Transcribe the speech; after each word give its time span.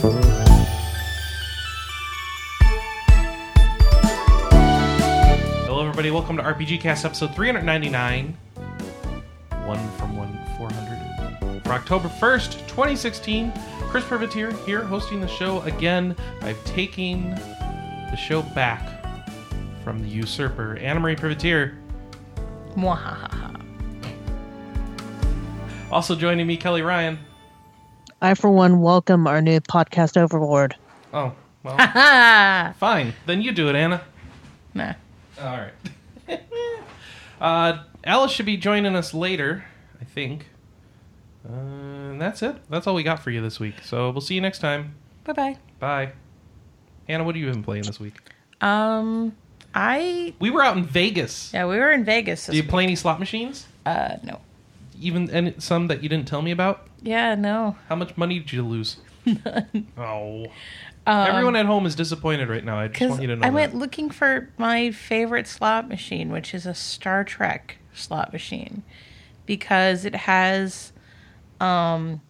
Hello, 0.00 0.20
everybody. 5.80 6.12
Welcome 6.12 6.36
to 6.36 6.42
RPGCast 6.44 7.04
episode 7.04 7.34
399. 7.34 8.36
One 9.64 9.90
from 9.98 10.16
one 10.16 10.38
400. 10.56 11.64
For 11.64 11.72
October 11.72 12.08
1st, 12.08 12.52
2016. 12.68 13.52
Chris 13.88 14.04
Privitere 14.04 14.56
here 14.64 14.84
hosting 14.84 15.20
the 15.20 15.26
show 15.26 15.62
again. 15.62 16.14
I've 16.42 16.64
taken 16.64 17.30
the 17.30 18.16
show 18.16 18.42
back 18.42 19.04
from 19.82 20.00
the 20.00 20.08
usurper, 20.08 20.76
Anna 20.76 21.00
Marie 21.00 21.16
Privitere. 21.16 21.74
Mwahaha. 22.76 23.60
Also 25.90 26.14
joining 26.14 26.46
me, 26.46 26.56
Kelly 26.56 26.82
Ryan. 26.82 27.18
I, 28.20 28.34
for 28.34 28.50
one, 28.50 28.80
welcome 28.80 29.26
our 29.26 29.40
new 29.40 29.60
podcast 29.60 30.16
overlord. 30.20 30.74
Oh, 31.12 31.32
well, 31.62 31.76
fine. 32.78 33.14
Then 33.26 33.42
you 33.42 33.52
do 33.52 33.68
it, 33.68 33.76
Anna. 33.76 34.02
nah. 34.74 34.94
All 35.40 35.58
right. 36.26 36.40
uh, 37.40 37.84
Alice 38.04 38.32
should 38.32 38.46
be 38.46 38.56
joining 38.56 38.96
us 38.96 39.14
later, 39.14 39.64
I 40.00 40.04
think. 40.04 40.48
Uh, 41.48 41.52
and 41.52 42.20
that's 42.20 42.42
it. 42.42 42.56
That's 42.68 42.86
all 42.86 42.94
we 42.94 43.04
got 43.04 43.22
for 43.22 43.30
you 43.30 43.40
this 43.40 43.60
week. 43.60 43.76
So 43.84 44.10
we'll 44.10 44.20
see 44.20 44.34
you 44.34 44.40
next 44.40 44.58
time. 44.58 44.94
Bye 45.24 45.32
bye. 45.32 45.56
Bye. 45.78 46.12
Anna, 47.06 47.22
what 47.24 47.36
have 47.36 47.42
you 47.44 47.50
been 47.50 47.62
playing 47.62 47.84
this 47.84 48.00
week? 48.00 48.14
Um, 48.60 49.34
I 49.74 50.34
We 50.40 50.50
were 50.50 50.62
out 50.62 50.76
in 50.76 50.84
Vegas. 50.84 51.52
yeah, 51.54 51.66
we 51.66 51.76
were 51.78 51.92
in 51.92 52.04
Vegas. 52.04 52.46
Do 52.46 52.56
you 52.56 52.62
week. 52.62 52.70
play 52.70 52.82
any 52.82 52.96
slot 52.96 53.20
machines? 53.20 53.66
Uh, 53.86 54.16
no. 54.24 54.40
Even 55.00 55.30
and 55.30 55.62
some 55.62 55.86
that 55.88 56.02
you 56.02 56.08
didn't 56.08 56.28
tell 56.28 56.42
me 56.42 56.50
about? 56.50 56.86
Yeah, 57.02 57.34
no. 57.34 57.76
How 57.88 57.96
much 57.96 58.16
money 58.16 58.38
did 58.40 58.52
you 58.52 58.66
lose? 58.66 58.96
None. 59.24 59.86
Oh. 59.96 60.46
Everyone 61.06 61.56
at 61.56 61.64
home 61.64 61.86
is 61.86 61.94
disappointed 61.94 62.50
right 62.50 62.64
now. 62.64 62.78
I 62.78 62.88
just 62.88 63.08
want 63.08 63.22
you 63.22 63.28
to 63.28 63.36
know 63.36 63.46
I 63.46 63.50
went 63.50 63.72
that. 63.72 63.78
looking 63.78 64.10
for 64.10 64.50
my 64.58 64.90
favorite 64.90 65.46
slot 65.46 65.88
machine, 65.88 66.30
which 66.30 66.52
is 66.52 66.66
a 66.66 66.74
Star 66.74 67.24
Trek 67.24 67.78
slot 67.94 68.30
machine, 68.30 68.82
because 69.46 70.04
it 70.04 70.14
has, 70.14 70.92
um, 71.60 72.20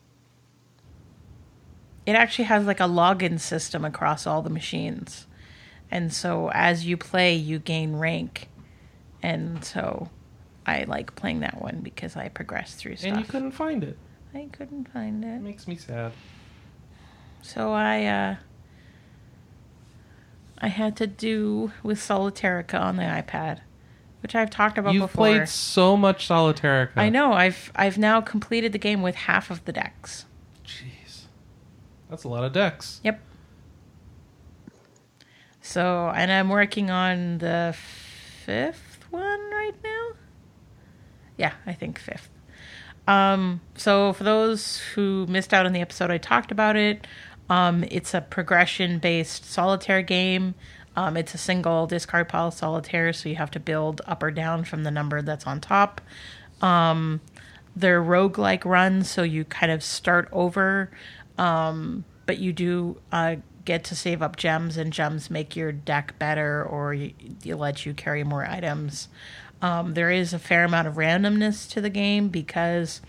it 2.06 2.12
actually 2.12 2.44
has 2.44 2.66
like 2.66 2.78
a 2.78 2.84
login 2.84 3.40
system 3.40 3.84
across 3.84 4.28
all 4.28 4.42
the 4.42 4.50
machines, 4.50 5.26
and 5.90 6.12
so 6.12 6.48
as 6.52 6.86
you 6.86 6.96
play, 6.96 7.34
you 7.34 7.58
gain 7.58 7.96
rank, 7.96 8.48
and 9.20 9.64
so 9.64 10.08
I 10.68 10.84
like 10.86 11.14
playing 11.14 11.40
that 11.40 11.60
one 11.62 11.80
because 11.80 12.16
I 12.16 12.28
progress 12.28 12.74
through 12.74 12.96
stuff. 12.96 13.10
And 13.10 13.18
you 13.20 13.24
couldn't 13.24 13.52
find 13.52 13.82
it. 13.82 13.96
I 14.34 14.48
couldn't 14.52 14.92
find 14.92 15.24
It 15.24 15.28
it, 15.28 15.40
makes 15.40 15.66
me 15.66 15.76
sad. 15.76 16.12
so 17.42 17.72
I 17.72 18.04
uh, 18.04 18.36
I 20.58 20.68
had 20.68 20.96
to 20.98 21.06
do 21.06 21.72
with 21.82 21.98
Solitairica 21.98 22.78
on 22.78 22.96
the 22.96 23.04
iPad, 23.04 23.60
which 24.22 24.34
I've 24.34 24.50
talked 24.50 24.76
about 24.76 24.92
before. 24.92 25.02
You've 25.02 25.10
before. 25.12 25.26
played 25.38 25.48
so 25.48 25.96
much 25.96 26.28
Solitairica. 26.28 26.92
I 26.96 27.08
know 27.08 27.32
I've 27.32 27.72
I've 27.74 27.96
now 27.98 28.20
completed 28.20 28.72
the 28.72 28.78
game 28.78 29.00
with 29.02 29.14
half 29.14 29.50
of 29.50 29.64
the 29.64 29.72
decks. 29.72 30.26
Jeez. 30.64 31.22
That's 32.10 32.24
a 32.24 32.28
lot 32.28 32.44
of 32.44 32.52
decks. 32.52 33.00
Yep. 33.04 33.20
So, 35.60 36.10
and 36.14 36.32
I'm 36.32 36.48
working 36.48 36.90
on 36.90 37.38
the 37.38 37.74
fifth 38.44 39.04
one. 39.10 39.50
Yeah, 41.38 41.52
I 41.64 41.72
think 41.72 41.98
fifth. 41.98 42.28
Um, 43.06 43.62
so 43.74 44.12
for 44.12 44.24
those 44.24 44.78
who 44.94 45.26
missed 45.28 45.54
out 45.54 45.64
on 45.64 45.72
the 45.72 45.80
episode, 45.80 46.10
I 46.10 46.18
talked 46.18 46.52
about 46.52 46.76
it. 46.76 47.06
Um, 47.48 47.84
it's 47.90 48.12
a 48.12 48.20
progression-based 48.20 49.50
solitaire 49.50 50.02
game. 50.02 50.54
Um, 50.94 51.16
it's 51.16 51.32
a 51.32 51.38
single 51.38 51.86
discard 51.86 52.28
pile 52.28 52.50
solitaire, 52.50 53.12
so 53.14 53.30
you 53.30 53.36
have 53.36 53.50
to 53.52 53.60
build 53.60 54.02
up 54.04 54.22
or 54.22 54.30
down 54.30 54.64
from 54.64 54.82
the 54.82 54.90
number 54.90 55.22
that's 55.22 55.46
on 55.46 55.60
top. 55.60 56.02
Um, 56.60 57.22
they're 57.74 58.02
roguelike 58.02 58.64
runs, 58.64 59.08
so 59.08 59.22
you 59.22 59.44
kind 59.44 59.72
of 59.72 59.82
start 59.82 60.28
over, 60.32 60.90
um, 61.38 62.04
but 62.26 62.38
you 62.38 62.52
do 62.52 63.00
uh, 63.12 63.36
get 63.64 63.84
to 63.84 63.94
save 63.94 64.20
up 64.20 64.36
gems, 64.36 64.76
and 64.76 64.92
gems 64.92 65.30
make 65.30 65.54
your 65.54 65.70
deck 65.70 66.18
better 66.18 66.64
or 66.64 66.92
you, 66.92 67.12
you 67.44 67.56
let 67.56 67.86
you 67.86 67.94
carry 67.94 68.24
more 68.24 68.44
items. 68.44 69.08
Um, 69.60 69.94
there 69.94 70.10
is 70.10 70.32
a 70.32 70.38
fair 70.38 70.64
amount 70.64 70.88
of 70.88 70.94
randomness 70.94 71.68
to 71.70 71.80
the 71.80 71.90
game 71.90 72.28
because 72.28 73.00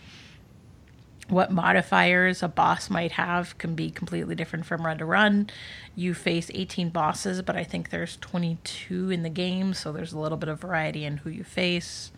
what 1.29 1.51
modifiers 1.51 2.41
a 2.41 2.47
boss 2.47 2.89
might 2.89 3.11
have 3.13 3.57
can 3.59 3.75
be 3.75 3.91
completely 3.91 4.33
different 4.33 4.65
from 4.65 4.85
run 4.85 4.97
to 4.97 5.05
run. 5.05 5.49
You 5.95 6.13
face 6.13 6.49
18 6.53 6.89
bosses, 6.89 7.41
but 7.43 7.55
I 7.55 7.63
think 7.63 7.89
there's 7.89 8.17
22 8.17 9.11
in 9.11 9.21
the 9.21 9.29
game, 9.29 9.73
so 9.73 9.91
there's 9.91 10.13
a 10.13 10.19
little 10.19 10.37
bit 10.37 10.49
of 10.49 10.59
variety 10.59 11.05
in 11.05 11.17
who 11.17 11.29
you 11.29 11.43
face. 11.43 12.11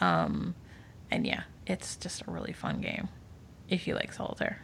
Um, 0.00 0.54
and 1.10 1.26
yeah, 1.26 1.44
it's 1.66 1.96
just 1.96 2.22
a 2.26 2.30
really 2.30 2.52
fun 2.52 2.80
game 2.80 3.08
if 3.68 3.86
you 3.86 3.94
like 3.94 4.12
solitaire. 4.12 4.60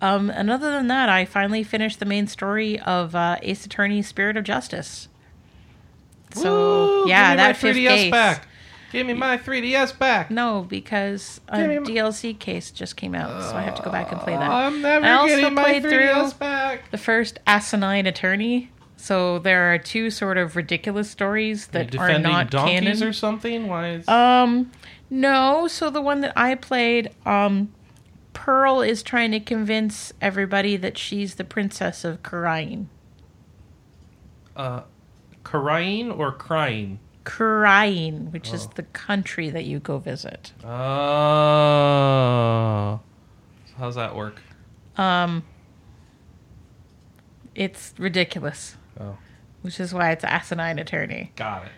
Um, 0.00 0.30
and 0.30 0.48
other 0.48 0.70
than 0.70 0.86
that, 0.86 1.08
I 1.08 1.24
finally 1.24 1.64
finished 1.64 1.98
the 1.98 2.04
main 2.04 2.28
story 2.28 2.78
of 2.78 3.16
uh, 3.16 3.36
Ace 3.42 3.66
Attorney: 3.66 4.02
Spirit 4.02 4.36
of 4.36 4.44
Justice. 4.44 5.08
So 6.34 7.02
Woo! 7.04 7.08
yeah, 7.08 7.30
Give 7.30 7.36
me 7.38 7.42
that 7.42 7.48
my 7.48 7.52
fifth 7.54 7.76
3DS 7.76 7.88
case. 7.96 8.10
back. 8.10 8.48
Give 8.90 9.06
me 9.06 9.12
my 9.12 9.36
3DS 9.36 9.98
back. 9.98 10.30
No, 10.30 10.64
because 10.68 11.40
a 11.48 11.58
my- 11.58 11.74
DLC 11.78 12.38
case 12.38 12.70
just 12.70 12.96
came 12.96 13.14
out, 13.14 13.42
so 13.50 13.54
I 13.56 13.60
have 13.62 13.74
to 13.74 13.82
go 13.82 13.90
back 13.90 14.10
and 14.12 14.20
play 14.20 14.32
that. 14.34 14.50
I'm 14.50 14.80
never 14.80 15.04
I 15.04 15.12
also 15.12 15.36
getting 15.36 15.54
my 15.54 15.80
3DS 15.80 16.38
back. 16.38 16.90
the 16.90 16.96
first 16.98 17.38
Asinine 17.46 18.06
Attorney. 18.06 18.70
So 18.96 19.38
there 19.38 19.72
are 19.72 19.78
two 19.78 20.10
sort 20.10 20.38
of 20.38 20.56
ridiculous 20.56 21.08
stories 21.10 21.68
Are 21.68 21.72
that 21.72 21.86
are 21.86 21.90
defending 21.90 22.32
not 22.32 22.50
donkeys 22.50 22.80
canon. 22.80 23.02
or 23.04 23.12
something? 23.12 23.68
Why 23.68 23.90
is 23.90 24.08
Um, 24.08 24.72
no. 25.10 25.68
So 25.68 25.88
the 25.90 26.00
one 26.02 26.20
that 26.22 26.32
I 26.34 26.54
played, 26.56 27.10
um, 27.26 27.68
Pearl 28.32 28.80
is 28.80 29.02
trying 29.02 29.30
to 29.32 29.40
convince 29.40 30.12
everybody 30.20 30.76
that 30.78 30.96
she's 30.98 31.34
the 31.36 31.44
princess 31.44 32.04
of 32.04 32.22
Khura'in. 32.22 32.86
uh, 34.56 34.80
crying 35.52 36.10
or 36.10 36.30
crying? 36.32 36.98
Khura'in, 37.24 38.30
which 38.32 38.52
is 38.52 38.66
Oh. 38.66 38.70
the 38.74 38.82
country 38.82 39.48
that 39.50 39.64
you 39.64 39.78
go 39.80 39.98
visit. 39.98 40.52
Oh, 41.68 43.00
so 43.66 43.72
how's 43.78 43.94
that 43.94 44.14
work? 44.14 44.40
Um, 44.98 45.44
it's 47.54 47.94
ridiculous, 47.98 48.76
Oh, 49.00 49.16
which 49.62 49.80
is 49.80 49.94
why 49.94 50.10
it's 50.10 50.24
Asinine 50.24 50.78
Attorney. 50.78 51.32
got 51.36 51.64
it. 51.64 51.70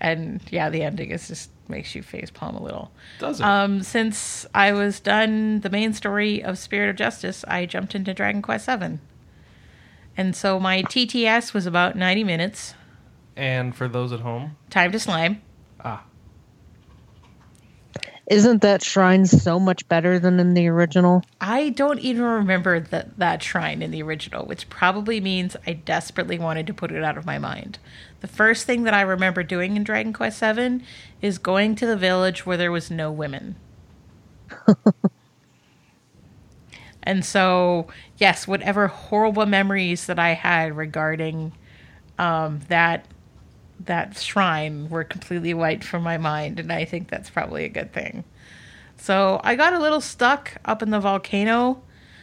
And 0.00 0.40
yeah, 0.50 0.68
the 0.70 0.82
ending 0.82 1.10
is 1.10 1.26
just 1.28 1.50
makes 1.68 1.94
you 1.96 2.02
face 2.02 2.30
palm 2.30 2.54
a 2.54 2.62
little. 2.62 2.92
Does 3.18 3.40
it? 3.40 3.44
Um, 3.46 3.82
since 3.82 4.46
I 4.54 4.72
was 4.72 5.00
done 5.00 5.60
the 5.60 5.70
main 5.70 5.94
story 5.94 6.44
of 6.44 6.58
Spirit 6.58 6.90
of 6.90 6.96
Justice, 6.96 7.44
I 7.48 7.64
jumped 7.66 7.94
into 7.94 8.12
Dragon 8.14 8.42
Quest 8.42 8.66
Seven, 8.66 9.00
and 10.16 10.36
so 10.36 10.60
my 10.60 10.82
TTS 10.82 11.52
was 11.54 11.64
about 11.66 11.96
ninety 11.96 12.22
minutes. 12.24 12.74
And 13.36 13.74
for 13.74 13.88
those 13.88 14.12
at 14.12 14.20
home, 14.20 14.56
Time 14.70 14.92
to 14.92 14.98
slime. 14.98 15.42
ah, 15.84 16.02
Isn't 18.28 18.62
that 18.62 18.82
shrine 18.82 19.26
so 19.26 19.60
much 19.60 19.86
better 19.88 20.18
than 20.18 20.40
in 20.40 20.54
the 20.54 20.66
original? 20.68 21.22
I 21.40 21.68
don't 21.70 22.00
even 22.00 22.22
remember 22.24 22.80
that 22.80 23.18
that 23.18 23.42
shrine 23.42 23.82
in 23.82 23.90
the 23.92 24.02
original, 24.02 24.44
which 24.46 24.68
probably 24.68 25.20
means 25.20 25.56
I 25.66 25.74
desperately 25.74 26.38
wanted 26.38 26.66
to 26.66 26.74
put 26.74 26.90
it 26.90 27.04
out 27.04 27.16
of 27.18 27.24
my 27.26 27.38
mind. 27.38 27.78
The 28.20 28.26
first 28.26 28.66
thing 28.66 28.82
that 28.84 28.94
I 28.94 29.02
remember 29.02 29.42
doing 29.44 29.76
in 29.76 29.84
Dragon 29.84 30.12
Quest 30.12 30.38
Seven 30.38 30.82
is 31.22 31.38
going 31.38 31.76
to 31.76 31.86
the 31.86 31.96
village 31.96 32.44
where 32.46 32.56
there 32.56 32.72
was 32.72 32.90
no 32.90 33.12
women. 33.12 33.54
and 37.02 37.24
so, 37.24 37.86
yes, 38.18 38.48
whatever 38.48 38.88
horrible 38.88 39.46
memories 39.46 40.06
that 40.06 40.18
I 40.18 40.30
had 40.34 40.76
regarding 40.76 41.52
um, 42.18 42.60
that 42.68 43.06
that 43.80 44.16
shrine 44.18 44.88
were 44.88 45.04
completely 45.04 45.54
wiped 45.54 45.84
from 45.84 46.02
my 46.02 46.18
mind, 46.18 46.58
and 46.58 46.72
I 46.72 46.84
think 46.84 47.08
that's 47.08 47.30
probably 47.30 47.64
a 47.64 47.68
good 47.68 47.92
thing. 47.92 48.24
So 48.96 49.40
I 49.44 49.54
got 49.54 49.72
a 49.72 49.78
little 49.78 50.00
stuck 50.00 50.56
up 50.64 50.82
in 50.82 50.90
the 50.90 51.00
volcano 51.00 51.82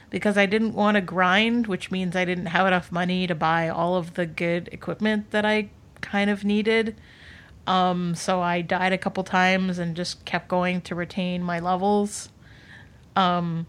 because 0.10 0.38
I 0.38 0.46
didn't 0.46 0.74
want 0.74 0.96
to 0.96 1.02
grind, 1.02 1.68
which 1.68 1.92
means 1.92 2.16
I 2.16 2.26
didn't 2.26 2.48
have 2.48 2.68
enough 2.68 2.92
money 2.92 3.28
to 3.28 3.36
buy 3.36 3.70
all 3.70 3.96
of 3.96 4.16
the 4.16 4.26
good 4.26 4.70
equipment 4.72 5.32
that 5.32 5.46
I 5.46 5.70
kind 6.02 6.30
of 6.30 6.44
needed. 6.44 6.96
Um, 7.66 8.14
so 8.14 8.42
I 8.42 8.62
died 8.62 8.94
a 8.94 8.98
couple 8.98 9.24
times 9.24 9.80
and 9.80 9.96
just 9.96 10.26
kept 10.26 10.48
going 10.48 10.82
to 10.82 10.96
retain 10.96 11.42
my 11.42 11.60
levels, 11.60 12.30
um, 13.16 13.66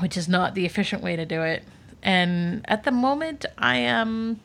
which 0.00 0.16
is 0.16 0.28
not 0.28 0.54
the 0.54 0.66
efficient 0.66 1.02
way 1.02 1.16
to 1.16 1.24
do 1.24 1.42
it. 1.42 1.62
And 2.02 2.64
at 2.68 2.84
the 2.84 2.90
moment, 2.90 3.46
I 3.56 3.76
am 3.76 4.40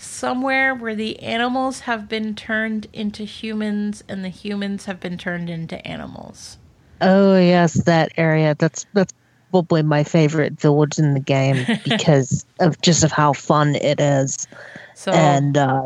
somewhere 0.00 0.74
where 0.74 0.94
the 0.94 1.18
animals 1.20 1.80
have 1.80 2.08
been 2.08 2.34
turned 2.34 2.86
into 2.92 3.24
humans 3.24 4.02
and 4.08 4.24
the 4.24 4.28
humans 4.28 4.86
have 4.86 5.00
been 5.00 5.18
turned 5.18 5.50
into 5.50 5.84
animals. 5.86 6.58
Oh 7.00 7.38
yes, 7.38 7.74
that 7.84 8.12
area. 8.16 8.54
That's 8.58 8.86
that's 8.92 9.12
probably 9.50 9.82
my 9.82 10.04
favorite 10.04 10.60
village 10.60 10.98
in 10.98 11.14
the 11.14 11.20
game 11.20 11.64
because 11.84 12.44
of 12.60 12.80
just 12.82 13.02
of 13.04 13.10
how 13.12 13.32
fun 13.32 13.74
it 13.76 14.00
is. 14.00 14.46
So 14.94 15.12
And 15.12 15.56
uh, 15.56 15.84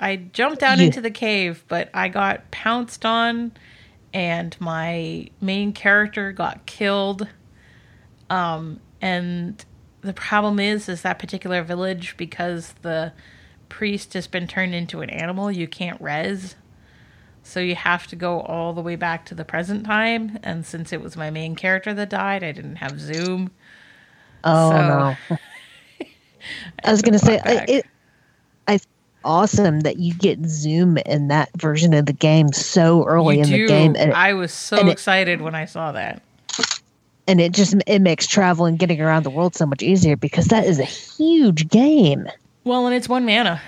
I 0.00 0.16
jumped 0.16 0.60
down 0.60 0.78
You- 0.80 0.86
into 0.86 1.00
the 1.00 1.10
cave, 1.10 1.64
but 1.68 1.88
I 1.94 2.08
got 2.08 2.50
pounced 2.50 3.04
on, 3.06 3.52
and 4.12 4.56
my 4.60 5.28
main 5.40 5.72
character 5.72 6.32
got 6.32 6.66
killed. 6.66 7.28
Um, 8.28 8.80
and 9.00 9.64
the 10.06 10.12
problem 10.14 10.58
is, 10.58 10.88
is 10.88 11.02
that 11.02 11.18
particular 11.18 11.62
village 11.62 12.16
because 12.16 12.74
the 12.82 13.12
priest 13.68 14.14
has 14.14 14.26
been 14.26 14.46
turned 14.46 14.74
into 14.74 15.00
an 15.02 15.10
animal, 15.10 15.50
you 15.52 15.66
can't 15.68 16.00
rez 16.00 16.54
So 17.42 17.60
you 17.60 17.74
have 17.76 18.06
to 18.08 18.16
go 18.16 18.40
all 18.40 18.72
the 18.72 18.80
way 18.80 18.96
back 18.96 19.24
to 19.26 19.34
the 19.34 19.44
present 19.44 19.84
time. 19.86 20.38
And 20.42 20.64
since 20.66 20.92
it 20.92 21.00
was 21.00 21.16
my 21.16 21.30
main 21.30 21.54
character 21.54 21.92
that 21.94 22.08
died, 22.10 22.42
I 22.42 22.52
didn't 22.52 22.76
have 22.76 22.98
Zoom. 23.00 23.50
oh 24.44 24.70
So- 24.70 24.76
no, 24.78 25.38
I 26.84 26.90
was 26.90 27.02
gonna 27.02 27.18
say. 27.18 27.40
I- 27.44 27.64
it. 27.68 27.86
I 28.68 28.78
awesome 29.24 29.80
that 29.80 29.98
you 29.98 30.14
get 30.14 30.44
zoom 30.46 30.98
in 30.98 31.28
that 31.28 31.50
version 31.56 31.92
of 31.94 32.06
the 32.06 32.12
game 32.12 32.52
so 32.52 33.04
early 33.06 33.36
you 33.38 33.42
in 33.42 33.48
do. 33.48 33.62
the 33.62 33.66
game, 33.68 33.96
and, 33.96 34.12
I 34.12 34.34
was 34.34 34.52
so 34.52 34.78
and 34.78 34.88
it- 34.88 34.92
excited 34.92 35.40
when 35.40 35.54
I 35.56 35.64
saw 35.64 35.90
that. 35.92 36.22
And 37.26 37.40
it 37.40 37.52
just 37.52 37.74
it 37.86 38.00
makes 38.00 38.26
travel 38.26 38.66
and 38.66 38.78
getting 38.78 39.00
around 39.00 39.24
the 39.24 39.30
world 39.30 39.54
so 39.54 39.66
much 39.66 39.82
easier 39.82 40.16
because 40.16 40.46
that 40.46 40.64
is 40.64 40.78
a 40.78 40.84
huge 40.84 41.68
game. 41.68 42.28
Well, 42.64 42.86
and 42.86 42.94
it's 42.94 43.08
one 43.08 43.24
mana. 43.24 43.60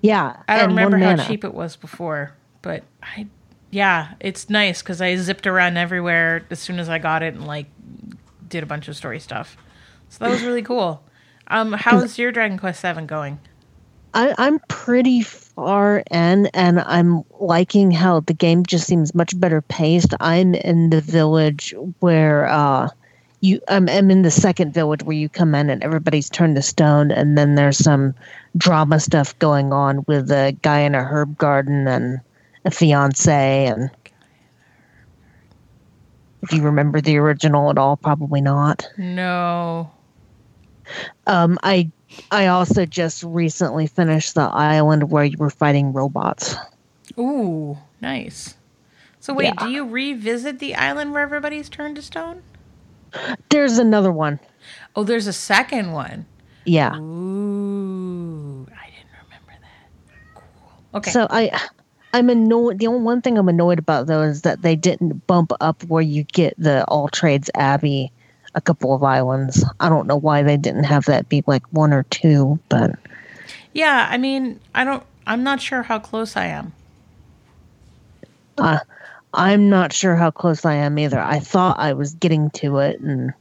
Yeah, 0.00 0.36
I 0.46 0.58
don't 0.58 0.68
remember 0.70 0.98
how 0.98 1.10
mana. 1.10 1.26
cheap 1.26 1.44
it 1.44 1.54
was 1.54 1.76
before, 1.76 2.32
but 2.62 2.84
I, 3.02 3.26
yeah, 3.70 4.14
it's 4.20 4.48
nice 4.48 4.82
because 4.82 5.00
I 5.00 5.16
zipped 5.16 5.46
around 5.46 5.76
everywhere 5.76 6.46
as 6.50 6.60
soon 6.60 6.78
as 6.78 6.88
I 6.88 6.98
got 6.98 7.22
it 7.22 7.34
and 7.34 7.46
like 7.46 7.66
did 8.48 8.62
a 8.62 8.66
bunch 8.66 8.88
of 8.88 8.96
story 8.96 9.20
stuff. 9.20 9.56
So 10.08 10.24
that 10.24 10.30
was 10.30 10.42
really 10.42 10.62
cool. 10.62 11.02
Um, 11.48 11.72
how's 11.72 12.18
your 12.18 12.30
Dragon 12.30 12.58
Quest 12.58 12.80
Seven 12.80 13.06
going? 13.06 13.40
I, 14.14 14.34
I'm 14.38 14.58
pretty 14.68 15.22
far 15.22 16.02
in, 16.10 16.46
and 16.46 16.80
I'm 16.80 17.24
liking 17.40 17.90
how 17.90 18.20
the 18.20 18.34
game 18.34 18.64
just 18.64 18.86
seems 18.86 19.14
much 19.14 19.38
better 19.38 19.60
paced. 19.62 20.14
I'm 20.20 20.54
in 20.54 20.90
the 20.90 21.00
village 21.00 21.74
where 22.00 22.46
uh, 22.46 22.88
you. 23.40 23.60
I'm, 23.68 23.88
I'm 23.88 24.10
in 24.10 24.22
the 24.22 24.30
second 24.30 24.72
village 24.72 25.02
where 25.02 25.16
you 25.16 25.28
come 25.28 25.54
in 25.54 25.70
and 25.70 25.82
everybody's 25.82 26.30
turned 26.30 26.56
to 26.56 26.62
stone, 26.62 27.10
and 27.10 27.36
then 27.36 27.54
there's 27.54 27.78
some 27.78 28.14
drama 28.56 28.98
stuff 28.98 29.38
going 29.38 29.72
on 29.72 30.04
with 30.06 30.30
a 30.30 30.56
guy 30.62 30.80
in 30.80 30.94
a 30.94 31.04
herb 31.04 31.36
garden 31.36 31.86
and 31.86 32.20
a 32.64 32.70
fiance, 32.70 33.66
and 33.66 33.90
if 36.42 36.52
you 36.52 36.62
remember 36.62 37.00
the 37.00 37.18
original 37.18 37.70
at 37.70 37.78
all, 37.78 37.96
probably 37.96 38.40
not. 38.40 38.88
No. 38.96 39.90
Um, 41.26 41.58
I 41.62 41.90
I 42.30 42.46
also 42.46 42.86
just 42.86 43.22
recently 43.22 43.86
finished 43.86 44.34
the 44.34 44.42
island 44.42 45.10
where 45.10 45.24
you 45.24 45.36
were 45.38 45.50
fighting 45.50 45.92
robots. 45.92 46.56
Ooh, 47.18 47.76
nice. 48.00 48.54
So 49.20 49.34
wait, 49.34 49.46
Yeah. 49.46 49.64
do 49.64 49.70
you 49.70 49.84
revisit 49.86 50.58
the 50.58 50.74
island 50.74 51.12
where 51.12 51.22
everybody's 51.22 51.68
turned 51.68 51.96
to 51.96 52.02
stone? 52.02 52.42
There's 53.50 53.78
another 53.78 54.12
one. 54.12 54.38
Oh, 54.94 55.04
there's 55.04 55.26
a 55.26 55.32
second 55.32 55.92
one. 55.92 56.26
Yeah. 56.64 56.96
Ooh, 56.96 58.66
I 58.70 58.86
didn't 58.90 59.10
remember 59.24 59.52
that. 59.60 60.34
Cool. 60.34 60.98
Okay. 60.98 61.10
So 61.10 61.26
I 61.30 61.58
I'm 62.12 62.28
annoyed 62.30 62.78
the 62.78 62.86
only 62.86 63.02
one 63.02 63.22
thing 63.22 63.38
I'm 63.38 63.48
annoyed 63.48 63.78
about 63.78 64.06
though 64.06 64.22
is 64.22 64.42
that 64.42 64.62
they 64.62 64.76
didn't 64.76 65.26
bump 65.26 65.52
up 65.60 65.82
where 65.84 66.02
you 66.02 66.24
get 66.24 66.54
the 66.58 66.84
all 66.86 67.08
trades 67.08 67.50
abbey 67.54 68.12
a 68.54 68.60
couple 68.60 68.94
of 68.94 69.02
islands. 69.02 69.64
I 69.80 69.88
don't 69.88 70.06
know 70.06 70.16
why 70.16 70.42
they 70.42 70.56
didn't 70.56 70.84
have 70.84 71.04
that 71.06 71.28
be 71.28 71.42
like 71.46 71.64
one 71.72 71.92
or 71.92 72.02
two, 72.04 72.58
but 72.68 72.92
yeah, 73.74 74.08
I 74.10 74.18
mean, 74.18 74.60
I 74.74 74.84
don't. 74.84 75.02
I'm 75.26 75.42
not 75.42 75.60
sure 75.60 75.82
how 75.82 75.98
close 75.98 76.36
I 76.36 76.46
am. 76.46 76.72
uh, 78.56 78.78
I'm 79.34 79.68
not 79.68 79.92
sure 79.92 80.16
how 80.16 80.30
close 80.30 80.64
I 80.64 80.74
am 80.74 80.98
either. 80.98 81.20
I 81.20 81.38
thought 81.38 81.78
I 81.78 81.92
was 81.92 82.14
getting 82.14 82.50
to 82.52 82.78
it 82.78 82.98
and 83.00 83.32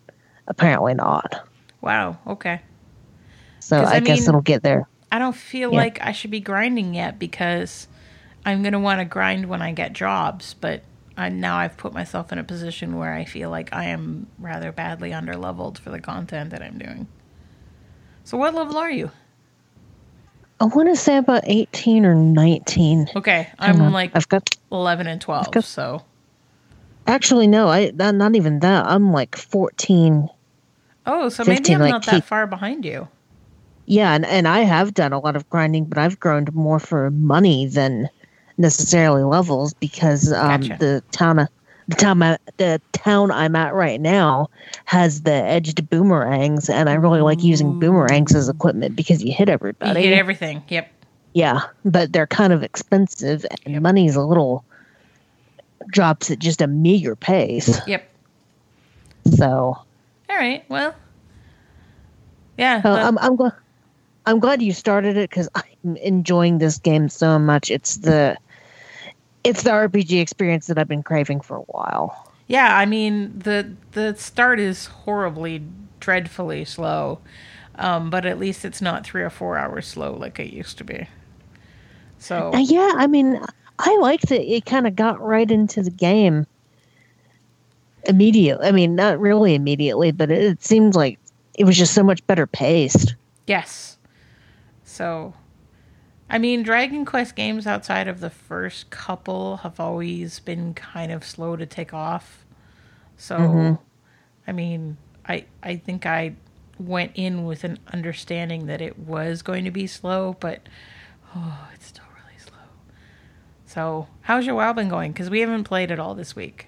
apparently 0.47 0.93
not. 0.93 1.47
Wow. 1.81 2.17
Okay. 2.27 2.61
So 3.61 3.77
I, 3.77 3.95
I 3.95 3.99
guess 4.01 4.19
mean- 4.19 4.29
it'll 4.29 4.41
get 4.41 4.63
there. 4.63 4.87
I 5.11 5.19
don't 5.19 5.35
feel 5.35 5.71
Yeah. 5.71 5.77
like 5.77 5.99
I 6.01 6.11
should 6.11 6.31
be 6.31 6.41
grinding 6.41 6.93
yet 6.93 7.17
because 7.17 7.87
I'm 8.45 8.61
going 8.61 8.73
to 8.73 8.79
want 8.79 8.99
to 8.99 9.05
grind 9.05 9.45
when 9.47 9.61
I 9.61 9.71
get 9.71 9.93
jobs, 9.93 10.53
but 10.59 10.83
I, 11.17 11.29
now 11.29 11.57
I've 11.57 11.75
put 11.77 11.93
myself 11.93 12.31
in 12.31 12.37
a 12.37 12.43
position 12.43 12.95
where 12.95 13.11
I 13.13 13.25
feel 13.25 13.49
like 13.49 13.73
I 13.73 13.85
am 13.85 14.27
rather 14.37 14.71
badly 14.71 15.09
underleveled 15.11 15.79
for 15.79 15.89
the 15.89 15.99
content 15.99 16.51
that 16.51 16.61
I'm 16.61 16.77
doing. 16.77 17.07
So 18.23 18.37
what 18.37 18.53
level 18.53 18.77
are 18.77 18.91
you? 18.91 19.09
I 20.59 20.65
want 20.65 20.89
to 20.89 20.95
say 20.95 21.17
about 21.17 21.43
18 21.45 22.05
or 22.05 22.15
19. 22.15 23.09
Okay, 23.15 23.47
I'm 23.59 23.81
on. 23.81 23.91
like 23.93 24.11
I've 24.15 24.27
got 24.29 24.55
11 24.71 25.07
and 25.07 25.19
12, 25.21 25.51
got- 25.51 25.63
so 25.63 26.03
actually 27.07 27.47
no, 27.47 27.67
I 27.69 27.91
not, 27.95 28.15
not 28.15 28.35
even 28.35 28.59
that. 28.59 28.85
I'm 28.85 29.11
like 29.11 29.35
14. 29.35 30.29
Oh, 31.05 31.29
so 31.29 31.43
maybe 31.45 31.73
I'm 31.73 31.79
like, 31.81 31.91
not 31.91 32.05
that 32.05 32.15
keep- 32.15 32.23
far 32.25 32.47
behind 32.47 32.85
you. 32.85 33.07
Yeah, 33.85 34.13
and, 34.13 34.25
and 34.25 34.47
I 34.49 34.59
have 34.59 34.93
done 34.93 35.13
a 35.13 35.19
lot 35.19 35.37
of 35.37 35.49
grinding, 35.49 35.85
but 35.85 35.97
I've 35.97 36.19
grown 36.19 36.45
more 36.53 36.77
for 36.79 37.09
money 37.09 37.65
than 37.65 38.09
necessarily 38.57 39.23
levels 39.23 39.73
because 39.75 40.31
um, 40.33 40.61
Gotcha. 40.61 40.77
the 40.79 41.03
town 41.11 41.47
the 41.87 41.95
town 41.95 42.21
I- 42.23 42.37
the 42.57 42.81
town 42.91 43.31
I'm 43.31 43.55
at 43.55 43.73
right 43.73 44.01
now 44.01 44.47
has 44.85 45.21
the 45.21 45.31
edged 45.31 45.89
boomerangs, 45.89 46.69
and 46.69 46.89
I 46.89 46.93
really 46.95 47.21
like 47.21 47.43
using 47.43 47.79
boomerangs 47.79 48.35
as 48.35 48.49
equipment 48.49 48.95
because 48.95 49.23
you 49.23 49.31
hit 49.31 49.47
You 49.47 49.53
everybody. 49.53 50.01
hit 50.01 50.13
everything. 50.13 50.63
Yep. 50.67 50.89
yeah, 51.33 51.61
but 51.85 52.11
they're 52.11 52.27
kind 52.27 52.51
of 52.51 52.63
expensive, 52.63 53.45
and 53.65 53.81
money's 53.81 54.15
a 54.15 54.21
little 54.23 54.65
drops 55.89 56.29
at 56.31 56.39
just 56.39 56.61
a 56.61 56.67
meager 56.67 57.15
pace. 57.15 57.79
Yep. 57.87 58.09
So 59.37 59.47
All 60.29 60.35
right. 60.35 60.65
Well. 60.69 60.93
Yeah. 62.57 62.81
Uh, 62.83 62.89
I'm 62.95 63.17
I'm 63.19 63.35
glad 63.35 63.53
I'm 64.25 64.39
glad 64.39 64.61
you 64.61 64.73
started 64.73 65.15
it 65.15 65.29
because 65.29 65.47
I'm 65.55 65.95
enjoying 65.97 66.57
this 66.57 66.79
game 66.79 67.07
so 67.07 67.37
much. 67.39 67.69
It's 67.71 67.97
the 67.97 68.37
it's 69.47 69.63
the 69.63 69.71
RPG 69.71 70.19
experience 70.21 70.67
that 70.67 70.77
I've 70.77 70.87
been 70.87 71.03
craving 71.03 71.41
for 71.41 71.57
a 71.57 71.61
while. 71.61 72.31
Yeah, 72.47 72.77
I 72.77 72.85
mean 72.85 73.39
the 73.39 73.73
the 73.91 74.15
start 74.15 74.59
is 74.59 74.85
horribly, 74.87 75.63
dreadfully 75.99 76.65
slow, 76.65 77.19
um, 77.75 78.09
but 78.09 78.25
at 78.25 78.39
least 78.39 78.63
it's 78.65 78.81
not 78.81 79.05
three 79.05 79.21
or 79.21 79.29
four 79.29 79.57
hours 79.57 79.87
slow 79.87 80.13
like 80.13 80.39
it 80.39 80.53
used 80.53 80.77
to 80.77 80.83
be. 80.83 81.07
So 82.19 82.51
Uh, 82.53 82.59
yeah, 82.59 82.93
I 82.95 83.07
mean, 83.07 83.39
I 83.79 83.97
like 83.97 84.21
that 84.21 84.41
it 84.41 84.65
kind 84.65 84.87
of 84.87 84.95
got 84.95 85.21
right 85.21 85.49
into 85.49 85.83
the 85.83 85.91
game 85.91 86.47
immediately. 88.05 88.67
I 88.67 88.71
mean, 88.71 88.95
not 88.95 89.19
really 89.19 89.53
immediately, 89.53 90.11
but 90.11 90.31
it, 90.31 90.41
it 90.43 90.63
seems 90.63 90.95
like 90.95 91.19
it 91.55 91.65
was 91.65 91.77
just 91.77 91.93
so 91.93 92.03
much 92.03 92.25
better 92.27 92.47
paced. 92.47 93.15
yes, 93.45 93.97
so 94.83 95.33
I 96.29 96.37
mean 96.37 96.63
Dragon 96.63 97.05
Quest 97.05 97.35
games 97.35 97.65
outside 97.65 98.07
of 98.07 98.19
the 98.19 98.29
first 98.29 98.89
couple 98.89 99.57
have 99.57 99.79
always 99.79 100.39
been 100.39 100.73
kind 100.73 101.11
of 101.11 101.23
slow 101.23 101.55
to 101.55 101.65
take 101.65 101.93
off. 101.93 102.45
So 103.17 103.79
I 104.47 104.51
mean, 104.53 104.97
I 105.27 105.45
I 105.61 105.75
think 105.75 106.05
I 106.05 106.35
went 106.79 107.11
in 107.15 107.45
with 107.45 107.63
an 107.63 107.79
understanding 107.91 108.67
that 108.67 108.81
it 108.81 108.97
was 108.97 109.41
going 109.41 109.65
to 109.65 109.71
be 109.71 109.87
slow, 109.87 110.35
but 110.39 110.61
oh, 111.35 111.69
it's 111.73 111.87
still 111.87 112.05
really 112.15 112.39
slow. 112.39 112.53
So, 113.65 114.07
how's 114.21 114.45
your 114.45 114.55
WoW 114.55 114.73
been 114.73 114.89
going? 114.89 115.11
Because 115.11 115.29
we 115.29 115.41
haven't 115.41 115.65
played 115.65 115.91
it 115.91 115.99
all 115.99 116.15
this 116.15 116.35
week. 116.35 116.67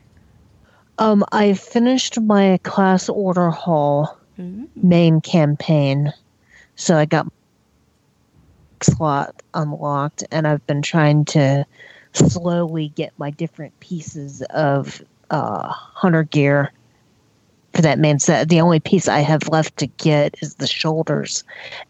Um, 0.97 1.23
I 1.31 1.53
finished 1.53 2.19
my 2.19 2.59
class 2.63 3.07
order 3.07 3.49
hall 3.51 4.17
main 4.75 5.21
campaign, 5.21 6.13
so 6.75 6.97
I 6.97 7.05
got 7.05 7.31
slot 8.83 9.41
unlocked, 9.53 10.23
and 10.31 10.47
I've 10.47 10.65
been 10.67 10.81
trying 10.81 11.25
to 11.25 11.65
slowly 12.13 12.89
get 12.89 13.13
my 13.17 13.29
different 13.29 13.79
pieces 13.79 14.41
of 14.49 15.01
uh, 15.29 15.67
hunter 15.67 16.23
gear 16.23 16.71
for 17.73 17.83
that 17.83 17.99
main 17.99 18.17
set. 18.17 18.49
The 18.49 18.61
only 18.61 18.79
piece 18.79 19.07
I 19.07 19.19
have 19.19 19.47
left 19.47 19.77
to 19.77 19.87
get 19.87 20.35
is 20.41 20.55
the 20.55 20.67
shoulders, 20.67 21.43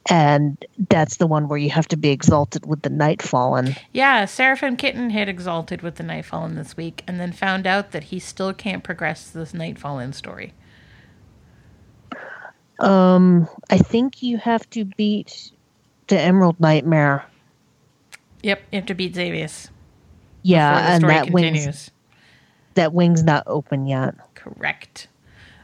and 0.10 0.58
that's 0.90 1.18
the 1.18 1.28
one 1.28 1.48
where 1.48 1.58
you 1.58 1.70
have 1.70 1.88
to 1.90 1.98
be 1.98 2.10
exalted 2.10 2.66
with 2.66 2.82
the 2.82 2.90
Nightfallen. 2.90 3.78
Yeah, 3.94 4.26
Seraphim 4.26 4.76
Kitten 4.76 5.10
hit 5.12 5.30
Exalted 5.30 5.82
with 5.82 5.96
the 5.96 6.04
Nightfallen 6.04 6.56
this 6.56 6.76
week, 6.76 7.04
and 7.08 7.20
then 7.20 7.32
found 7.32 7.66
out 7.66 7.92
that 7.92 8.06
he 8.06 8.20
still 8.20 8.54
can't 8.54 8.84
progress 8.84 9.30
this 9.30 9.54
Nightfallen 9.54 10.14
story. 10.14 10.54
Um, 12.80 13.48
I 13.70 13.78
think 13.78 14.24
you 14.24 14.38
have 14.38 14.70
to 14.72 14.86
beat 14.86 15.52
the 16.10 16.20
Emerald 16.20 16.60
Nightmare. 16.60 17.26
Yep, 18.44 18.62
you 18.72 18.76
have 18.78 18.86
to 18.88 18.94
beat 18.94 19.16
Xavius 19.16 19.70
Yeah, 20.44 20.74
the 20.82 20.88
and 20.90 21.10
that 21.10 21.28
continues. 21.28 21.66
wings 21.66 21.92
that 22.76 22.94
wing's 22.94 23.24
not 23.24 23.44
open 23.48 23.88
yet. 23.88 24.16
Correct. 24.36 25.08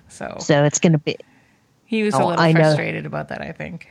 So, 0.09 0.35
So 0.39 0.63
it's 0.63 0.79
going 0.79 0.93
to 0.93 0.97
be 0.97 1.17
he 1.85 2.03
was 2.03 2.13
a 2.13 2.21
Oh, 2.21 2.27
little 2.27 2.41
I 2.41 2.51
know. 2.51 2.59
frustrated 2.61 3.05
about 3.05 3.29
that, 3.29 3.41
I 3.41 3.51
think. 3.51 3.89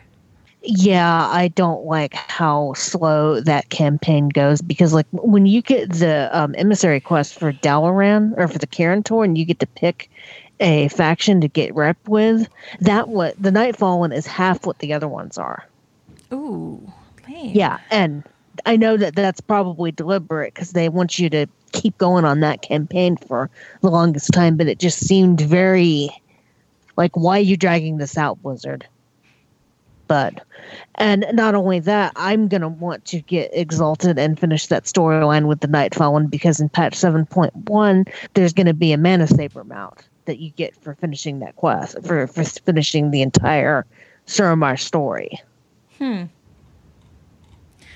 Yeah, 0.62 1.28
I 1.30 1.48
don't 1.48 1.84
like 1.84 2.14
how 2.14 2.72
slow 2.74 3.40
that 3.40 3.68
campaign 3.68 4.30
goes 4.30 4.62
because, 4.62 4.94
like, 4.94 5.06
when 5.12 5.44
you 5.46 5.60
get 5.62 5.90
the 5.92 6.30
um, 6.32 6.54
emissary 6.56 7.00
quest 7.00 7.38
for 7.38 7.52
Dalaran 7.52 8.32
or 8.38 8.48
for 8.48 8.58
the 8.58 8.66
Kirin 8.66 9.04
Tor, 9.04 9.24
and 9.24 9.36
you 9.36 9.44
get 9.44 9.60
to 9.60 9.66
pick 9.66 10.10
a 10.60 10.88
faction 10.88 11.40
to 11.42 11.48
get 11.48 11.74
rep 11.74 11.98
with, 12.08 12.48
that 12.80 13.08
what 13.08 13.34
the 13.40 13.50
Nightfall 13.50 14.00
one 14.00 14.12
is 14.12 14.26
half 14.26 14.64
what 14.64 14.78
the 14.78 14.92
other 14.94 15.08
ones 15.08 15.36
are. 15.36 15.66
Ooh, 16.32 16.92
lame. 17.28 17.52
Yeah, 17.54 17.78
and 17.90 18.24
I 18.66 18.76
know 18.76 18.96
that 18.96 19.14
that's 19.14 19.40
probably 19.40 19.92
deliberate 19.92 20.54
because 20.54 20.72
they 20.72 20.88
want 20.88 21.18
you 21.18 21.28
to 21.30 21.46
keep 21.72 21.98
going 21.98 22.24
on 22.24 22.40
that 22.40 22.62
campaign 22.62 23.16
for 23.16 23.50
the 23.80 23.90
longest 23.90 24.32
time, 24.32 24.56
but 24.56 24.68
it 24.68 24.78
just 24.78 25.00
seemed 25.00 25.40
very 25.40 26.10
like, 26.96 27.16
why 27.16 27.38
are 27.38 27.42
you 27.42 27.56
dragging 27.56 27.98
this 27.98 28.16
out, 28.16 28.40
Blizzard? 28.42 28.86
But, 30.06 30.44
and 30.96 31.26
not 31.32 31.54
only 31.54 31.80
that, 31.80 32.12
I'm 32.14 32.46
going 32.46 32.60
to 32.60 32.68
want 32.68 33.04
to 33.06 33.20
get 33.22 33.50
exalted 33.52 34.18
and 34.18 34.38
finish 34.38 34.66
that 34.66 34.84
storyline 34.84 35.46
with 35.46 35.60
the 35.60 35.66
Nightfall 35.66 36.12
one 36.12 36.26
because 36.26 36.60
in 36.60 36.68
patch 36.68 36.92
7.1, 36.92 38.12
there's 38.34 38.52
going 38.52 38.66
to 38.66 38.74
be 38.74 38.92
a 38.92 38.98
Mana 38.98 39.26
Saber 39.26 39.64
mount 39.64 40.06
that 40.26 40.38
you 40.38 40.50
get 40.50 40.76
for 40.76 40.94
finishing 40.94 41.38
that 41.40 41.56
quest, 41.56 41.96
for, 42.04 42.26
for 42.26 42.44
finishing 42.44 43.10
the 43.10 43.22
entire 43.22 43.86
Suramar 44.26 44.78
story. 44.78 45.40
Hmm. 45.98 46.24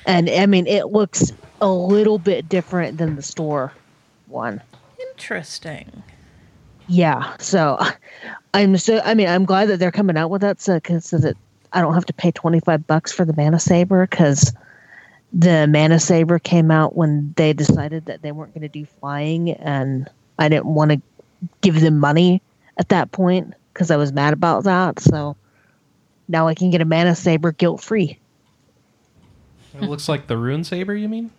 And 0.07 0.31
I 0.31 0.47
mean, 0.47 0.67
it 0.67 0.87
looks 0.87 1.33
a 1.61 1.69
little 1.69 2.19
bit 2.19 2.49
different 2.49 2.99
than 2.99 3.17
the 3.17 3.23
store 3.23 3.73
one. 4.27 4.63
Interesting. 5.11 6.03
Yeah. 6.89 7.37
So 7.39 7.79
I'm 8.55 8.77
so, 8.79 9.01
I 9.05 9.15
mean, 9.15 9.29
I'm 9.29 9.45
glad 9.45 9.69
that 9.69 9.79
they're 9.79 9.93
coming 9.93 10.17
out 10.17 10.31
with 10.31 10.41
that 10.41 10.61
so, 10.61 10.81
cause 10.81 11.05
so 11.05 11.19
that 11.19 11.37
I 11.73 11.81
don't 11.81 11.95
have 11.95 12.07
to 12.07 12.13
pay 12.13 12.31
25 12.31 12.87
bucks 12.87 13.13
for 13.13 13.25
the 13.25 13.35
Mana 13.37 13.61
Saber 13.61 14.07
because 14.07 14.53
the 15.33 15.67
Mana 15.69 16.01
Saber 16.01 16.39
came 16.39 16.71
out 16.71 16.97
when 16.97 17.35
they 17.37 17.53
decided 17.53 18.07
that 18.07 18.23
they 18.23 18.33
weren't 18.33 18.55
going 18.55 18.63
to 18.63 18.69
do 18.69 18.87
flying. 18.87 19.51
And 19.51 20.09
I 20.39 20.49
didn't 20.49 20.67
want 20.67 20.93
to 20.93 21.03
give 21.61 21.81
them 21.81 21.99
money 21.99 22.41
at 22.79 22.89
that 22.89 23.13
point 23.13 23.53
because 23.73 23.91
I 23.91 23.97
was 23.97 24.13
mad 24.13 24.33
about 24.33 24.65
that. 24.65 25.01
So 25.01 25.37
now 26.29 26.47
I 26.47 26.55
can 26.55 26.71
get 26.71 26.81
a 26.81 26.85
Mana 26.85 27.15
Saber 27.15 27.53
guilt 27.53 27.81
free. 27.81 28.19
It 29.75 29.83
looks 29.83 30.09
like 30.09 30.27
the 30.27 30.37
rune 30.37 30.65
saber. 30.65 30.95
You 30.95 31.09
mean? 31.09 31.31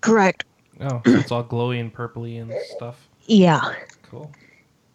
Correct. 0.00 0.44
Oh, 0.80 1.00
so 1.04 1.12
it's 1.12 1.30
all 1.30 1.44
glowy 1.44 1.80
and 1.80 1.94
purpley 1.94 2.40
and 2.40 2.52
stuff. 2.76 3.08
Yeah. 3.26 3.60
Cool. 4.10 4.30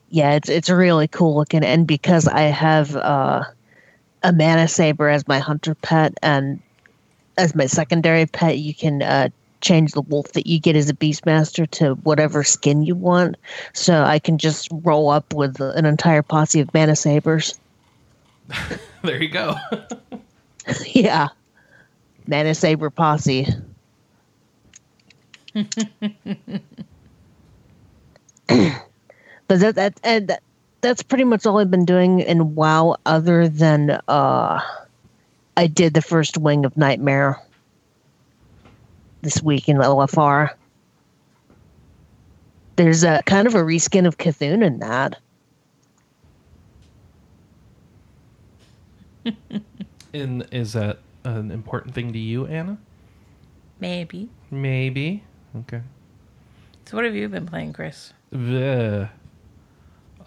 yeah, 0.10 0.34
it's 0.34 0.50
it's 0.50 0.70
really 0.70 1.08
cool 1.08 1.36
looking, 1.36 1.64
and 1.64 1.88
because 1.88 2.28
I 2.28 2.44
have 2.44 2.96
uh, 2.96 3.44
a 4.24 4.34
mana 4.34 4.68
saber 4.68 5.10
as 5.10 5.28
my 5.28 5.40
hunter 5.40 5.76
pet 5.76 6.14
and 6.22 6.62
as 7.38 7.56
my 7.56 7.66
secondary 7.66 8.26
pet, 8.26 8.58
you 8.58 8.74
can 8.74 9.02
uh, 9.02 9.30
change 9.62 9.92
the 9.92 10.02
wolf 10.02 10.32
that 10.34 10.48
you 10.48 10.60
get 10.60 10.76
as 10.76 10.90
a 10.90 10.94
beastmaster 10.94 11.70
to 11.72 11.96
whatever 12.04 12.44
skin 12.44 12.84
you 12.84 12.96
want. 12.96 13.38
So 13.74 14.04
I 14.04 14.20
can 14.20 14.38
just 14.38 14.70
roll 14.72 15.10
up 15.10 15.34
with 15.34 15.60
an 15.60 15.86
entire 15.86 16.22
posse 16.22 16.60
of 16.60 16.74
mana 16.74 16.96
sabers. 16.96 17.58
There 19.02 19.24
you 19.24 19.30
go. 19.30 19.56
yeah, 20.88 21.30
mana 22.28 22.54
saber 22.54 22.90
posse. 22.90 23.48
but 25.54 25.70
that 29.48 29.76
that 29.76 30.00
and 30.04 30.28
that, 30.28 30.44
that's 30.82 31.02
pretty 31.02 31.24
much 31.24 31.46
all 31.46 31.60
I've 31.60 31.72
been 31.72 31.86
doing 31.86 32.20
in 32.20 32.56
WoW, 32.56 32.98
other 33.06 33.48
than 33.48 34.02
uh, 34.10 34.62
I 35.56 35.68
did 35.68 35.94
the 35.94 36.02
first 36.02 36.38
wing 36.38 36.66
of 36.66 36.76
Nightmare 36.76 37.40
this 39.22 39.42
week 39.42 39.70
in 39.70 39.78
LFR. 39.78 40.52
There's 42.76 43.04
a 43.04 43.22
kind 43.26 43.48
of 43.48 43.56
a 43.56 43.60
reskin 43.60 44.08
of 44.08 44.18
Cthulhu 44.18 44.64
in 44.64 44.80
that. 44.80 45.20
and 50.14 50.48
is 50.52 50.74
that 50.74 51.00
an 51.24 51.52
important 51.52 51.94
thing 51.94 52.14
to 52.14 52.20
you, 52.20 52.46
Anna? 52.48 52.78
Maybe. 53.80 54.30
Maybe. 54.52 55.24
Okay. 55.58 55.82
So, 56.86 56.98
what 56.98 57.06
have 57.06 57.16
you 57.16 57.28
been 57.30 57.46
playing, 57.46 57.74
Chris? 57.74 58.14
Bleh. 58.34 59.10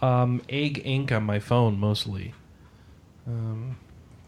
Um, 0.01 0.43
Egg, 0.49 0.83
Inc. 0.85 1.13
on 1.13 1.25
my 1.25 1.39
phone 1.39 1.79
mostly. 1.79 2.35
Um, 3.27 3.77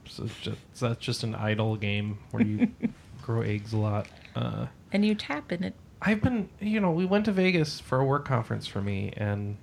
so 0.08 0.24
it's 0.24 0.38
just, 0.40 0.58
that's 0.80 1.04
just 1.04 1.24
an 1.24 1.34
idle 1.34 1.76
game 1.76 2.18
where 2.30 2.44
you 2.44 2.68
grow 3.22 3.42
eggs 3.42 3.72
a 3.72 3.76
lot. 3.78 4.06
Uh, 4.34 4.66
And 4.92 5.04
you 5.04 5.14
tap 5.14 5.52
in 5.52 5.62
it. 5.64 5.74
I've 6.02 6.20
been, 6.20 6.48
you 6.60 6.80
know, 6.80 6.90
we 6.90 7.04
went 7.06 7.24
to 7.26 7.32
Vegas 7.32 7.80
for 7.80 7.98
a 8.00 8.04
work 8.04 8.24
conference 8.26 8.66
for 8.66 8.80
me, 8.82 9.12
and 9.16 9.56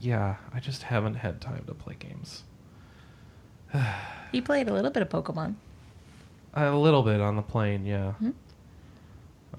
yeah, 0.00 0.36
I 0.52 0.58
just 0.60 0.84
haven't 0.84 1.14
had 1.16 1.40
time 1.40 1.64
to 1.66 1.74
play 1.74 1.96
games. 1.98 2.42
You 4.32 4.42
played 4.42 4.68
a 4.68 4.72
little 4.72 4.92
bit 4.92 5.02
of 5.02 5.08
Pokemon. 5.08 5.56
A 6.54 6.70
little 6.70 7.02
bit 7.02 7.20
on 7.20 7.34
the 7.34 7.42
plane, 7.42 7.84
yeah. 7.84 8.12
Mhm. 8.22 8.32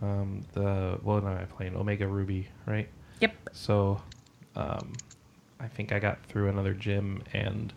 Um, 0.02 0.42
the 0.54 0.98
what 1.04 1.18
am 1.24 1.28
I 1.28 1.44
playing? 1.44 1.76
Omega 1.76 2.08
Ruby, 2.08 2.48
right? 2.66 2.88
Yep. 3.20 3.34
So, 3.52 4.02
um, 4.56 4.94
I 5.60 5.68
think 5.68 5.92
I 5.92 6.00
got 6.00 6.26
through 6.26 6.48
another 6.48 6.74
gym 6.74 7.22
and 7.34 7.74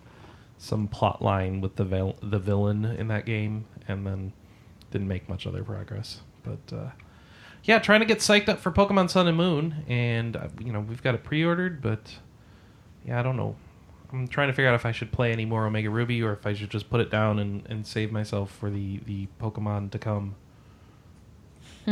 some 0.56 0.86
plot 0.86 1.20
line 1.20 1.60
with 1.60 1.74
the 1.76 1.84
vil- 1.84 2.16
the 2.22 2.38
villain 2.38 2.84
in 2.84 3.08
that 3.08 3.26
game, 3.26 3.64
and 3.88 4.06
then 4.06 4.32
didn't 4.92 5.08
make 5.08 5.28
much 5.28 5.46
other 5.48 5.64
progress. 5.64 6.20
But 6.44 6.76
uh, 6.76 6.90
yeah, 7.64 7.78
trying 7.78 8.00
to 8.00 8.06
get 8.06 8.18
psyched 8.18 8.48
up 8.48 8.58
for 8.60 8.70
Pokemon 8.70 9.10
Sun 9.10 9.26
and 9.26 9.36
Moon, 9.36 9.84
and 9.88 10.36
uh, 10.36 10.48
you 10.62 10.72
know 10.72 10.80
we've 10.80 11.02
got 11.02 11.14
it 11.14 11.24
pre-ordered, 11.24 11.80
but 11.82 12.14
yeah, 13.06 13.18
I 13.18 13.22
don't 13.22 13.36
know. 13.36 13.56
I'm 14.12 14.28
trying 14.28 14.46
to 14.48 14.52
figure 14.52 14.68
out 14.68 14.74
if 14.76 14.86
I 14.86 14.92
should 14.92 15.10
play 15.10 15.32
any 15.32 15.44
more 15.44 15.66
Omega 15.66 15.90
Ruby 15.90 16.22
or 16.22 16.32
if 16.32 16.46
I 16.46 16.52
should 16.54 16.70
just 16.70 16.88
put 16.88 17.00
it 17.00 17.10
down 17.10 17.40
and, 17.40 17.66
and 17.68 17.84
save 17.84 18.12
myself 18.12 18.50
for 18.52 18.70
the, 18.70 19.00
the 19.06 19.26
Pokemon 19.40 19.90
to 19.90 19.98
come. 19.98 20.36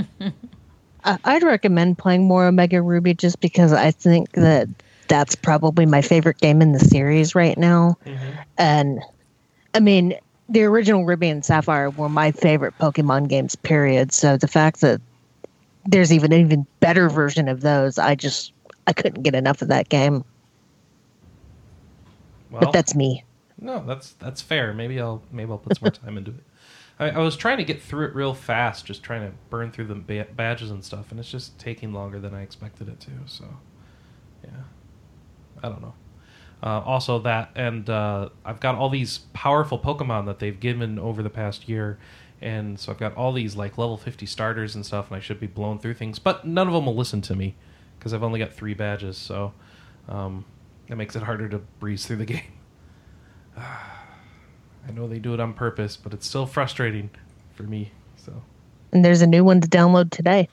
I- 1.04 1.18
I'd 1.25 1.42
recommend 1.42 1.99
playing 1.99 2.25
more 2.28 2.47
Omega 2.47 2.80
Ruby 2.80 3.14
just 3.14 3.40
because 3.40 3.73
I 3.73 3.90
think 3.90 4.30
that 4.32 4.68
that's 5.09 5.35
probably 5.35 5.85
my 5.85 6.00
favorite 6.00 6.38
game 6.38 6.62
in 6.62 6.73
the 6.73 6.78
series 6.78 7.35
right 7.35 7.59
now. 7.59 7.99
And 8.56 9.00
I 9.75 9.80
mean, 9.80 10.14
the 10.52 10.64
original 10.64 11.04
Ruby 11.04 11.28
and 11.28 11.44
Sapphire 11.44 11.90
were 11.90 12.09
my 12.09 12.30
favorite 12.30 12.75
Pokemon 12.78 13.28
games, 13.28 13.56
period. 13.56 14.12
So 14.12 14.37
the 14.37 14.49
fact 14.49 14.80
that 14.82 15.00
there's 15.87 16.12
even 16.12 16.32
an 16.32 16.40
even 16.40 16.66
better 16.80 17.09
version 17.09 17.49
of 17.49 17.62
those, 17.62 17.99
I 17.99 18.14
just 18.14 18.52
I 18.87 18.92
couldn't 18.92 19.23
get 19.23 19.35
enough 19.35 19.62
of 19.62 19.68
that 19.68 19.88
game. 19.88 20.25
Well, 22.50 22.61
But 22.61 22.73
that's 22.73 22.94
me. 22.94 23.25
No, 23.61 23.85
that's 23.87 24.12
that's 24.14 24.42
fair. 24.42 24.75
Maybe 24.75 25.00
I'll 25.00 25.23
maybe 25.32 25.50
I'll 25.50 25.59
put 25.59 25.76
some 25.76 25.87
more 25.87 25.92
time 25.92 26.18
into 26.18 26.32
it. 26.32 26.44
I, 26.99 27.11
I 27.11 27.18
was 27.18 27.37
trying 27.37 27.56
to 27.56 27.64
get 27.64 27.80
through 27.80 28.06
it 28.06 28.14
real 28.14 28.35
fast, 28.35 28.85
just 28.85 29.02
trying 29.02 29.23
to 29.23 29.35
burn 29.49 29.73
through 29.73 29.87
the 29.87 29.94
ba- 29.94 30.28
badges 30.37 30.71
and 30.71 30.85
stuff, 30.85 31.11
and 31.11 31.18
it's 31.18 31.30
just 31.30 31.59
taking 31.59 31.92
longer 31.92 32.21
than 32.21 32.35
I 32.35 32.42
expected 32.42 32.88
it 32.88 33.00
to. 33.00 33.11
So, 33.26 33.47
yeah, 34.44 34.50
I 35.62 35.68
don't 35.68 35.80
know. 35.80 35.94
Uh, 36.62 36.81
also, 36.81 37.19
that 37.19 37.50
and 37.57 37.90
uh, 37.90 38.28
I've 38.45 38.61
got 38.61 38.76
all 38.76 38.88
these 38.88 39.19
powerful 39.33 39.78
Pokemon 39.78 40.26
that 40.26 40.38
they've 40.38 40.59
given 40.61 40.99
over 40.99 41.23
the 41.23 41.31
past 41.31 41.69
year, 41.69 41.99
and 42.40 42.78
so 42.78 42.92
I've 42.92 42.99
got 42.99 43.16
all 43.16 43.33
these 43.33 43.57
like 43.57 43.78
level 43.78 43.97
fifty 43.97 44.26
starters 44.26 44.75
and 44.76 44.87
stuff, 44.87 45.09
and 45.09 45.16
I 45.16 45.21
should 45.21 45.40
be 45.40 45.49
blown 45.49 45.78
through 45.81 45.95
things, 45.95 46.19
but 46.21 46.47
none 46.47 46.69
of 46.69 46.73
them 46.75 46.87
will 46.87 46.95
listen 46.95 47.21
to 47.23 47.35
me 47.35 47.57
because 47.99 48.14
I've 48.14 48.23
only 48.23 48.38
got 48.38 48.52
three 48.52 48.75
badges, 48.75 49.16
so 49.19 49.52
um, 50.09 50.45
that 50.88 50.95
makes 50.97 51.16
it 51.16 51.23
harder 51.25 51.49
to 51.49 51.59
breeze 51.81 52.07
through 52.07 52.16
the 52.19 52.25
game. 52.37 52.42
I 53.57 54.90
know 54.92 55.07
they 55.07 55.19
do 55.19 55.35
it 55.35 55.40
on 55.40 55.52
purpose, 55.54 55.97
but 55.97 56.12
it's 56.12 56.26
still 56.26 56.47
frustrating 56.47 57.11
for 57.54 57.62
me. 57.64 57.92
So 58.16 58.42
And 58.92 59.04
there's 59.04 59.23
a 59.23 59.26
new 59.26 59.45
one 59.45 59.61
to 59.61 59.69
download 59.69 60.11
today. 60.11 60.49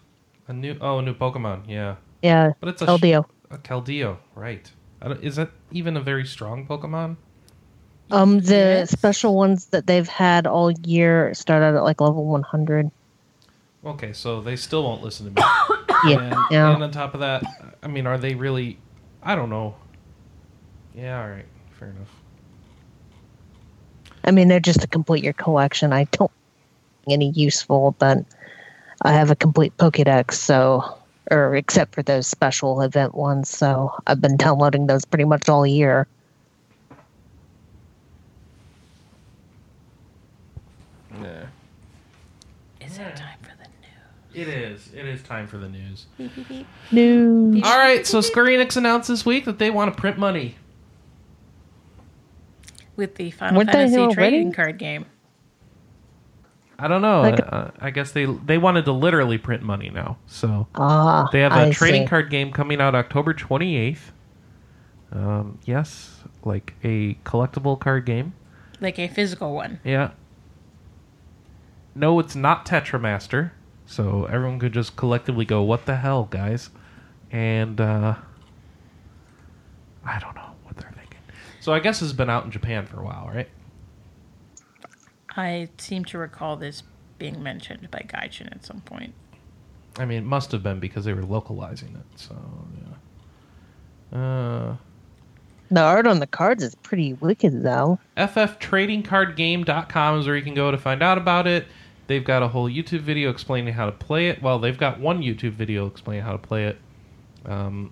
a 0.47 0.53
new 0.53 0.75
oh, 0.81 0.99
a 0.99 1.01
new 1.01 1.13
Pokemon, 1.13 1.63
yeah, 1.67 1.95
Yeah, 2.21 2.53
but 2.59 2.69
it's 2.69 2.81
a 2.81 2.85
Keldeo. 2.87 3.25
a 3.51 3.57
Keldeo, 3.57 4.17
right? 4.35 4.71
I 5.01 5.07
don't, 5.09 5.23
is 5.23 5.35
that 5.37 5.49
even 5.71 5.95
a 5.97 6.01
very 6.01 6.25
strong 6.25 6.65
Pokemon? 6.67 7.15
Um, 8.11 8.39
the 8.39 8.55
Yes. 8.55 8.91
special 8.91 9.35
ones 9.35 9.67
that 9.67 9.85
they've 9.87 10.07
had 10.07 10.47
all 10.47 10.71
year 10.71 11.33
start 11.33 11.61
out 11.61 11.75
at 11.75 11.83
like 11.83 12.01
level 12.01 12.25
100. 12.25 12.89
Okay, 13.85 14.13
so 14.13 14.41
they 14.41 14.55
still 14.55 14.83
won't 14.83 15.03
listen 15.03 15.33
to 15.33 15.41
me. 15.41 15.47
Yeah, 16.05 16.19
and, 16.21 16.45
yeah. 16.49 16.73
and 16.73 16.81
on 16.81 16.91
top 16.91 17.13
of 17.13 17.19
that, 17.19 17.43
I 17.83 17.87
mean, 17.87 18.07
are 18.07 18.17
they 18.17 18.33
really? 18.33 18.77
I 19.21 19.35
don't 19.35 19.49
know. 19.49 19.75
Yeah, 20.95 21.21
all 21.21 21.27
right, 21.29 21.45
fair 21.77 21.89
enough. 21.89 22.07
I 24.23 24.31
mean, 24.31 24.47
they're 24.47 24.61
just 24.61 24.79
to 24.79 24.87
complete 24.87 25.25
your 25.25 25.33
collection. 25.33 25.91
I 25.91 26.05
don't 26.05 26.31
any 27.09 27.31
useful, 27.31 27.95
but 27.99 28.19
I 29.01 29.11
have 29.11 29.29
a 29.29 29.35
complete 29.35 29.75
Pokédex, 29.75 30.35
so 30.35 30.98
or 31.31 31.55
except 31.55 31.95
for 31.95 32.03
those 32.03 32.27
special 32.27 32.81
event 32.81 33.15
ones. 33.15 33.49
So 33.49 33.93
I've 34.07 34.21
been 34.21 34.37
downloading 34.37 34.87
those 34.87 35.05
pretty 35.05 35.25
much 35.25 35.49
all 35.49 35.65
year. 35.65 36.07
Yeah. 41.21 41.45
Is 42.81 42.97
it 42.97 43.15
time 43.15 43.37
for 43.41 43.51
the 43.57 43.67
news? 43.81 44.33
It 44.33 44.47
is. 44.47 44.89
It 44.93 45.05
is 45.05 45.21
time 45.23 45.47
for 45.47 45.57
the 45.57 45.67
news. 45.67 46.05
Beep, 46.17 46.35
beep, 46.35 46.47
beep. 46.47 46.67
News. 46.91 47.63
All 47.65 47.77
right, 47.77 48.07
so 48.07 48.21
Square 48.21 48.45
Enix 48.45 48.77
announced 48.77 49.09
this 49.09 49.25
week 49.25 49.45
that 49.45 49.59
they 49.59 49.69
want 49.69 49.93
to 49.93 49.99
print 49.99 50.17
money. 50.17 50.55
With 52.95 53.15
the 53.15 53.31
Final 53.31 53.57
Weren't 53.57 53.71
Fantasy 53.71 53.95
trading 54.13 54.17
already? 54.17 54.51
card 54.51 54.77
game. 54.77 55.05
I 56.79 56.87
don't 56.87 57.01
know. 57.01 57.21
Like- 57.21 57.39
uh, 57.53 57.71
I 57.79 57.89
guess 57.91 58.11
they 58.11 58.25
they 58.25 58.57
wanted 58.57 58.85
to 58.85 58.91
literally 58.93 59.37
print 59.37 59.61
money 59.63 59.89
now. 59.89 60.17
So 60.27 60.67
Ah, 60.75 61.27
they 61.31 61.41
have 61.41 61.51
a 61.51 61.67
I 61.67 61.71
trading 61.71 62.03
see. 62.03 62.07
card 62.07 62.29
game 62.29 62.51
coming 62.51 62.79
out 62.81 62.95
October 62.95 63.33
28th. 63.33 64.11
Um, 65.11 65.57
yes, 65.65 66.21
like 66.45 66.73
a 66.83 67.15
collectible 67.25 67.79
card 67.79 68.05
game. 68.05 68.33
Like 68.79 68.97
a 68.99 69.07
physical 69.07 69.53
one. 69.55 69.79
Yeah. 69.83 70.11
No, 71.95 72.19
it's 72.19 72.35
not 72.35 72.65
Tetramaster. 72.65 73.51
So 73.85 74.25
everyone 74.25 74.59
could 74.59 74.71
just 74.73 74.95
collectively 74.95 75.45
go, 75.45 75.63
"What 75.63 75.85
the 75.85 75.97
hell, 75.97 76.25
guys?" 76.25 76.69
And 77.31 77.81
uh, 77.81 78.15
I 80.05 80.19
don't 80.19 80.35
know 80.35 80.51
what 80.63 80.77
they're 80.77 80.91
thinking. 80.95 81.19
So 81.59 81.73
I 81.73 81.79
guess 81.79 82.01
it's 82.01 82.13
been 82.13 82.29
out 82.29 82.45
in 82.45 82.51
Japan 82.51 82.85
for 82.85 82.99
a 83.01 83.03
while, 83.03 83.27
right? 83.33 83.49
I 85.35 85.69
seem 85.77 86.05
to 86.05 86.17
recall 86.17 86.57
this 86.57 86.83
being 87.17 87.41
mentioned 87.43 87.89
by 87.91 88.05
Gaijin 88.07 88.51
at 88.51 88.65
some 88.65 88.81
point. 88.81 89.13
I 89.97 90.05
mean, 90.05 90.19
it 90.19 90.25
must 90.25 90.51
have 90.51 90.63
been 90.63 90.79
because 90.79 91.05
they 91.05 91.13
were 91.13 91.25
localizing 91.25 91.95
it. 91.95 92.19
So 92.19 92.35
yeah. 94.11 94.19
Uh, 94.19 94.75
The 95.71 95.81
art 95.81 96.07
on 96.07 96.19
the 96.19 96.27
cards 96.27 96.63
is 96.63 96.75
pretty 96.75 97.13
wicked, 97.13 97.63
though. 97.63 97.99
FFTradingCardGame.com 98.17 100.19
is 100.19 100.25
where 100.25 100.35
you 100.35 100.41
can 100.41 100.55
go 100.55 100.71
to 100.71 100.77
find 100.77 101.03
out 101.03 101.17
about 101.17 101.47
it. 101.47 101.67
They've 102.07 102.23
got 102.23 102.41
a 102.41 102.47
whole 102.47 102.69
YouTube 102.69 103.01
video 103.01 103.29
explaining 103.29 103.73
how 103.73 103.85
to 103.85 103.91
play 103.91 104.29
it. 104.29 104.41
Well, 104.41 104.57
they've 104.57 104.77
got 104.77 104.99
one 104.99 105.21
YouTube 105.21 105.51
video 105.51 105.85
explaining 105.85 106.23
how 106.23 106.31
to 106.31 106.39
play 106.39 106.65
it. 106.65 106.79
Um, 107.45 107.91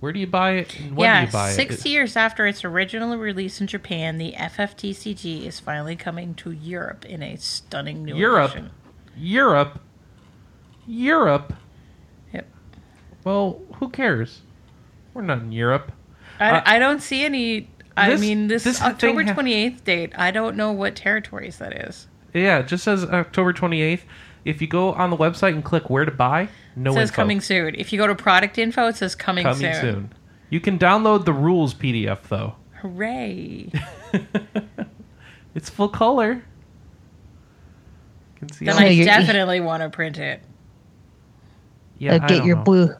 where 0.00 0.12
do 0.12 0.20
you 0.20 0.26
buy 0.26 0.52
it? 0.52 0.78
And 0.78 0.96
when 0.96 1.04
yeah, 1.06 1.20
do 1.22 1.26
you 1.26 1.32
buy 1.32 1.50
six 1.50 1.84
it? 1.84 1.88
years 1.88 2.16
after 2.16 2.46
its 2.46 2.64
original 2.64 3.16
release 3.16 3.60
in 3.60 3.66
Japan, 3.66 4.18
the 4.18 4.32
FFTCG 4.32 5.44
is 5.46 5.58
finally 5.60 5.96
coming 5.96 6.34
to 6.36 6.50
Europe 6.52 7.04
in 7.04 7.22
a 7.22 7.36
stunning 7.36 8.04
new 8.04 8.14
Europe. 8.16 8.52
edition. 8.52 8.70
Europe. 9.16 9.80
Europe. 10.86 11.52
Yep. 12.32 12.46
Well, 13.24 13.60
who 13.76 13.88
cares? 13.88 14.42
We're 15.14 15.22
not 15.22 15.40
in 15.40 15.52
Europe. 15.52 15.92
I, 16.40 16.50
Uh, 16.50 16.62
I 16.64 16.78
don't 16.78 17.00
see 17.02 17.24
any. 17.24 17.68
I 17.96 18.10
this- 18.10 18.20
mean, 18.20 18.46
this, 18.46 18.64
this 18.64 18.80
October 18.80 19.24
ha- 19.24 19.34
28th 19.34 19.82
date, 19.84 20.12
I 20.16 20.30
don't 20.30 20.56
know 20.56 20.70
what 20.72 20.94
territories 20.94 21.58
that 21.58 21.72
is. 21.88 22.06
Yeah, 22.32 22.58
it 22.58 22.68
just 22.68 22.84
says 22.84 23.04
October 23.04 23.52
28th. 23.52 24.02
If 24.44 24.62
you 24.62 24.68
go 24.68 24.92
on 24.92 25.10
the 25.10 25.16
website 25.16 25.52
and 25.54 25.64
click 25.64 25.90
where 25.90 26.04
to 26.04 26.12
buy, 26.12 26.48
no 26.78 26.90
It 26.92 26.94
says 26.94 27.08
info. 27.10 27.16
coming 27.16 27.40
soon. 27.40 27.74
If 27.74 27.92
you 27.92 27.98
go 27.98 28.06
to 28.06 28.14
product 28.14 28.56
info, 28.58 28.86
it 28.88 28.96
says 28.96 29.14
coming, 29.14 29.44
Coming 29.44 29.72
soon. 29.74 29.80
soon. 29.80 30.12
You 30.50 30.60
can 30.60 30.78
download 30.78 31.24
the 31.24 31.32
rules 31.32 31.74
PDF 31.74 32.22
though. 32.28 32.54
Hooray. 32.82 33.70
It's 35.54 35.68
full 35.70 35.88
color. 35.88 36.34
You 36.34 36.42
can 38.38 38.52
see 38.52 38.64
then 38.66 38.74
all- 38.74 38.80
I 38.80 38.86
you're- 38.88 39.04
definitely 39.06 39.58
want 39.60 39.82
to 39.82 39.90
print 39.90 40.18
it. 40.18 40.40
yeah, 41.98 42.12
Uh, 42.12 42.14
I 42.14 42.18
get 42.20 42.28
don't 42.28 42.46
your 42.46 42.56
know. 42.58 42.62
blue, 42.62 42.94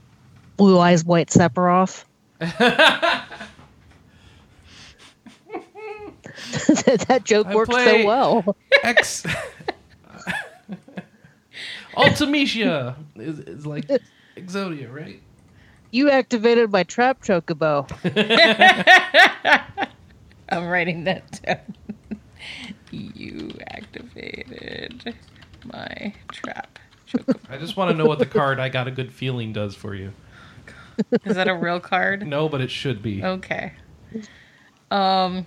blue 0.57 0.79
eyes, 0.81 1.05
white 1.05 1.29
Sephiroth. 1.29 2.05
that 7.09 7.21
joke 7.25 7.47
I 7.47 7.55
worked 7.55 7.71
play- 7.71 8.03
so 8.03 8.07
well. 8.07 8.57
X. 8.83 9.25
Ultimecia 11.99 12.97
is, 13.17 13.41
is 13.41 13.67
like 13.67 13.89
Exodia, 14.37 14.93
right? 14.93 15.21
You 15.91 16.11
activated 16.11 16.71
my 16.71 16.83
trap 16.83 17.23
chocobo. 17.23 17.89
I'm 20.51 20.69
writing 20.69 21.05
that 21.05 21.41
down. 21.43 21.59
you 22.91 23.51
activated 23.69 25.15
my 25.65 26.13
trap. 26.31 26.79
Chocobo. 27.11 27.39
I 27.49 27.57
just 27.57 27.77
want 27.77 27.91
to 27.91 27.97
know 27.97 28.07
what 28.07 28.19
the 28.19 28.27
card 28.27 28.61
I 28.61 28.69
got 28.69 28.87
a 28.87 28.91
good 28.91 29.13
feeling 29.13 29.53
does 29.53 29.75
for 29.75 29.95
you. 29.95 30.13
Is 31.25 31.37
that 31.37 31.49
a 31.49 31.55
real 31.55 31.81
card? 31.81 32.27
No, 32.27 32.49
but 32.49 32.61
it 32.61 32.71
should 32.71 33.03
be. 33.03 33.25
Okay. 33.25 33.73
Um 34.91 35.47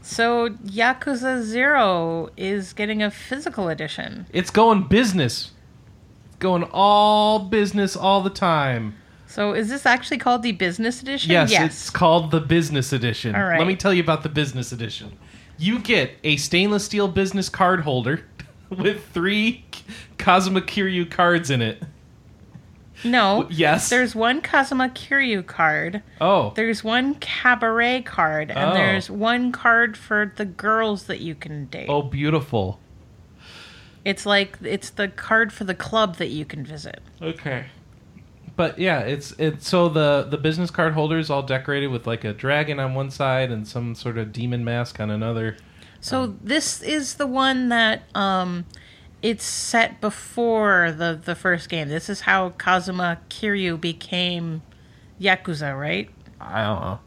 so 0.00 0.48
Yakuza 0.48 1.42
0 1.42 2.30
is 2.36 2.72
getting 2.72 3.02
a 3.02 3.10
physical 3.10 3.68
edition. 3.68 4.26
It's 4.32 4.50
going 4.50 4.84
business. 4.84 5.50
Going 6.38 6.64
all 6.72 7.40
business 7.40 7.96
all 7.96 8.22
the 8.22 8.30
time. 8.30 8.94
So 9.26 9.52
is 9.54 9.68
this 9.68 9.84
actually 9.84 10.18
called 10.18 10.42
the 10.42 10.52
business 10.52 11.02
edition? 11.02 11.30
Yes, 11.32 11.52
it's 11.52 11.90
called 11.90 12.30
the 12.30 12.40
business 12.40 12.92
edition. 12.92 13.34
All 13.34 13.42
right. 13.44 13.58
Let 13.58 13.66
me 13.68 13.76
tell 13.76 13.92
you 13.92 14.02
about 14.02 14.22
the 14.22 14.28
business 14.28 14.72
edition. 14.72 15.18
You 15.58 15.80
get 15.80 16.12
a 16.24 16.36
stainless 16.36 16.84
steel 16.84 17.08
business 17.08 17.48
card 17.48 17.80
holder 17.80 18.24
with 18.70 19.04
three 19.08 19.64
Kazuma 20.16 20.60
Kiryu 20.60 21.10
cards 21.10 21.50
in 21.50 21.60
it. 21.60 21.82
No. 23.04 23.46
Yes. 23.50 23.90
There's 23.90 24.14
one 24.14 24.40
Kazuma 24.40 24.88
Kiryu 24.88 25.46
card. 25.46 26.02
Oh. 26.20 26.52
There's 26.56 26.82
one 26.82 27.14
cabaret 27.16 28.02
card, 28.02 28.50
and 28.50 28.70
Oh. 28.70 28.74
there's 28.74 29.08
one 29.10 29.52
card 29.52 29.96
for 29.96 30.32
the 30.36 30.44
girls 30.44 31.04
that 31.04 31.20
you 31.20 31.34
can 31.34 31.66
date. 31.66 31.86
Oh, 31.88 32.02
beautiful. 32.02 32.80
It's 34.08 34.24
like 34.24 34.56
it's 34.62 34.88
the 34.88 35.08
card 35.08 35.52
for 35.52 35.64
the 35.64 35.74
club 35.74 36.16
that 36.16 36.28
you 36.28 36.46
can 36.46 36.64
visit. 36.64 37.02
Okay. 37.20 37.66
But 38.56 38.78
yeah, 38.78 39.00
it's 39.00 39.32
it's 39.32 39.68
so 39.68 39.90
the 39.90 40.26
the 40.30 40.38
business 40.38 40.70
card 40.70 40.94
holder 40.94 41.18
is 41.18 41.28
all 41.28 41.42
decorated 41.42 41.88
with 41.88 42.06
like 42.06 42.24
a 42.24 42.32
dragon 42.32 42.80
on 42.80 42.94
one 42.94 43.10
side 43.10 43.50
and 43.50 43.68
some 43.68 43.94
sort 43.94 44.16
of 44.16 44.32
demon 44.32 44.64
mask 44.64 44.98
on 44.98 45.10
another. 45.10 45.58
So 46.00 46.38
this 46.42 46.80
is 46.80 47.16
the 47.16 47.26
one 47.26 47.68
that 47.68 48.04
um 48.14 48.64
it's 49.20 49.44
set 49.44 50.00
before 50.00 50.90
the 50.90 51.20
the 51.22 51.34
first 51.34 51.68
game. 51.68 51.90
This 51.90 52.08
is 52.08 52.22
how 52.22 52.48
Kazuma 52.56 53.18
Kiryu 53.28 53.78
became 53.78 54.62
Yakuza, 55.20 55.78
right? 55.78 56.08
I 56.40 56.62
don't 56.62 56.80
know. 56.80 57.00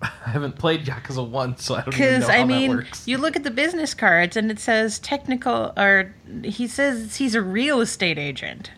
I 0.26 0.30
haven't 0.30 0.56
played 0.58 0.86
Yakuza 0.86 1.28
1, 1.28 1.58
so 1.58 1.74
I 1.74 1.82
don't 1.82 1.88
even 1.94 2.00
know 2.00 2.10
Because 2.18 2.28
how 2.30 2.40
I 2.40 2.44
mean, 2.44 2.70
that 2.70 2.76
works. 2.76 3.06
you 3.08 3.18
look 3.18 3.36
at 3.36 3.44
the 3.44 3.50
business 3.50 3.92
cards 3.94 4.36
and 4.36 4.50
it 4.50 4.58
says 4.58 4.98
technical, 4.98 5.72
or 5.76 6.14
he 6.42 6.66
says 6.66 7.16
he's 7.16 7.34
a 7.34 7.42
real 7.42 7.80
estate 7.80 8.18
agent. 8.18 8.70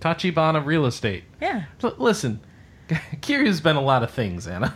Tachibana 0.00 0.64
real 0.64 0.86
estate. 0.86 1.24
Yeah, 1.40 1.64
L- 1.82 1.94
listen, 1.98 2.40
Kiryu's 2.88 3.60
been 3.60 3.76
a 3.76 3.82
lot 3.82 4.02
of 4.02 4.10
things, 4.10 4.46
Anna. 4.46 4.74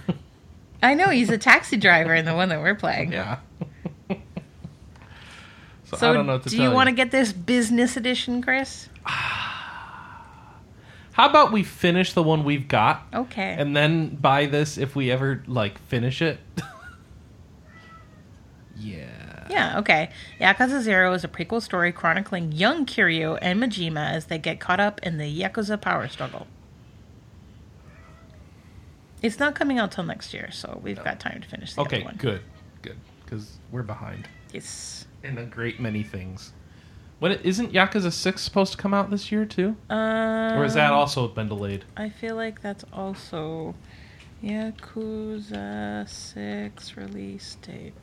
I 0.82 0.94
know 0.94 1.08
he's 1.08 1.30
a 1.30 1.38
taxi 1.38 1.76
driver 1.76 2.14
in 2.14 2.24
the 2.24 2.34
one 2.34 2.48
that 2.50 2.60
we're 2.60 2.74
playing. 2.74 3.12
yeah. 3.12 3.38
so, 5.84 5.96
So 5.96 6.10
I 6.10 6.12
don't 6.12 6.26
know 6.26 6.34
what 6.34 6.42
to 6.42 6.48
do 6.50 6.56
tell 6.56 6.68
you 6.68 6.74
want 6.74 6.88
to 6.88 6.94
get 6.94 7.10
this 7.10 7.32
business 7.32 7.96
edition, 7.96 8.42
Chris? 8.42 8.88
How 11.14 11.28
about 11.30 11.52
we 11.52 11.62
finish 11.62 12.12
the 12.12 12.22
one 12.22 12.42
we've 12.44 12.66
got 12.68 13.06
Okay. 13.14 13.54
and 13.58 13.76
then 13.76 14.16
buy 14.16 14.46
this 14.46 14.76
if 14.78 14.94
we 14.96 15.10
ever 15.10 15.42
like 15.46 15.78
finish 15.78 16.20
it? 16.20 16.38
yeah. 18.76 19.46
Yeah, 19.48 19.78
okay. 19.78 20.10
Yakuza 20.40 20.80
Zero 20.80 21.12
is 21.12 21.22
a 21.22 21.28
prequel 21.28 21.62
story 21.62 21.92
chronicling 21.92 22.50
young 22.52 22.84
Kiryu 22.86 23.38
and 23.40 23.60
Majima 23.62 24.10
as 24.10 24.26
they 24.26 24.38
get 24.38 24.58
caught 24.58 24.80
up 24.80 25.00
in 25.02 25.18
the 25.18 25.40
Yakuza 25.42 25.80
power 25.80 26.08
struggle. 26.08 26.46
It's 29.22 29.38
not 29.38 29.54
coming 29.54 29.78
out 29.78 29.92
till 29.92 30.04
next 30.04 30.34
year, 30.34 30.50
so 30.50 30.80
we've 30.82 31.02
got 31.02 31.20
time 31.20 31.40
to 31.40 31.48
finish 31.48 31.74
the 31.74 31.80
Okay, 31.82 31.96
other 31.98 32.04
one. 32.06 32.16
good. 32.16 32.40
Good. 32.82 32.98
Cuz 33.26 33.58
we're 33.70 33.82
behind 33.82 34.28
Yes. 34.52 35.06
in 35.22 35.38
a 35.38 35.44
great 35.44 35.78
many 35.80 36.02
things. 36.02 36.52
When 37.24 37.32
it, 37.32 37.40
isn't 37.42 37.72
Yakuza 37.72 38.12
6 38.12 38.42
supposed 38.42 38.72
to 38.72 38.76
come 38.76 38.92
out 38.92 39.08
this 39.10 39.32
year 39.32 39.46
too? 39.46 39.76
Uh, 39.88 40.52
Or 40.56 40.62
has 40.62 40.74
that 40.74 40.92
also 40.92 41.26
been 41.26 41.48
delayed? 41.48 41.86
I 41.96 42.10
feel 42.10 42.36
like 42.36 42.60
that's 42.60 42.84
also 42.92 43.74
Yakuza 44.42 46.06
6 46.06 46.96
release 46.98 47.54
date 47.62 47.94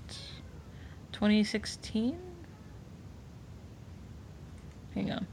2016? 1.11 2.17
Hang 4.95 5.11
on. 5.11 5.27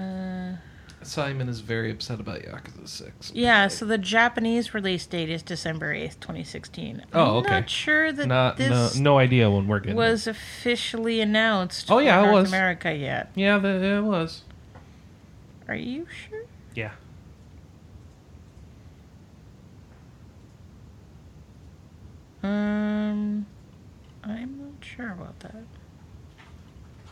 Uh, 0.00 0.56
Simon 1.06 1.48
is 1.48 1.60
very 1.60 1.90
upset 1.90 2.20
about 2.20 2.40
Yakuza 2.40 2.88
6. 2.88 3.32
yeah, 3.34 3.68
so 3.68 3.84
the 3.84 3.98
Japanese 3.98 4.74
release 4.74 5.06
date 5.06 5.30
is 5.30 5.42
December 5.42 5.94
8th, 5.94 6.20
2016. 6.20 7.04
Oh, 7.12 7.20
I'm 7.22 7.28
okay. 7.36 7.50
not 7.50 7.70
sure 7.70 8.12
that 8.12 8.26
Not 8.26 8.56
this 8.56 8.96
no 8.98 9.18
idea 9.18 9.50
when 9.50 9.66
we're 9.66 9.78
getting 9.80 9.94
it. 9.94 9.96
was 9.96 10.26
officially 10.26 11.20
announced 11.20 11.90
Oh, 11.90 11.98
for 11.98 12.02
yeah, 12.02 12.20
it 12.20 12.22
North 12.24 12.34
was. 12.34 12.48
America 12.48 12.94
yet. 12.94 13.30
Yeah, 13.34 13.58
the, 13.58 13.68
it 13.68 14.02
was. 14.02 14.42
Are 15.68 15.74
you 15.74 16.06
sure? 16.28 16.42
Yeah. 16.74 16.90
Um, 22.42 23.46
I'm 24.22 24.58
not 24.58 24.84
sure 24.84 25.12
about 25.12 25.38
that. 25.40 25.64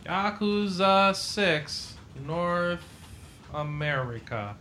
Yakuza 0.05 1.15
6, 1.15 1.95
North 2.25 2.83
America. 3.55 4.55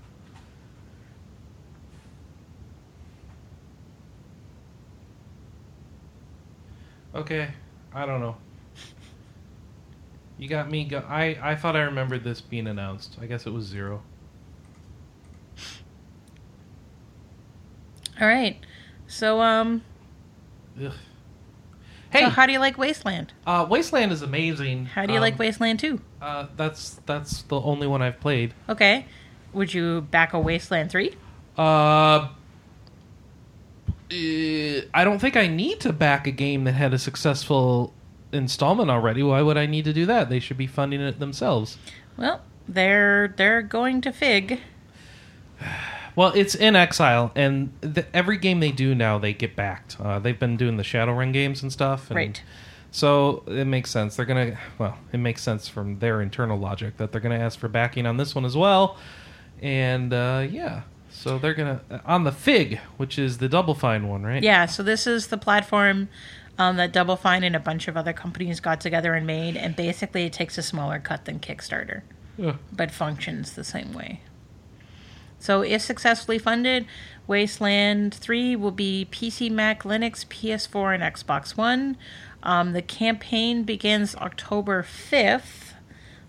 Okay, 7.15 7.49
I 7.93 8.07
don't 8.07 8.21
know. 8.21 8.37
You 10.39 10.49
got 10.49 10.71
me. 10.71 10.85
Go- 10.85 11.05
I 11.09 11.39
I 11.41 11.55
thought 11.55 11.77
I 11.77 11.83
remembered 11.83 12.25
this 12.25 12.41
being 12.41 12.67
announced. 12.67 13.17
I 13.21 13.27
guess 13.27 13.47
it 13.47 13.51
was 13.53 13.65
zero. 13.65 14.03
All 18.21 18.27
right. 18.27 18.59
So, 19.07 19.41
um, 19.41 19.83
Ugh. 20.83 20.93
Hey, 22.15 22.21
so 22.23 22.29
how 22.31 22.47
do 22.47 22.53
you 22.53 22.61
like 22.61 22.79
Wasteland? 22.79 23.33
uh, 23.47 23.67
Wasteland 23.69 24.13
is 24.13 24.23
amazing. 24.23 24.87
How 24.87 25.05
do 25.05 25.13
you 25.13 25.19
Um, 25.19 25.23
like 25.23 25.39
Wasteland 25.39 25.81
2? 25.81 26.01
Uh, 26.23 26.47
that's 26.57 27.01
that's 27.07 27.43
the 27.43 27.61
only 27.61 27.87
one 27.87 28.01
I've 28.03 28.21
played. 28.21 28.55
Okay. 28.69 29.07
Would 29.53 29.75
you 29.75 30.03
back 30.03 30.33
a 30.33 30.39
Wasteland 30.41 30.91
3? 30.91 31.15
Uh, 31.59 32.29
eh, 34.11 34.83
I 34.95 35.05
don't 35.05 35.19
think 35.19 35.37
I 35.37 35.47
need 35.47 35.81
to 35.81 35.93
back 35.93 36.27
a 36.27 36.31
game 36.31 36.65
that 36.65 36.73
had 36.73 36.95
a 36.95 36.99
successful 36.99 37.93
installment 38.33 38.91
already. 38.91 39.23
Why 39.23 39.43
would 39.43 39.57
I 39.57 39.67
need 39.67 39.85
to 39.85 39.93
do 39.93 40.07
that? 40.07 40.29
They 40.29 40.41
should 40.41 40.57
be 40.57 40.67
funding 40.67 41.01
it 41.01 41.19
themselves. 41.21 41.79
Well, 42.17 42.43
they're 42.69 43.35
they're 43.37 43.63
going 43.63 44.01
to 44.03 44.13
Fig. 44.13 44.61
Well, 46.17 46.33
it's 46.35 46.55
inXile, 46.57 47.33
and 47.35 47.73
the, 47.81 48.07
every 48.15 48.37
game 48.39 48.61
they 48.61 48.71
do 48.71 48.95
now, 48.95 49.19
they 49.19 49.33
get 49.33 49.57
backed. 49.57 49.97
Uh, 50.01 50.19
they've 50.21 50.39
been 50.39 50.57
doing 50.57 50.77
the 50.77 50.83
Shadowrun 50.85 51.33
games 51.33 51.63
and 51.63 51.73
stuff, 51.73 52.09
and 52.11 52.17
Right. 52.17 52.43
So 52.93 53.43
it 53.49 53.65
makes 53.67 53.91
sense. 53.91 54.15
They're 54.15 54.25
gonna, 54.25 54.57
well, 54.79 54.97
it 55.13 55.17
makes 55.19 55.43
sense 55.43 55.67
from 55.67 55.99
their 55.99 56.23
internal 56.23 56.57
logic 56.57 56.97
that 56.99 57.11
they're 57.11 57.21
gonna 57.21 57.39
ask 57.39 57.59
for 57.59 57.67
backing 57.67 58.07
on 58.07 58.17
this 58.19 58.35
one 58.37 58.45
as 58.45 58.57
well, 58.57 58.97
and 59.61 60.13
uh, 60.13 60.47
yeah. 60.49 60.83
So 61.11 61.39
they're 61.39 61.55
gonna 61.55 61.81
on 62.07 62.23
the 62.25 62.33
Fig, 62.33 62.79
which 62.97 63.19
is 63.19 63.39
the 63.39 63.49
Double 63.49 63.75
Fine 63.75 64.07
one, 64.09 64.23
right? 64.23 64.43
Yeah, 64.43 64.67
so 64.67 64.83
this 64.85 65.07
is 65.09 65.29
the 65.29 65.39
platform 65.39 66.09
um, 66.59 66.77
that 66.77 66.93
Double 66.93 67.17
Fine 67.17 67.43
and 67.43 67.57
a 67.57 67.61
bunch 67.61 67.89
of 67.89 67.97
other 67.97 68.13
companies 68.13 68.61
got 68.61 68.81
together 68.81 69.15
and 69.15 69.27
made, 69.27 69.57
and 69.57 69.75
basically 69.75 70.25
it 70.27 70.33
takes 70.33 70.57
a 70.59 70.63
smaller 70.63 71.01
cut 71.01 71.25
than 71.25 71.41
Kickstarter, 71.41 72.03
Yeah. 72.39 72.55
but 72.73 72.91
functions 72.93 73.55
the 73.55 73.65
same 73.65 73.93
way. 73.93 74.21
So, 75.45 75.61
if 75.61 75.83
successfully 75.83 76.39
funded, 76.39 76.87
Wasteland 77.27 78.15
3 78.15 78.57
will 78.57 78.71
be 78.71 79.07
PC, 79.11 79.51
Mac, 79.51 79.83
Linux, 79.83 80.25
PS4, 80.25 80.95
and 80.95 81.03
Xbox 81.03 81.55
One. 81.55 81.99
Um, 82.43 82.73
the 82.73 82.81
campaign 82.81 83.63
begins 83.63 84.17
October 84.17 84.83
5th, 84.83 85.75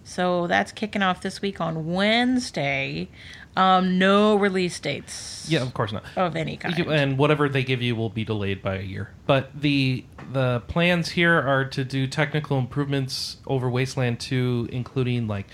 so 0.04 0.48
that's 0.48 0.74
kicking 0.74 1.02
off 1.02 1.22
this 1.22 1.42
week 1.42 1.62
on 1.62 1.94
Wednesday. 1.94 3.08
Um, 3.56 3.98
no 3.98 4.36
release 4.36 4.78
dates 4.82 5.46
Yeah, 5.48 5.62
of 5.62 5.74
course 5.74 5.94
not. 5.94 6.04
of 6.18 6.36
any 6.36 6.58
kind. 6.58 6.78
And 6.78 7.18
whatever 7.18 7.48
they 7.48 7.64
give 7.64 7.82
you 7.82 7.96
will 7.96 8.10
be 8.10 8.26
delayed 8.26 8.62
by 8.62 8.80
a 8.80 8.82
year. 8.82 9.12
But 9.26 9.50
the 9.62 10.04
the 10.34 10.62
plans 10.68 11.12
here 11.12 11.36
are 11.36 11.64
to 11.64 11.86
do 11.86 12.06
technical 12.06 12.58
improvements 12.60 13.38
over 13.48 13.70
Wasteland 13.70 14.20
2, 14.20 14.68
including 14.74 15.28
like 15.30 15.48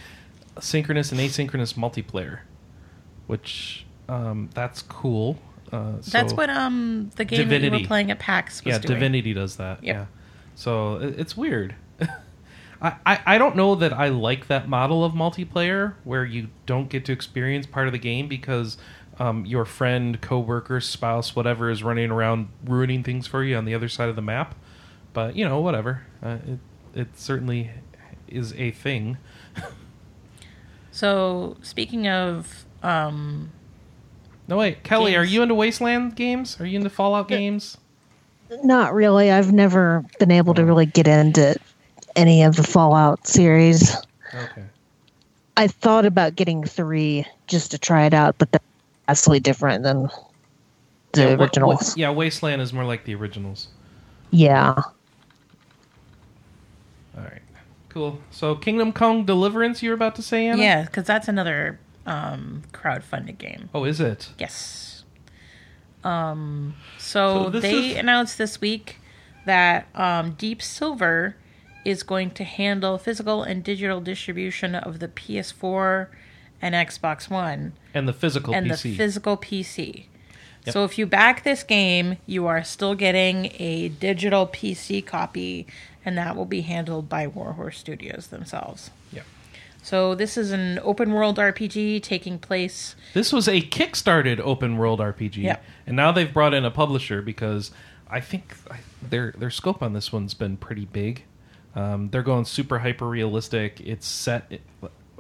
synchronous 0.59 1.11
and 1.11 1.21
asynchronous 1.21 1.75
multiplayer, 1.75 2.39
which 3.27 3.85
um, 4.09 4.49
that's 4.53 4.81
cool. 4.81 5.37
Uh, 5.71 5.93
That's 6.05 6.33
what 6.33 6.49
um 6.49 7.11
the 7.15 7.23
game 7.23 7.47
that 7.47 7.61
you 7.61 7.71
were 7.71 7.79
playing 7.79 8.11
at 8.11 8.19
PAX 8.19 8.63
was 8.65 8.73
yeah, 8.73 8.79
doing. 8.79 8.95
Divinity 8.99 9.33
does 9.33 9.55
that. 9.55 9.81
Yep. 9.81 9.95
Yeah, 9.95 10.05
so 10.53 10.97
it- 10.97 11.17
it's 11.17 11.37
weird. 11.37 11.75
I, 12.81 12.95
I 13.05 13.19
I 13.25 13.37
don't 13.37 13.55
know 13.55 13.75
that 13.75 13.93
I 13.93 14.09
like 14.09 14.47
that 14.47 14.67
model 14.67 15.05
of 15.05 15.13
multiplayer 15.13 15.93
where 16.03 16.25
you 16.25 16.49
don't 16.65 16.89
get 16.89 17.05
to 17.05 17.13
experience 17.13 17.67
part 17.67 17.87
of 17.87 17.93
the 17.93 17.99
game 17.99 18.27
because 18.27 18.77
um, 19.17 19.45
your 19.45 19.63
friend, 19.63 20.19
coworker, 20.19 20.81
spouse, 20.81 21.35
whatever 21.37 21.69
is 21.69 21.83
running 21.83 22.11
around 22.11 22.49
ruining 22.65 23.01
things 23.01 23.25
for 23.27 23.41
you 23.41 23.55
on 23.55 23.63
the 23.63 23.73
other 23.73 23.87
side 23.87 24.09
of 24.09 24.17
the 24.17 24.21
map. 24.21 24.55
But 25.13 25.37
you 25.37 25.45
know, 25.45 25.61
whatever. 25.61 26.01
Uh, 26.21 26.37
it 26.45 26.59
it 26.93 27.07
certainly 27.17 27.71
is 28.27 28.53
a 28.55 28.71
thing. 28.71 29.17
So 30.91 31.55
speaking 31.61 32.07
of 32.07 32.65
um 32.83 33.51
No 34.47 34.57
wait, 34.57 34.83
Kelly, 34.83 35.15
are 35.15 35.23
you 35.23 35.41
into 35.43 35.55
Wasteland 35.55 36.15
games? 36.15 36.59
Are 36.59 36.65
you 36.65 36.77
into 36.77 36.89
Fallout 36.89 37.27
games? 37.27 37.77
Not 38.63 38.93
really. 38.93 39.31
I've 39.31 39.53
never 39.53 40.03
been 40.19 40.31
able 40.31 40.53
to 40.55 40.65
really 40.65 40.85
get 40.85 41.07
into 41.07 41.55
any 42.15 42.43
of 42.43 42.55
the 42.57 42.63
Fallout 42.63 43.25
series. 43.27 43.95
Okay. 44.33 44.63
I 45.57 45.67
thought 45.67 46.05
about 46.05 46.35
getting 46.35 46.63
three 46.63 47.25
just 47.47 47.71
to 47.71 47.77
try 47.77 48.05
it 48.05 48.13
out, 48.13 48.37
but 48.37 48.51
that's 48.51 48.65
vastly 49.07 49.39
different 49.39 49.83
than 49.83 50.09
the 51.13 51.21
Yeah, 51.21 51.27
wa- 51.29 51.35
wa- 51.35 51.43
originals. 51.43 51.95
yeah, 51.97 52.09
Wasteland 52.09 52.61
is 52.61 52.73
more 52.73 52.83
like 52.85 53.05
the 53.05 53.15
originals. 53.15 53.67
yeah. 54.31 54.73
All 57.17 57.23
right. 57.23 57.41
Cool. 57.89 58.19
So 58.31 58.55
Kingdom 58.55 58.93
Come 58.93 59.25
Deliverance, 59.25 59.83
you 59.83 59.89
were 59.89 59.95
about 59.95 60.15
to 60.15 60.21
say, 60.21 60.47
Anna? 60.47 60.61
yeah, 60.61 60.83
because 60.83 61.05
that's 61.05 61.27
another 61.27 61.79
um 62.05 62.63
crowdfunded 62.71 63.37
game. 63.37 63.69
Oh, 63.73 63.83
is 63.83 63.99
it? 64.01 64.29
Yes. 64.39 65.03
Um 66.03 66.75
so, 66.97 67.51
So 67.51 67.59
they 67.59 67.91
is- 67.91 67.97
announced 67.97 68.37
this 68.37 68.59
week 68.61 68.99
that 69.45 69.87
um 69.95 70.31
Deep 70.31 70.61
Silver 70.61 71.35
is 71.85 72.03
going 72.03 72.31
to 72.31 72.43
handle 72.43 72.97
physical 72.97 73.43
and 73.43 73.63
digital 73.63 73.99
distribution 74.01 74.75
of 74.75 74.99
the 74.99 75.07
PS4 75.07 76.07
and 76.61 76.75
Xbox 76.75 77.29
One. 77.29 77.73
And 77.93 78.07
the 78.07 78.13
physical 78.13 78.53
and 78.53 78.67
PC. 78.67 78.81
the 78.83 78.95
physical 78.95 79.37
PC. 79.37 80.05
Yep. 80.65 80.73
So 80.73 80.83
if 80.83 80.99
you 80.99 81.07
back 81.07 81.43
this 81.43 81.63
game, 81.63 82.17
you 82.27 82.45
are 82.45 82.63
still 82.63 82.93
getting 82.93 83.51
a 83.57 83.89
digital 83.89 84.45
PC 84.45 85.03
copy, 85.03 85.65
and 86.05 86.15
that 86.19 86.35
will 86.35 86.45
be 86.45 86.61
handled 86.61 87.09
by 87.09 87.25
Warhorse 87.25 87.79
Studios 87.79 88.27
themselves. 88.27 88.91
So 89.83 90.13
this 90.15 90.37
is 90.37 90.51
an 90.51 90.79
open 90.83 91.11
world 91.11 91.37
RPG 91.37 92.03
taking 92.03 92.37
place. 92.37 92.95
This 93.13 93.33
was 93.33 93.47
a 93.47 93.61
kickstarted 93.61 94.39
open 94.39 94.77
world 94.77 94.99
RPG, 94.99 95.57
and 95.87 95.95
now 95.95 96.11
they've 96.11 96.31
brought 96.31 96.53
in 96.53 96.65
a 96.65 96.71
publisher 96.71 97.21
because 97.21 97.71
I 98.09 98.19
think 98.19 98.55
their 99.01 99.33
their 99.37 99.49
scope 99.49 99.81
on 99.81 99.93
this 99.93 100.11
one's 100.13 100.33
been 100.33 100.57
pretty 100.57 100.85
big. 100.85 101.23
Um, 101.75 102.09
they're 102.09 102.21
going 102.23 102.45
super 102.45 102.79
hyper 102.79 103.07
realistic. 103.07 103.79
It's 103.81 104.05
set. 104.05 104.59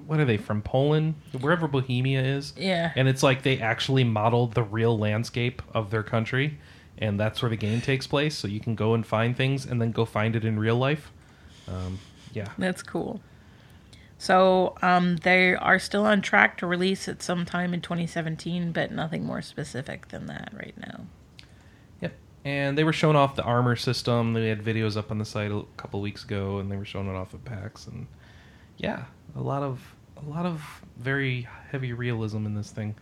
What 0.05 0.19
are 0.19 0.25
they 0.25 0.37
from 0.37 0.61
Poland? 0.61 1.15
Wherever 1.39 1.67
Bohemia 1.67 2.21
is. 2.21 2.53
Yeah. 2.57 2.91
And 2.95 3.07
it's 3.07 3.23
like 3.23 3.43
they 3.43 3.59
actually 3.59 4.03
modeled 4.03 4.53
the 4.53 4.63
real 4.63 4.97
landscape 4.97 5.61
of 5.73 5.89
their 5.89 6.03
country, 6.03 6.57
and 6.97 7.19
that's 7.19 7.41
where 7.41 7.49
the 7.49 7.55
game 7.55 7.81
takes 7.81 8.05
place. 8.07 8.35
So 8.35 8.47
you 8.47 8.59
can 8.59 8.75
go 8.75 8.93
and 8.93 9.05
find 9.05 9.35
things, 9.35 9.65
and 9.65 9.81
then 9.81 9.91
go 9.91 10.05
find 10.05 10.35
it 10.35 10.43
in 10.45 10.59
real 10.59 10.75
life. 10.75 11.11
Um, 11.67 11.99
yeah. 12.33 12.49
That's 12.57 12.83
cool. 12.83 13.21
So 14.21 14.75
um, 14.83 15.15
they 15.15 15.55
are 15.55 15.79
still 15.79 16.05
on 16.05 16.21
track 16.21 16.59
to 16.59 16.67
release 16.67 17.07
it 17.07 17.23
sometime 17.23 17.73
in 17.73 17.81
2017, 17.81 18.71
but 18.71 18.91
nothing 18.91 19.25
more 19.25 19.41
specific 19.41 20.09
than 20.09 20.27
that 20.27 20.53
right 20.53 20.75
now. 20.77 21.07
Yep. 22.01 22.13
And 22.45 22.77
they 22.77 22.83
were 22.83 22.93
showing 22.93 23.15
off 23.15 23.35
the 23.35 23.41
armor 23.41 23.75
system. 23.75 24.33
They 24.33 24.49
had 24.49 24.63
videos 24.63 24.95
up 24.95 25.09
on 25.09 25.17
the 25.17 25.25
site 25.25 25.51
a 25.51 25.63
couple 25.75 26.01
weeks 26.01 26.23
ago, 26.23 26.59
and 26.59 26.71
they 26.71 26.77
were 26.77 26.85
showing 26.85 27.07
it 27.07 27.15
off 27.15 27.33
at 27.33 27.43
PAX. 27.45 27.87
And 27.87 28.05
yeah, 28.77 29.05
a 29.35 29.41
lot 29.41 29.63
of 29.63 29.95
a 30.23 30.29
lot 30.29 30.45
of 30.45 30.83
very 30.99 31.47
heavy 31.71 31.91
realism 31.91 32.45
in 32.45 32.53
this 32.53 32.69
thing. 32.69 32.93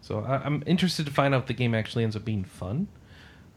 So 0.00 0.20
I, 0.20 0.36
I'm 0.44 0.62
interested 0.64 1.06
to 1.06 1.12
find 1.12 1.34
out 1.34 1.40
if 1.42 1.46
the 1.48 1.54
game 1.54 1.74
actually 1.74 2.04
ends 2.04 2.14
up 2.14 2.24
being 2.24 2.44
fun. 2.44 2.86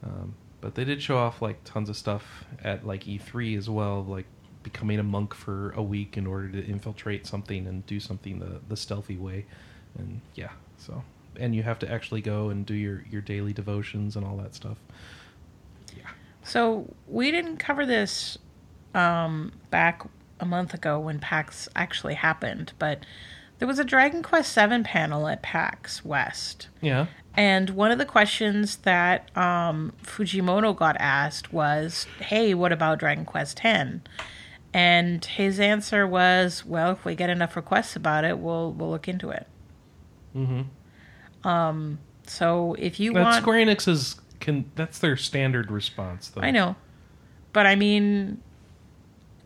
Um, 0.02 0.34
but 0.60 0.74
they 0.74 0.82
did 0.82 1.00
show 1.00 1.18
off 1.18 1.40
like 1.40 1.62
tons 1.62 1.88
of 1.88 1.96
stuff 1.96 2.44
at 2.64 2.84
like 2.84 3.04
E3 3.04 3.56
as 3.56 3.70
well, 3.70 4.04
like 4.04 4.26
becoming 4.62 4.98
a 4.98 5.02
monk 5.02 5.34
for 5.34 5.70
a 5.72 5.82
week 5.82 6.16
in 6.16 6.26
order 6.26 6.48
to 6.50 6.64
infiltrate 6.64 7.26
something 7.26 7.66
and 7.66 7.86
do 7.86 8.00
something 8.00 8.38
the 8.38 8.60
the 8.68 8.76
stealthy 8.76 9.16
way. 9.16 9.46
And 9.98 10.20
yeah, 10.34 10.50
so 10.78 11.02
and 11.36 11.54
you 11.54 11.62
have 11.62 11.78
to 11.80 11.90
actually 11.90 12.20
go 12.20 12.50
and 12.50 12.64
do 12.64 12.74
your 12.74 13.04
your 13.10 13.22
daily 13.22 13.52
devotions 13.52 14.16
and 14.16 14.24
all 14.24 14.36
that 14.38 14.54
stuff. 14.54 14.78
Yeah. 15.96 16.10
So 16.42 16.92
we 17.06 17.30
didn't 17.30 17.58
cover 17.58 17.86
this 17.86 18.38
um, 18.94 19.52
back 19.70 20.02
a 20.40 20.46
month 20.46 20.74
ago 20.74 20.98
when 20.98 21.18
PAX 21.18 21.68
actually 21.76 22.14
happened, 22.14 22.72
but 22.78 23.04
there 23.58 23.68
was 23.68 23.78
a 23.78 23.84
Dragon 23.84 24.22
Quest 24.22 24.54
VII 24.54 24.82
panel 24.82 25.28
at 25.28 25.42
PAX 25.42 26.04
West. 26.04 26.68
Yeah. 26.80 27.06
And 27.34 27.70
one 27.70 27.90
of 27.90 27.98
the 27.98 28.04
questions 28.04 28.76
that 28.78 29.34
um, 29.36 29.92
Fujimoto 30.02 30.76
got 30.76 30.96
asked 30.98 31.52
was, 31.52 32.06
"Hey, 32.18 32.54
what 32.54 32.72
about 32.72 32.98
Dragon 32.98 33.24
Quest 33.24 33.64
X?" 33.64 34.00
And 34.74 35.24
his 35.24 35.60
answer 35.60 36.06
was, 36.06 36.64
"Well, 36.64 36.92
if 36.92 37.04
we 37.04 37.14
get 37.14 37.28
enough 37.28 37.56
requests 37.56 37.94
about 37.94 38.24
it, 38.24 38.38
we'll 38.38 38.72
we'll 38.72 38.90
look 38.90 39.06
into 39.08 39.28
it." 39.30 39.46
Mhm. 40.34 40.66
Um, 41.44 41.98
so 42.26 42.74
if 42.78 42.98
you 42.98 43.12
want, 43.12 43.42
Square 43.42 43.66
Enix's. 43.66 44.20
Can 44.40 44.64
that's 44.74 44.98
their 44.98 45.16
standard 45.16 45.70
response 45.70 46.28
though. 46.28 46.40
I 46.40 46.50
know, 46.50 46.74
but 47.52 47.64
I 47.66 47.76
mean, 47.76 48.40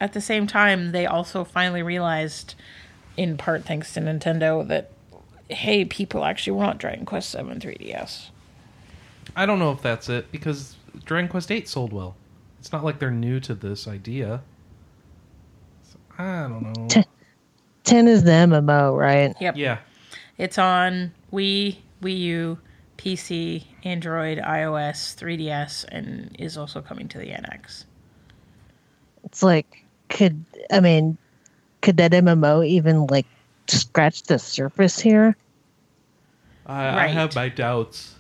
at 0.01 0.13
the 0.15 0.21
same 0.23 0.47
time, 0.47 0.93
they 0.93 1.05
also 1.07 1.45
finally 1.45 1.83
realized, 1.83 2.55
in 3.17 3.37
part 3.37 3.65
thanks 3.65 3.93
to 3.95 4.01
Nintendo, 4.01 4.67
that 4.69 4.91
hey, 5.51 5.85
people 5.85 6.25
actually 6.25 6.57
want 6.57 6.79
Dragon 6.79 7.05
Quest 7.05 7.29
Seven 7.31 7.61
3DS. 7.61 8.31
I 9.35 9.45
don't 9.45 9.59
know 9.59 9.71
if 9.73 9.83
that's 9.83 10.09
it 10.09 10.33
because 10.33 10.77
Dragon 11.05 11.29
Quest 11.29 11.51
Eight 11.53 11.69
sold 11.69 11.93
well. 11.93 12.17
It's 12.59 12.73
not 12.73 12.83
like 12.83 12.99
they're 12.99 13.11
new 13.11 13.39
to 13.41 13.55
this 13.55 13.87
idea. 13.87 14.41
So, 16.17 16.23
I 16.23 16.49
don't 16.49 16.63
know. 16.63 16.87
T- 16.89 17.05
10 17.85 18.09
is 18.09 18.25
the 18.25 18.31
MMO, 18.31 18.97
right? 18.97 19.35
Yep. 19.41 19.57
yeah, 19.57 19.79
It's 20.39 20.59
on 20.59 21.13
Wii, 21.33 21.77
Wii 22.03 22.19
U, 22.19 22.59
PC, 22.99 23.65
Android, 23.85 24.39
iOS, 24.39 25.15
3DS, 25.17 25.85
and 25.89 26.35
is 26.39 26.57
also 26.57 26.81
coming 26.81 27.09
to 27.09 27.19
the 27.19 27.27
NX. 27.27 27.85
It's 29.25 29.43
like, 29.43 29.85
could, 30.09 30.45
I 30.73 30.81
mean, 30.81 31.17
could 31.83 31.97
that 31.99 32.13
MMO 32.13 32.67
even 32.67 33.07
like 33.07 33.27
scratch 33.69 34.25
the 34.25 34.39
surface 34.39 34.99
here? 34.99 35.37
I, 36.67 37.05
I 37.05 37.07
have 37.09 37.35
my 37.35 37.49
doubts 37.49 38.17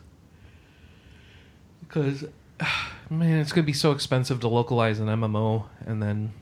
because 1.80 2.24
man, 3.11 3.40
it's 3.40 3.52
gonna 3.52 3.66
be 3.66 3.72
so 3.72 3.92
expensive 3.92 4.40
to 4.40 4.48
localize 4.48 5.00
an 5.00 5.06
MMO, 5.06 5.64
and 5.85 6.02
then 6.02 6.32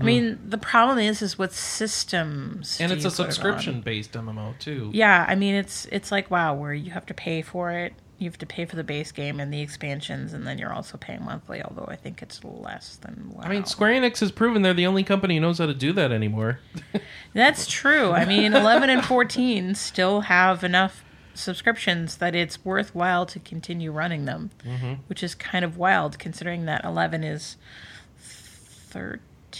I 0.00 0.04
mean, 0.04 0.38
the 0.44 0.58
problem 0.58 0.98
is, 0.98 1.22
is 1.22 1.38
with 1.38 1.54
systems, 1.54 2.80
and 2.80 2.92
it's 2.92 3.04
a 3.04 3.10
put 3.10 3.18
it 3.18 3.20
on? 3.20 3.32
subscription 3.32 3.80
based 3.80 4.12
MMO 4.12 4.58
too. 4.58 4.90
Yeah, 4.92 5.24
I 5.28 5.34
mean, 5.34 5.54
it's 5.54 5.86
it's 5.86 6.12
like 6.12 6.30
WoW, 6.30 6.54
where 6.54 6.74
you 6.74 6.90
have 6.92 7.06
to 7.06 7.14
pay 7.14 7.42
for 7.42 7.72
it. 7.72 7.94
You 8.18 8.28
have 8.28 8.38
to 8.38 8.46
pay 8.46 8.64
for 8.64 8.74
the 8.74 8.82
base 8.82 9.12
game 9.12 9.38
and 9.38 9.52
the 9.52 9.60
expansions, 9.60 10.32
and 10.32 10.46
then 10.46 10.58
you're 10.58 10.72
also 10.72 10.98
paying 10.98 11.24
monthly. 11.24 11.62
Although 11.62 11.86
I 11.88 11.96
think 11.96 12.22
it's 12.22 12.42
less 12.44 12.96
than 12.96 13.32
WoW. 13.34 13.42
I 13.42 13.48
mean, 13.48 13.64
Square 13.64 13.92
Enix 14.00 14.20
has 14.20 14.30
proven 14.30 14.62
they're 14.62 14.74
the 14.74 14.86
only 14.86 15.04
company 15.04 15.34
who 15.34 15.40
knows 15.40 15.58
how 15.58 15.66
to 15.66 15.74
do 15.74 15.92
that 15.94 16.12
anymore. 16.12 16.60
That's 17.32 17.66
true. 17.66 18.12
I 18.12 18.24
mean, 18.24 18.54
11 18.54 18.90
and 18.90 19.04
14 19.04 19.74
still 19.74 20.22
have 20.22 20.64
enough 20.64 21.04
subscriptions 21.34 22.16
that 22.16 22.34
it's 22.34 22.64
worthwhile 22.64 23.24
to 23.26 23.38
continue 23.38 23.92
running 23.92 24.24
them, 24.24 24.50
mm-hmm. 24.64 24.94
which 25.06 25.22
is 25.22 25.34
kind 25.34 25.64
of 25.64 25.76
wild 25.76 26.18
considering 26.18 26.64
that 26.64 26.84
11 26.84 27.22
is 27.22 27.56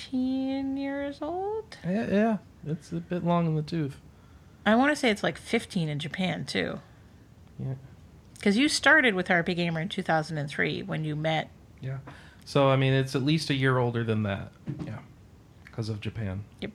13 0.07 0.77
years 0.77 1.19
old. 1.21 1.77
Yeah, 1.85 2.07
yeah, 2.11 2.37
it's 2.67 2.93
a 2.93 2.97
bit 2.97 3.25
long 3.25 3.47
in 3.47 3.55
the 3.57 3.63
tooth. 3.63 4.01
I 4.65 4.75
want 4.75 4.91
to 4.93 4.97
say 4.97 5.11
it's 5.11 5.23
like 5.23 5.39
15 5.39 5.89
in 5.89 5.99
Japan, 5.99 6.45
too. 6.45 6.81
Yeah. 7.59 7.75
Because 8.35 8.57
you 8.57 8.69
started 8.69 9.15
with 9.15 9.29
RPGamer 9.29 9.83
in 9.83 9.89
2003 9.89 10.83
when 10.83 11.05
you 11.05 11.17
met. 11.17 11.51
Yeah. 11.81 11.99
So 12.45 12.69
I 12.69 12.77
mean, 12.77 12.93
it's 12.93 13.15
at 13.15 13.23
least 13.23 13.51
a 13.51 13.55
year 13.55 13.79
older 13.79 14.05
than 14.05 14.23
that. 14.23 14.53
Yeah, 14.87 14.99
because 15.65 15.89
of 15.89 16.01
Japan. 16.01 16.45
Yep. 16.61 16.71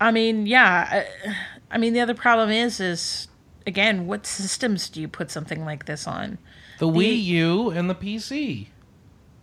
I 0.00 0.10
mean, 0.10 0.46
yeah. 0.46 1.06
I, 1.24 1.36
I 1.70 1.78
mean, 1.78 1.94
the 1.94 2.00
other 2.00 2.14
problem 2.14 2.50
is, 2.50 2.80
is 2.80 3.28
again, 3.66 4.06
what 4.06 4.26
systems 4.26 4.90
do 4.90 5.00
you 5.00 5.08
put 5.08 5.30
something 5.30 5.64
like 5.64 5.86
this 5.86 6.06
on? 6.06 6.38
The 6.78 6.88
Wii 6.88 7.22
U 7.24 7.70
and 7.70 7.88
the 7.88 7.94
PC. 7.94 8.66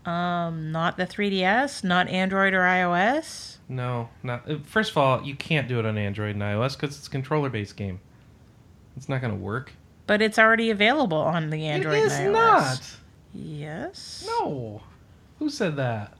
Um, 0.10 0.72
not 0.72 0.98
the 0.98 1.06
3DS, 1.06 1.84
not 1.84 2.08
Android 2.08 2.54
or 2.54 2.62
iOS. 2.62 3.58
No, 3.68 4.10
not. 4.24 4.50
uh, 4.50 4.58
First 4.66 4.92
of 4.92 4.98
all, 4.98 5.22
you 5.24 5.36
can't 5.36 5.68
do 5.68 5.78
it 5.78 5.86
on 5.86 5.98
Android 6.00 6.34
and 6.36 6.42
iOS 6.42 6.80
because 6.80 6.98
it's 6.98 7.06
a 7.08 7.12
controller-based 7.12 7.76
game. 7.78 8.00
It's 8.98 9.08
not 9.08 9.22
going 9.22 9.34
to 9.34 9.40
work. 9.40 9.74
But 10.08 10.24
it's 10.24 10.40
already 10.40 10.72
available 10.72 11.20
on 11.20 11.52
the 11.52 11.68
Android 11.68 12.00
it 12.00 12.06
is 12.06 12.14
and 12.14 12.34
iOS. 12.34 12.34
not. 12.34 12.96
Yes. 13.36 14.26
No. 14.28 14.82
Who 15.38 15.50
said 15.50 15.76
that? 15.76 16.14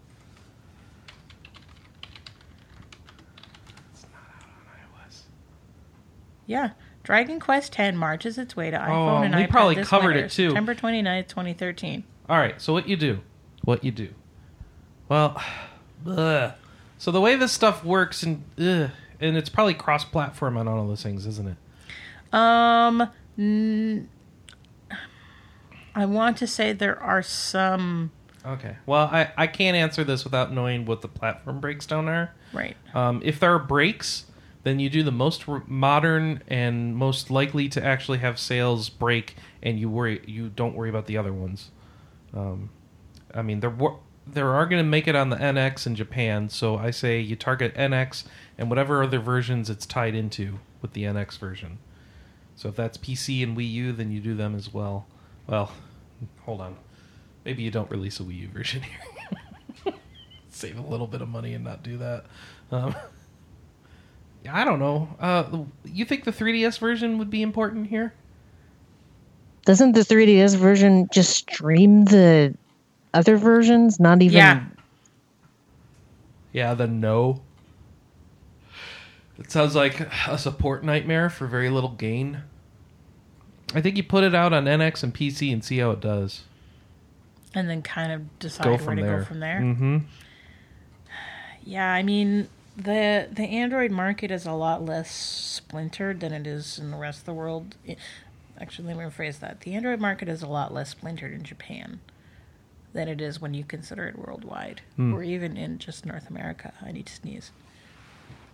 It's 3.92 4.04
not 4.14 4.22
out 4.38 4.44
on 4.44 5.08
iOS. 5.10 5.22
Yeah. 6.46 6.70
Dragon 7.02 7.40
Quest 7.40 7.80
X 7.80 7.98
marches 7.98 8.38
its 8.38 8.56
way 8.56 8.70
to 8.70 8.78
iPhone 8.78 9.20
Oh, 9.20 9.24
and 9.24 9.36
we 9.36 9.44
iPad 9.44 9.50
probably 9.50 9.76
this 9.76 9.88
covered 9.88 10.10
winter, 10.14 10.26
it, 10.26 10.32
too. 10.32 10.50
September 10.50 10.76
29th, 10.76 11.28
2013. 11.28 12.04
All 12.30 12.38
right. 12.38 12.62
So 12.62 12.72
what 12.72 12.88
you 12.88 12.96
do? 12.96 13.22
What 13.70 13.84
you 13.84 13.92
do? 13.92 14.10
Well, 15.10 15.40
ugh. 16.08 16.54
so 16.98 17.12
the 17.12 17.22
way 17.22 17.36
this 17.36 17.52
stuff 17.52 17.86
works, 17.86 18.24
and 18.24 18.44
ugh, 18.58 18.90
and 19.20 19.38
it's 19.38 19.48
probably 19.48 19.76
cross-platform 19.76 20.58
on 20.58 20.68
all 20.68 20.82
of 20.82 20.88
those 20.88 21.04
things, 21.04 21.28
isn't 21.28 21.50
it? 21.50 22.34
Um, 22.34 23.08
n- 23.38 24.10
I 25.94 26.06
want 26.08 26.38
to 26.38 26.48
say 26.48 26.74
there 26.74 27.00
are 27.00 27.22
some. 27.22 28.10
Okay. 28.44 28.78
Well, 28.88 29.06
I, 29.06 29.34
I 29.38 29.46
can't 29.46 29.78
answer 29.78 30.04
this 30.04 30.24
without 30.24 30.52
knowing 30.52 30.88
what 30.88 31.02
the 31.02 31.08
platform 31.08 31.60
breakdown 31.60 32.10
are. 32.10 32.34
Right. 32.52 32.76
Um, 32.96 33.22
if 33.24 33.40
there 33.40 33.54
are 33.54 33.60
breaks, 33.60 34.26
then 34.64 34.80
you 34.80 34.90
do 34.90 35.04
the 35.04 35.12
most 35.12 35.48
r- 35.48 35.62
modern 35.68 36.42
and 36.48 36.96
most 36.96 37.30
likely 37.30 37.70
to 37.70 37.86
actually 37.86 38.18
have 38.18 38.40
sales 38.40 38.90
break, 38.90 39.36
and 39.62 39.80
you 39.80 39.92
worry 39.92 40.24
you 40.26 40.50
don't 40.50 40.74
worry 40.74 40.90
about 40.90 41.06
the 41.06 41.18
other 41.18 41.32
ones. 41.32 41.70
Um, 42.34 42.72
I 43.34 43.42
mean, 43.42 43.60
there 43.60 43.70
were 43.70 43.96
there 44.34 44.54
are 44.54 44.66
going 44.66 44.84
to 44.84 44.90
make 44.90 45.08
it 45.08 45.16
on 45.16 45.30
the 45.30 45.38
NX 45.38 45.88
in 45.88 45.96
Japan, 45.96 46.50
so 46.50 46.78
I 46.78 46.92
say 46.92 47.20
you 47.20 47.36
target 47.36 47.74
NX 47.76 48.26
and 48.58 48.70
whatever 48.70 49.04
other 49.04 49.20
versions 49.20 49.70
it's 49.70 49.86
tied 49.86 50.14
into 50.16 50.60
with 50.82 50.94
the 50.94 51.04
NX 51.04 51.38
version. 51.38 51.80
So 52.56 52.70
if 52.70 52.76
that's 52.76 52.98
PC 52.98 53.42
and 53.42 53.58
Wii 53.58 53.72
U, 53.72 53.92
then 53.92 54.12
you 54.12 54.20
do 54.20 54.36
them 54.36 54.56
as 54.56 54.74
well. 54.74 55.08
Well, 55.48 55.72
hold 56.42 56.62
on. 56.62 56.76
Maybe 57.46 57.64
you 57.64 57.72
don't 57.72 57.90
release 57.90 58.20
a 58.20 58.24
Wii 58.24 58.40
U 58.42 58.48
version 58.50 58.84
here. 58.84 59.94
Save 60.50 60.78
a 60.78 60.82
little 60.82 61.08
bit 61.08 61.22
of 61.22 61.30
money 61.30 61.54
and 61.54 61.64
not 61.64 61.84
do 61.84 61.98
that. 61.98 62.26
Um, 62.72 62.96
I 64.50 64.64
don't 64.64 64.80
know. 64.80 65.10
Uh, 65.20 65.64
you 65.86 66.06
think 66.06 66.24
the 66.24 66.32
3DS 66.32 66.80
version 66.80 67.18
would 67.18 67.30
be 67.30 67.42
important 67.42 67.88
here? 67.88 68.14
Doesn't 69.66 69.94
the 69.94 70.02
3DS 70.02 70.56
version 70.56 71.08
just 71.12 71.32
stream 71.38 72.06
the 72.06 72.56
other 73.14 73.38
versions? 73.38 74.00
Not 74.00 74.22
even. 74.22 74.38
Yeah. 74.38 74.64
Yeah, 76.52 76.74
then 76.74 77.00
no. 77.00 77.42
It 79.38 79.52
sounds 79.52 79.76
like 79.76 80.00
a 80.28 80.38
support 80.38 80.84
nightmare 80.84 81.30
for 81.30 81.48
very 81.48 81.70
little 81.70 81.92
gain. 81.92 82.44
I 83.74 83.82
think 83.82 83.96
you 83.98 84.04
put 84.04 84.24
it 84.24 84.36
out 84.36 84.52
on 84.52 84.66
NX 84.66 85.04
and 85.04 85.14
PC 85.14 85.54
and 85.54 85.64
see 85.64 85.78
how 85.78 85.92
it 85.92 86.02
does. 86.02 86.44
And 87.54 87.70
then 87.70 87.82
kind 87.82 88.12
of 88.12 88.40
decide 88.40 88.64
Go 88.66 88.72
where 88.72 88.80
from 88.80 88.98
to 88.98 89.04
there. 89.04 89.20
go 89.20 89.26
from 89.26 89.40
there. 89.40 89.60
Mm-hmm. 89.62 89.98
Yeah, 91.64 91.92
I 91.92 92.04
mean 92.04 92.50
the 92.76 93.28
the 93.32 93.44
Android 93.44 93.92
market 93.92 94.32
is 94.32 94.46
a 94.46 94.54
lot 94.54 94.84
less 94.84 95.12
splintered 95.12 96.20
than 96.20 96.34
it 96.34 96.48
is 96.48 96.80
in 96.80 96.92
the 96.92 96.98
rest 96.98 97.20
of 97.20 97.26
the 97.26 97.34
world. 97.34 97.76
Actually, 98.60 98.94
let 98.94 98.98
me 98.98 99.04
rephrase 99.04 99.40
that. 99.40 99.62
The 99.62 99.74
Android 99.76 100.00
market 100.00 100.28
is 100.28 100.42
a 100.42 100.48
lot 100.48 100.74
less 100.74 100.90
splintered 100.90 101.32
in 101.32 101.44
Japan 101.44 102.00
than 102.94 103.08
it 103.08 103.22
is 103.22 103.40
when 103.40 103.54
you 103.54 103.64
consider 103.64 104.08
it 104.08 104.18
worldwide, 104.18 104.82
Hmm. 104.96 105.14
or 105.14 105.24
even 105.24 105.56
in 105.58 105.78
just 105.78 106.06
North 106.06 106.30
America. 106.30 106.74
I 106.84 106.92
need 106.92 107.06
to 107.08 107.14
sneeze. 107.14 107.52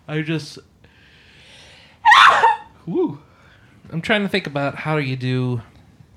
I 0.08 0.22
just. 0.22 0.58
Woo. 2.86 3.18
I'm 3.92 4.00
trying 4.00 4.22
to 4.22 4.28
think 4.28 4.46
about 4.46 4.74
how 4.76 4.96
you 4.96 5.16
do 5.16 5.60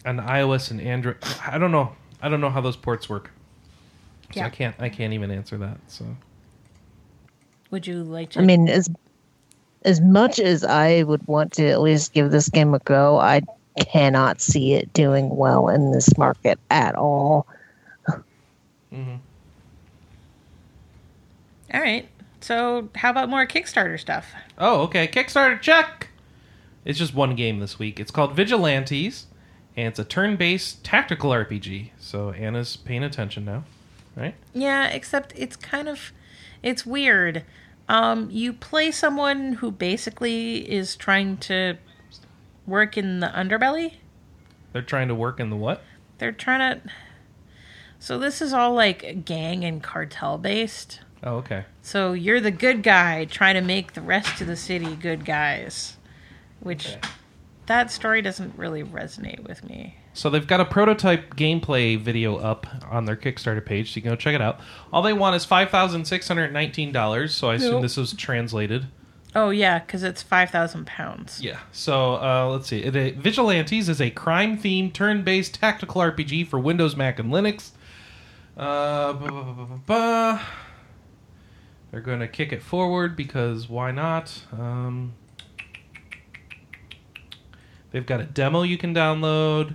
an 0.06 0.18
iOS 0.20 0.72
and 0.72 0.80
Android. 0.82 1.18
I 1.46 1.58
don't 1.58 1.72
know. 1.72 1.94
I 2.22 2.30
don't 2.30 2.42
know 2.42 2.50
how 2.50 2.62
those 2.62 2.76
ports 2.76 3.10
work. 3.10 3.32
So 4.34 4.42
Yeah. 4.42 4.46
I 4.48 4.50
can't. 4.50 4.76
I 4.80 4.90
can't 4.90 5.14
even 5.14 5.32
answer 5.32 5.58
that. 5.58 5.78
So 5.88 6.06
Would 7.72 7.88
you 7.88 8.04
like 8.04 8.32
to? 8.32 8.40
I 8.40 8.44
mean, 8.44 8.68
as 8.70 8.90
as 9.86 10.02
much 10.02 10.40
as 10.40 10.64
I 10.64 11.04
would 11.04 11.26
want 11.28 11.54
to 11.54 11.68
at 11.70 11.82
least 11.82 12.14
give 12.14 12.32
this 12.32 12.50
game 12.50 12.74
a 12.74 12.80
go, 12.80 13.18
I 13.20 13.42
cannot 13.80 14.42
see 14.42 14.74
it 14.74 14.92
doing 14.94 15.36
well 15.36 15.70
in 15.70 15.92
this 15.92 16.18
market 16.18 16.60
at 16.70 16.96
all. 16.96 17.48
All 18.92 19.20
right. 21.82 22.08
So, 22.42 22.90
how 22.96 23.10
about 23.10 23.30
more 23.30 23.46
Kickstarter 23.46 24.00
stuff? 24.00 24.34
Oh, 24.58 24.82
okay. 24.84 25.08
Kickstarter 25.08 25.62
check. 25.62 26.10
It's 26.86 26.98
just 26.98 27.14
one 27.14 27.36
game 27.36 27.60
this 27.60 27.78
week. 27.78 28.00
It's 28.00 28.12
called 28.12 28.36
Vigilantes, 28.36 29.28
and 29.76 29.88
it's 29.88 30.00
a 30.00 30.04
turn-based 30.04 30.84
tactical 30.84 31.32
RPG. 31.32 31.90
So 32.00 32.32
Anna's 32.32 32.78
paying 32.78 33.04
attention 33.04 33.46
now, 33.46 33.66
right? 34.16 34.36
Yeah, 34.54 34.88
except 34.88 35.34
it's 35.36 35.56
kind 35.56 35.88
of 35.90 36.12
it's 36.64 36.86
weird. 36.86 37.44
Um, 37.88 38.30
you 38.32 38.54
play 38.54 38.92
someone 38.92 39.54
who 39.54 39.72
basically 39.72 40.70
is 40.70 40.96
trying 40.96 41.38
to 41.38 41.78
work 42.66 42.98
in 42.98 43.20
the 43.20 43.28
underbelly. 43.28 43.96
They're 44.74 44.82
trying 44.82 45.08
to 45.08 45.16
work 45.16 45.40
in 45.40 45.50
the 45.50 45.56
what? 45.56 45.82
They're 46.20 46.32
trying 46.32 46.82
to. 46.82 46.90
So 48.00 48.18
this 48.18 48.42
is 48.42 48.54
all 48.54 48.74
like 48.74 49.26
gang 49.26 49.64
and 49.66 49.84
cartel 49.84 50.38
based. 50.38 51.02
Oh, 51.24 51.36
okay. 51.38 51.66
So 51.82 52.14
you're 52.14 52.40
the 52.40 52.52
good 52.52 52.82
guy 52.82 53.26
trying 53.26 53.56
to 53.56 53.62
make 53.62 53.94
the 53.94 54.02
rest 54.02 54.40
of 54.42 54.48
the 54.48 54.56
city 54.56 54.96
good 54.96 55.26
guys, 55.26 55.98
which 56.62 56.88
Okay. 56.88 57.00
that 57.66 57.92
story 57.92 58.22
doesn't 58.22 58.58
really 58.58 58.84
resonate 58.84 59.46
with 59.46 59.64
me. 59.64 59.96
So 60.14 60.30
they've 60.30 60.48
got 60.48 60.60
a 60.62 60.66
prototype 60.66 61.36
gameplay 61.36 62.00
video 62.00 62.38
up 62.38 62.66
on 62.90 63.06
their 63.06 63.16
Kickstarter 63.16 63.64
page, 63.66 63.92
so 63.92 63.98
you 63.98 64.02
can 64.02 64.12
go 64.12 64.16
check 64.16 64.34
it 64.34 64.42
out. 64.42 64.60
All 64.94 65.02
they 65.02 65.14
want 65.14 65.36
is 65.36 65.46
five 65.46 65.70
thousand 65.70 66.06
six 66.06 66.28
hundred 66.28 66.52
nineteen 66.54 66.92
dollars. 66.92 67.34
So 67.36 67.50
I 67.50 67.56
assume 67.56 67.74
Yep. 67.74 67.82
this 67.84 67.98
was 67.98 68.14
translated. 68.14 68.88
Oh 69.36 69.50
yeah, 69.52 69.80
because 69.80 70.04
it's 70.04 70.24
five 70.24 70.50
thousand 70.50 70.88
pounds. 70.88 71.42
Yeah. 71.42 71.60
So 71.72 72.16
uh, 72.16 72.48
let's 72.52 72.68
see. 72.68 72.80
It, 72.80 73.18
Vigilantes 73.18 73.88
is 73.90 74.02
a 74.02 74.10
crime-themed, 74.10 74.94
turn-based 74.94 75.54
tactical 75.56 76.02
RPG 76.02 76.48
for 76.48 76.60
Windows, 76.60 76.96
Mac, 76.96 77.20
and 77.20 77.32
Linux. 77.32 77.72
Uh. 78.60 80.44
They're 81.92 82.02
going 82.02 82.20
to 82.20 82.28
kick 82.28 82.52
it 82.52 82.62
forward 82.62 83.16
because 83.16 83.68
why 83.68 83.92
not? 83.92 84.44
Um, 84.52 85.14
they've 87.92 88.06
got 88.06 88.22
a 88.22 88.26
demo 88.26 88.62
you 88.64 88.78
can 88.78 88.94
download, 88.94 89.74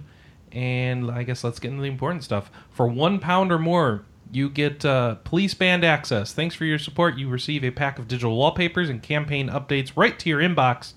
and 0.53 1.11
I 1.11 1.25
guess 1.25 1.43
let's 1.43 1.59
get 1.59 1.71
into 1.71 1.83
the 1.83 1.89
important 1.89 2.23
stuff. 2.23 2.51
For 2.71 2.87
one 2.87 3.19
pound 3.19 3.51
or 3.51 3.59
more, 3.59 4.05
you 4.31 4.49
get 4.49 4.85
uh, 4.85 5.17
police 5.17 5.55
band 5.55 5.85
access. 5.85 6.33
Thanks 6.33 6.55
for 6.55 6.65
your 6.65 6.79
support. 6.79 7.17
You 7.17 7.29
receive 7.29 7.65
a 7.65 7.71
pack 7.71 7.99
of 7.99 8.07
digital 8.07 8.37
wallpapers 8.37 8.89
and 8.89 9.03
campaign 9.03 9.49
updates 9.49 9.93
right 9.97 10.17
to 10.19 10.29
your 10.29 10.41
inbox. 10.41 10.93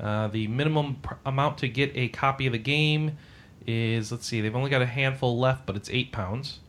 Uh, 0.00 0.28
the 0.28 0.46
minimum 0.46 0.96
pr- 1.02 1.14
amount 1.26 1.58
to 1.58 1.68
get 1.68 1.90
a 1.94 2.08
copy 2.08 2.46
of 2.46 2.52
the 2.52 2.58
game 2.58 3.18
is 3.66 4.10
let's 4.10 4.26
see, 4.26 4.40
they've 4.40 4.56
only 4.56 4.70
got 4.70 4.80
a 4.80 4.86
handful 4.86 5.38
left, 5.38 5.66
but 5.66 5.76
it's 5.76 5.90
eight 5.90 6.12
pounds. 6.12 6.60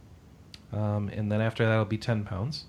Um, 0.71 1.09
and 1.09 1.31
then 1.31 1.41
after 1.41 1.65
that, 1.65 1.73
it'll 1.73 1.85
be 1.85 1.97
10 1.97 2.23
pounds. 2.23 2.65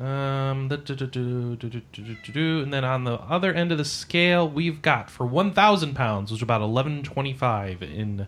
Um, 0.00 0.70
and 0.70 2.72
then 2.72 2.84
on 2.84 3.04
the 3.04 3.20
other 3.28 3.52
end 3.52 3.72
of 3.72 3.78
the 3.78 3.84
scale, 3.84 4.48
we've 4.48 4.82
got 4.82 5.10
for 5.10 5.26
1,000 5.26 5.94
pounds, 5.94 6.32
which 6.32 6.38
is 6.38 6.42
about 6.42 6.62
1125 6.62 7.82
in 7.82 8.26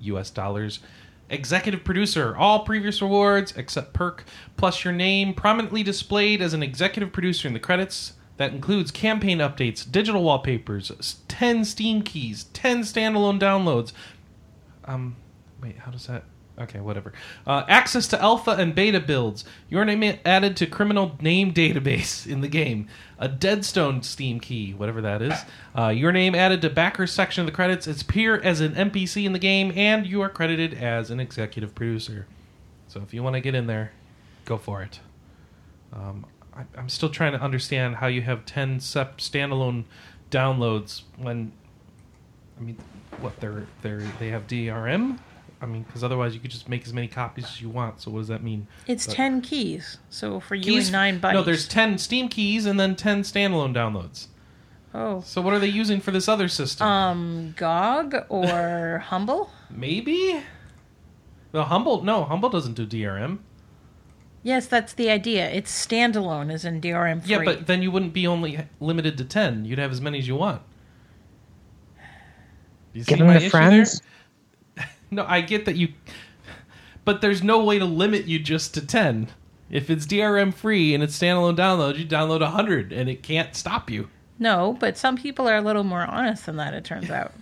US 0.00 0.30
dollars. 0.30 0.80
Executive 1.28 1.84
producer, 1.84 2.36
all 2.36 2.60
previous 2.60 3.02
rewards 3.02 3.52
except 3.56 3.92
perk, 3.92 4.24
plus 4.56 4.84
your 4.84 4.92
name 4.92 5.34
prominently 5.34 5.82
displayed 5.82 6.40
as 6.40 6.54
an 6.54 6.62
executive 6.62 7.12
producer 7.12 7.46
in 7.46 7.54
the 7.54 7.60
credits. 7.60 8.14
That 8.36 8.52
includes 8.52 8.90
campaign 8.90 9.38
updates, 9.38 9.88
digital 9.88 10.22
wallpapers, 10.22 10.90
10 11.28 11.66
Steam 11.66 12.00
keys, 12.00 12.44
10 12.54 12.80
standalone 12.80 13.38
downloads. 13.38 13.92
Um, 14.86 15.16
wait, 15.62 15.76
how 15.80 15.90
does 15.90 16.06
that? 16.06 16.24
Okay, 16.60 16.80
whatever. 16.80 17.14
Uh, 17.46 17.64
access 17.68 18.06
to 18.08 18.20
alpha 18.20 18.50
and 18.50 18.74
beta 18.74 19.00
builds. 19.00 19.44
Your 19.70 19.86
name 19.86 20.18
added 20.26 20.58
to 20.58 20.66
criminal 20.66 21.16
name 21.20 21.54
database 21.54 22.26
in 22.30 22.42
the 22.42 22.48
game. 22.48 22.86
A 23.18 23.28
Deadstone 23.28 24.02
Steam 24.02 24.40
key, 24.40 24.74
whatever 24.74 25.00
that 25.00 25.22
is. 25.22 25.34
Uh, 25.76 25.88
your 25.88 26.12
name 26.12 26.34
added 26.34 26.60
to 26.62 26.70
backer 26.70 27.06
section 27.06 27.42
of 27.42 27.46
the 27.46 27.52
credits. 27.52 27.86
It's 27.86 28.02
appear 28.02 28.36
as 28.36 28.60
an 28.60 28.74
NPC 28.74 29.24
in 29.24 29.32
the 29.32 29.38
game, 29.38 29.72
and 29.74 30.06
you 30.06 30.20
are 30.20 30.28
credited 30.28 30.74
as 30.74 31.10
an 31.10 31.18
executive 31.18 31.74
producer. 31.74 32.26
So 32.88 33.00
if 33.00 33.14
you 33.14 33.22
want 33.22 33.34
to 33.34 33.40
get 33.40 33.54
in 33.54 33.66
there, 33.66 33.92
go 34.44 34.58
for 34.58 34.82
it. 34.82 35.00
Um, 35.92 36.26
I, 36.54 36.64
I'm 36.76 36.88
still 36.88 37.08
trying 37.10 37.32
to 37.32 37.40
understand 37.40 37.96
how 37.96 38.06
you 38.08 38.22
have 38.22 38.44
10 38.44 38.80
sep- 38.80 39.18
standalone 39.18 39.84
downloads 40.30 41.02
when, 41.16 41.52
I 42.58 42.62
mean, 42.62 42.76
what 43.20 43.38
they're 43.40 43.66
they're 43.82 44.06
they 44.18 44.28
have 44.28 44.46
DRM. 44.46 45.18
I 45.62 45.66
mean, 45.66 45.82
because 45.82 46.02
otherwise 46.02 46.32
you 46.34 46.40
could 46.40 46.50
just 46.50 46.68
make 46.70 46.86
as 46.86 46.92
many 46.94 47.06
copies 47.06 47.44
as 47.44 47.60
you 47.60 47.68
want. 47.68 48.00
So 48.00 48.10
what 48.10 48.20
does 48.20 48.28
that 48.28 48.42
mean? 48.42 48.66
It's 48.86 49.06
But- 49.06 49.14
ten 49.16 49.42
keys. 49.42 49.98
So 50.08 50.40
for 50.40 50.54
you 50.54 50.64
Keys- 50.64 50.86
and 50.88 50.92
nine 50.92 51.18
buddies. 51.18 51.34
No, 51.34 51.42
there's 51.42 51.68
10 51.68 51.98
Steam 51.98 52.28
keys 52.28 52.64
and 52.66 52.80
then 52.80 52.96
10 52.96 53.22
standalone 53.22 53.74
downloads. 53.74 54.28
oh 54.94 55.20
So 55.20 55.40
what 55.42 55.52
are 55.52 55.58
they 55.58 55.68
using 55.68 56.00
for 56.00 56.12
this 56.12 56.28
other 56.28 56.48
system? 56.48 56.86
um 56.86 57.54
GOG 57.58 58.24
or 58.30 58.98
Humble. 59.08 59.50
Maybe. 59.68 60.40
No, 61.52 61.62
Humble. 61.64 62.02
No, 62.04 62.24
Humble 62.24 62.48
doesn't 62.48 62.74
do 62.74 62.86
DRM. 62.86 63.38
Yes, 64.42 64.66
that's 64.66 64.94
the 64.94 65.10
idea. 65.10 65.50
It's 65.50 65.70
standalone, 65.86 66.50
as 66.50 66.64
in 66.64 66.80
DRM 66.80 67.20
free. 67.20 67.30
Yeah, 67.32 67.42
but 67.44 67.66
then 67.66 67.82
you 67.82 67.90
wouldn't 67.90 68.14
be 68.14 68.26
only 68.26 68.66
limited 68.80 69.18
to 69.18 69.24
10. 69.24 69.66
You'd 69.66 69.78
have 69.78 69.90
as 69.92 70.00
many 70.00 70.18
as 70.18 70.26
you 70.26 70.36
want. 70.36 70.62
You 72.94 73.04
Give 73.04 73.18
them 73.18 73.26
my 73.28 73.38
to 73.38 73.50
friends. 73.50 74.00
there? 74.00 74.08
No, 75.10 75.24
I 75.28 75.40
get 75.40 75.64
that 75.64 75.76
you. 75.76 75.88
But 77.04 77.20
there's 77.20 77.42
no 77.42 77.64
way 77.64 77.78
to 77.78 77.84
limit 77.84 78.26
you 78.26 78.38
just 78.38 78.74
to 78.74 78.86
10. 78.86 79.28
If 79.70 79.88
it's 79.90 80.06
DRM 80.06 80.52
free 80.52 80.94
and 80.94 81.02
it's 81.02 81.18
standalone 81.18 81.56
download, 81.56 81.98
you 81.98 82.04
download 82.04 82.40
100 82.40 82.92
and 82.92 83.08
it 83.08 83.22
can't 83.22 83.54
stop 83.54 83.88
you. 83.90 84.08
no, 84.38 84.76
but 84.80 84.96
some 84.98 85.16
people 85.16 85.48
are 85.48 85.56
a 85.56 85.60
little 85.62 85.84
more 85.84 86.02
honest 86.04 86.46
than 86.46 86.56
that. 86.56 86.74
It 86.74 86.84
turns 86.84 87.10
out. 87.10 87.32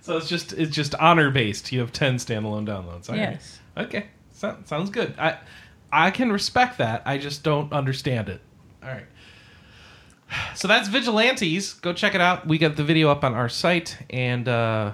So 0.00 0.16
it's 0.16 0.28
just 0.28 0.52
it's 0.54 0.74
just 0.74 0.94
honor 0.94 1.30
based. 1.30 1.70
You 1.72 1.80
have 1.80 1.92
10 1.92 2.16
standalone 2.16 2.66
downloads. 2.66 3.08
All 3.10 3.16
right. 3.16 3.32
Yes. 3.32 3.58
Okay. 3.76 4.06
So, 4.32 4.56
sounds 4.64 4.90
good. 4.90 5.14
I 5.18 5.38
I 5.92 6.10
can 6.10 6.30
respect 6.32 6.78
that. 6.78 7.02
I 7.04 7.18
just 7.18 7.42
don't 7.42 7.72
understand 7.72 8.28
it. 8.28 8.40
All 8.82 8.88
right. 8.88 9.06
So 10.54 10.68
that's 10.68 10.88
Vigilantes. 10.88 11.74
Go 11.74 11.92
check 11.92 12.14
it 12.14 12.20
out. 12.20 12.46
We 12.46 12.58
got 12.58 12.76
the 12.76 12.84
video 12.84 13.10
up 13.10 13.24
on 13.24 13.34
our 13.34 13.48
site, 13.48 13.96
and 14.10 14.46
uh, 14.46 14.92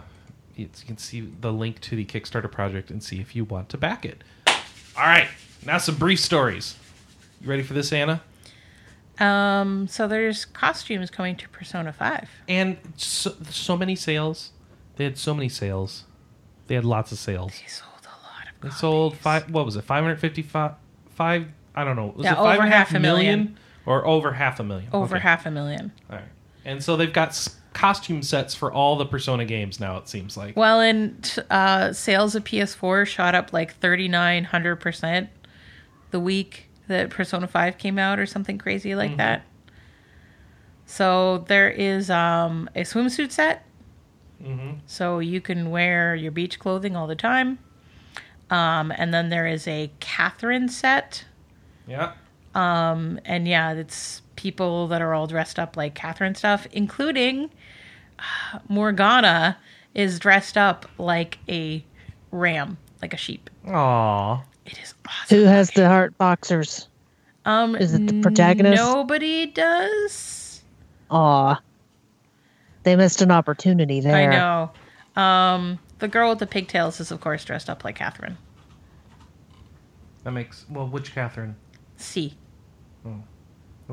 you 0.57 0.69
can 0.87 0.97
see 0.99 1.21
the 1.21 1.53
link 1.53 1.81
to 1.83 1.97
the 1.97 2.05
Kickstarter 2.05 2.51
project 2.51 2.91
and 2.91 3.03
see 3.03 3.21
if 3.21 3.35
you 3.37 3.45
want 3.45 3.69
to 3.71 3.79
back 3.79 4.05
it. 4.05 4.23
All 4.47 5.05
right. 5.05 5.29
Now 5.67 5.79
some 5.79 5.97
brief 5.97 6.21
stories. 6.21 6.77
You 7.41 7.49
ready 7.49 7.63
for 7.63 7.75
this, 7.75 7.93
Anna? 7.93 8.23
Um, 9.19 9.87
so 9.89 10.09
there's 10.09 10.45
costumes 10.45 11.11
coming 11.11 11.37
to 11.37 11.49
Persona 11.49 11.93
Five. 11.93 12.29
And 12.49 12.77
so, 12.97 13.33
so 13.51 13.77
many 13.77 13.95
sales. 13.97 14.51
They 14.97 15.05
had 15.05 15.19
so 15.19 15.35
many 15.35 15.49
sales. 15.49 16.05
They 16.67 16.75
had 16.75 16.85
lots 16.85 17.13
of 17.13 17.19
sales. 17.19 17.53
They 17.61 17.69
sold 17.69 17.91
a 18.05 18.09
lot 18.09 18.47
of. 18.53 18.61
They 18.61 18.71
sold 18.71 19.17
five. 19.17 19.51
What 19.51 19.65
was 19.67 19.77
it? 19.77 19.83
Five 19.83 20.03
hundred 20.03 20.21
fifty-five. 20.21 20.73
Five. 21.11 21.49
I 21.75 21.85
don't 21.85 21.97
know. 21.97 22.13
Was 22.17 22.25
Yeah, 22.25 22.33
it 22.33 22.37
five 22.37 22.55
over 22.57 22.63
and 22.65 22.73
half 22.73 22.89
half 22.89 22.97
a 22.97 23.01
million. 23.01 23.59
or 23.87 24.07
over 24.07 24.33
half 24.33 24.59
a 24.61 24.65
million? 24.65 24.89
Over 24.93 25.17
Okay. 25.17 25.23
half 25.23 25.47
a 25.47 25.51
million. 25.51 25.93
All 26.11 26.17
right. 26.17 26.25
And 26.65 26.83
so 26.83 26.97
they've 26.97 27.13
got 27.13 27.35
costume 27.75 28.23
sets 28.23 28.55
for 28.55 28.73
all 28.73 28.97
the 28.97 29.05
Persona 29.05 29.45
games 29.45 29.79
now. 29.79 29.99
It 29.99 30.09
seems 30.09 30.37
like. 30.37 30.57
Well, 30.57 30.81
and 30.81 31.45
uh, 31.51 31.93
sales 31.93 32.35
of 32.35 32.45
PS4 32.45 33.07
shot 33.07 33.35
up 33.35 33.53
like 33.53 33.79
3,900% 33.81 35.29
the 36.11 36.21
week 36.21 36.71
that 36.89 37.11
Persona 37.11 37.47
5 37.47 37.77
came 37.77 37.99
out, 37.99 38.19
or 38.19 38.27
something 38.27 38.57
crazy 38.57 38.95
like 38.95 39.17
that. 39.17 39.45
So 40.87 41.45
there 41.49 41.71
is 41.71 42.11
um, 42.11 42.69
a 42.75 42.83
swimsuit 42.83 43.33
set. 43.33 43.65
hmm 44.43 44.73
So 44.87 45.19
you 45.19 45.41
can 45.41 45.71
wear 45.71 46.15
your 46.15 46.31
beach 46.31 46.59
clothing 46.59 46.95
all 46.95 47.07
the 47.07 47.17
time. 47.17 47.59
Um, 48.51 48.93
and 48.97 49.13
then 49.13 49.31
there 49.31 49.47
is 49.47 49.67
a 49.67 49.91
Catherine 50.01 50.69
set. 50.69 51.25
Yeah. 51.89 52.13
Um, 52.55 53.19
and 53.25 53.49
yeah, 53.49 53.73
it's 53.73 54.23
people 54.37 54.87
that 54.89 55.03
are 55.03 55.15
all 55.15 55.27
dressed 55.27 55.59
up 55.59 55.77
like 55.77 55.95
Catherine 55.95 56.35
stuff, 56.35 56.67
including 56.71 57.51
Morgana 58.69 59.57
is 59.95 60.19
dressed 60.19 60.57
up 60.57 60.87
like 60.99 61.39
a 61.49 61.85
ram, 62.31 62.79
like 63.03 63.15
a 63.15 63.17
sheep. 63.17 63.51
Aw. 63.69 64.43
It 64.67 64.79
is 64.79 64.95
awesome. 65.07 65.39
Who 65.39 65.45
has 65.45 65.71
the 65.71 65.87
heart 65.87 66.17
boxers? 66.19 66.89
Um, 67.45 67.77
Is 67.77 67.93
it 67.93 68.07
the 68.07 68.21
protagonist? 68.23 68.83
Nobody 68.83 69.47
does. 69.47 70.63
Aw. 71.11 71.61
They 72.85 72.97
missed 72.97 73.21
an 73.21 73.31
opportunity 73.31 74.01
there. 74.01 74.17
I 74.17 74.27
know. 74.27 75.23
Um, 75.23 75.79
the 75.99 76.09
girl 76.09 76.31
with 76.31 76.39
the 76.39 76.47
pigtails 76.47 77.01
is, 77.01 77.11
of 77.11 77.21
course, 77.21 77.45
dressed 77.45 77.69
up 77.69 77.85
like 77.85 77.97
Catherine. 77.97 78.39
That 80.23 80.33
makes 80.33 80.65
well. 80.71 80.89
Which 80.89 81.15
Catherine? 81.15 81.57
C. 81.97 82.35
Well, 83.05 83.23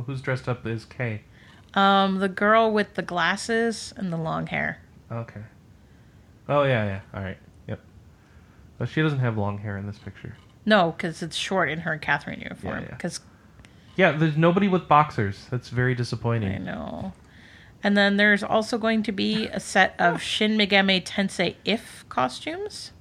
who's 0.06 0.22
dressed 0.22 0.48
up 0.48 0.66
as 0.66 0.86
K? 0.86 1.22
Um, 1.74 2.20
the 2.20 2.30
girl 2.30 2.72
with 2.72 2.96
the 2.96 3.02
glasses 3.02 3.94
and 3.96 4.12
the 4.12 4.18
long 4.18 4.48
hair. 4.48 4.82
Okay. 5.12 5.42
Oh 6.50 6.64
yeah, 6.64 6.86
yeah. 6.86 7.00
All 7.14 7.24
right. 7.24 7.38
Yep. 7.68 7.80
But 8.78 8.90
she 8.90 9.02
doesn't 9.02 9.20
have 9.20 9.38
long 9.38 9.58
hair 9.58 9.78
in 9.78 9.88
this 9.88 9.98
picture. 9.98 10.36
No, 10.66 10.92
because 10.92 11.24
it's 11.24 11.36
short 11.36 11.70
in 11.70 11.80
her 11.80 11.98
Catherine 11.98 12.40
uniform. 12.40 12.82
Yeah, 12.82 12.82
yeah. 12.82 12.96
Because 12.96 13.20
Yeah, 13.96 14.12
there's 14.12 14.38
nobody 14.38 14.68
with 14.68 14.88
boxers. 14.88 15.48
That's 15.50 15.70
very 15.70 15.96
disappointing. 15.96 16.54
I 16.54 16.58
know. 16.58 17.14
And 17.84 17.98
then 17.98 18.18
there's 18.18 18.44
also 18.44 18.78
going 18.78 19.04
to 19.04 19.12
be 19.12 19.48
a 19.48 19.60
set 19.60 19.96
of 19.98 20.22
Shin 20.22 20.58
Megami 20.58 21.04
Tensei 21.04 21.56
If 21.66 22.06
costumes. 22.10 22.92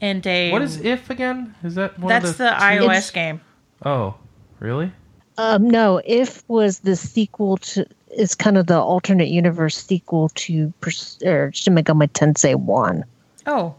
And 0.00 0.26
a 0.26 0.50
What 0.50 0.62
is 0.62 0.80
if 0.80 1.10
again? 1.10 1.54
Is 1.62 1.74
that 1.74 1.98
one 1.98 2.08
that's 2.08 2.32
the, 2.32 2.44
the, 2.44 2.50
iOS 2.50 3.12
game. 3.12 3.42
Oh, 3.84 4.16
really? 4.58 4.92
Um, 5.40 5.70
no, 5.70 6.02
if 6.04 6.44
was 6.48 6.80
the 6.80 6.94
sequel 6.96 7.56
to 7.58 7.86
is 8.14 8.34
kind 8.34 8.58
of 8.58 8.66
the 8.66 8.78
alternate 8.78 9.28
universe 9.28 9.76
sequel 9.76 10.28
to 10.34 10.70
Pers- 10.82 11.18
or 11.24 11.50
Shin 11.54 11.74
Megami 11.74 12.08
Tensei 12.10 12.54
One. 12.56 13.04
Oh, 13.46 13.74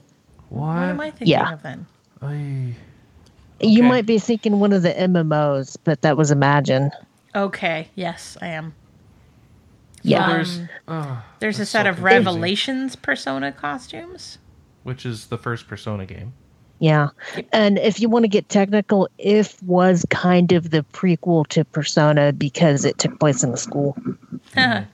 What? 0.50 0.60
what 0.68 0.78
am 0.90 1.00
I 1.02 1.12
thinking 1.12 1.28
Yeah. 1.28 1.54
of 1.54 1.62
then? 1.62 1.86
Ay. 2.22 2.74
You 3.60 3.84
might 3.84 4.08
be 4.08 4.18
thinking 4.18 4.60
one 4.60 4.74
of 4.74 4.82
the 4.82 4.90
MMOs, 5.00 5.78
but 5.84 6.02
that 6.02 6.18
was 6.18 6.32
Imagine. 6.32 6.90
Okay, 7.36 7.90
yes, 7.96 8.38
I 8.42 8.48
am. 8.48 8.74
Yeah. 10.02 10.26
So 10.28 10.34
there's, 10.34 10.58
Um, 10.60 10.70
oh, 10.88 11.24
There's 11.40 11.60
a 11.60 11.66
set 11.66 11.84
so 11.86 11.90
of 11.92 11.96
confusing. 11.98 12.26
Revelations 12.26 12.96
Persona 12.96 13.52
costumes. 13.52 14.40
which 14.84 15.06
is 15.06 15.28
the 15.28 15.38
first 15.38 15.68
Persona 15.68 16.08
game. 16.08 16.34
Yeah. 16.82 17.10
And 17.54 17.78
if 17.78 18.00
you 18.02 18.10
want 18.10 18.24
to 18.24 18.28
get 18.28 18.50
technical, 18.50 19.08
if 19.20 19.62
was 19.62 20.04
kind 20.10 20.52
of 20.52 20.72
the 20.72 20.84
prequel 20.94 21.46
to 21.50 21.64
Persona 21.64 22.34
because 22.34 22.86
it 22.86 22.98
took 22.98 23.20
place 23.20 23.44
in 23.44 23.52
a 23.54 23.58
school. 23.58 23.96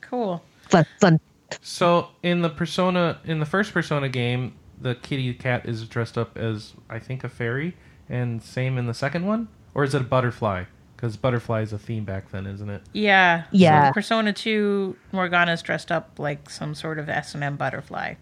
Cool. 0.02 0.44
Fun, 0.70 0.86
fun. 1.02 1.20
So 1.62 2.10
in 2.22 2.42
the 2.44 2.50
Persona, 2.50 3.20
in 3.26 3.40
the 3.40 3.46
first 3.46 3.74
Persona 3.74 4.08
game, 4.08 4.54
the 4.80 4.96
kitty 4.96 5.34
cat 5.34 5.66
is 5.66 5.88
dressed 5.88 6.18
up 6.18 6.38
as 6.38 6.74
I 6.90 7.00
think 7.00 7.24
a 7.24 7.30
fairy, 7.30 7.76
and 8.08 8.42
same 8.42 8.78
in 8.78 8.86
the 8.86 8.94
second 8.94 9.26
one, 9.26 9.48
or 9.74 9.84
is 9.84 9.96
it 9.96 10.02
a 10.02 10.06
butterfly? 10.06 10.66
Because 10.96 11.18
butterfly 11.18 11.62
is 11.62 11.74
a 11.74 11.80
theme 11.80 12.06
back 12.06 12.30
then, 12.32 12.46
isn't 12.46 12.70
it? 12.70 12.84
Yeah. 12.94 13.46
Yeah. 13.52 13.90
So 13.90 13.94
Persona 13.94 14.32
2, 14.32 14.96
Morgana's 15.12 15.62
dressed 15.62 15.92
up 15.92 16.20
like 16.20 16.50
some 16.50 16.76
sort 16.76 17.00
of 17.00 17.10
S&M 17.10 17.56
butterfly. 17.56 18.16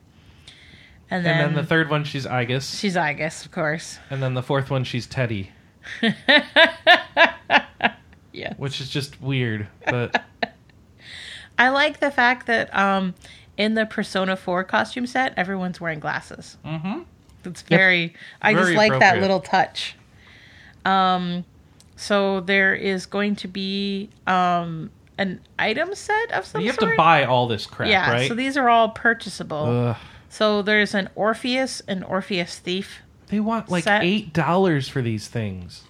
And 1.11 1.25
then, 1.25 1.37
and 1.39 1.55
then 1.55 1.63
the 1.63 1.67
third 1.67 1.89
one, 1.89 2.03
she's 2.03 2.25
Aigis, 2.25 2.79
she's 2.79 2.95
Aigis, 2.95 3.45
of 3.45 3.51
course. 3.51 3.99
and 4.09 4.23
then 4.23 4.33
the 4.33 4.41
fourth 4.41 4.71
one, 4.71 4.83
she's 4.83 5.05
Teddy, 5.05 5.51
Yeah. 8.33 8.53
which 8.57 8.81
is 8.81 8.89
just 8.89 9.21
weird. 9.21 9.67
But 9.85 10.23
I 11.59 11.69
like 11.69 11.99
the 11.99 12.11
fact 12.11 12.47
that 12.47 12.75
um, 12.75 13.13
in 13.55 13.75
the 13.75 13.85
Persona 13.85 14.35
4 14.35 14.63
costume 14.65 15.07
set, 15.07 15.33
everyone's 15.37 15.79
wearing 15.79 15.99
glasses. 15.99 16.57
mm-hmm. 16.65 17.01
It's 17.45 17.61
very, 17.61 18.15
I 18.41 18.53
just 18.55 18.71
like 18.71 18.99
that 18.99 19.21
little 19.21 19.39
touch. 19.39 19.95
Um, 20.83 21.45
so 21.95 22.39
there 22.41 22.73
is 22.73 23.05
going 23.05 23.35
to 23.37 23.47
be 23.47 24.09
um, 24.25 24.89
an 25.19 25.39
item 25.59 25.93
set 25.93 26.31
of 26.31 26.45
some 26.45 26.61
you 26.61 26.67
have 26.67 26.75
sort. 26.77 26.91
to 26.93 26.97
buy 26.97 27.23
all 27.25 27.47
this 27.47 27.67
crap, 27.67 27.87
yeah, 27.89 28.11
right? 28.11 28.27
so 28.27 28.33
these 28.33 28.57
are 28.57 28.67
all 28.67 28.89
purchasable. 28.89 29.65
Ugh. 29.65 29.97
So 30.29 30.61
there's 30.61 30.93
an 30.93 31.09
Orpheus 31.15 31.81
and 31.87 32.03
Orpheus 32.03 32.59
Thief. 32.59 32.99
They 33.27 33.39
want 33.39 33.69
like 33.69 33.85
Set. 33.85 34.03
eight 34.03 34.33
dollars 34.33 34.87
for 34.87 35.01
these 35.01 35.27
things 35.27 35.83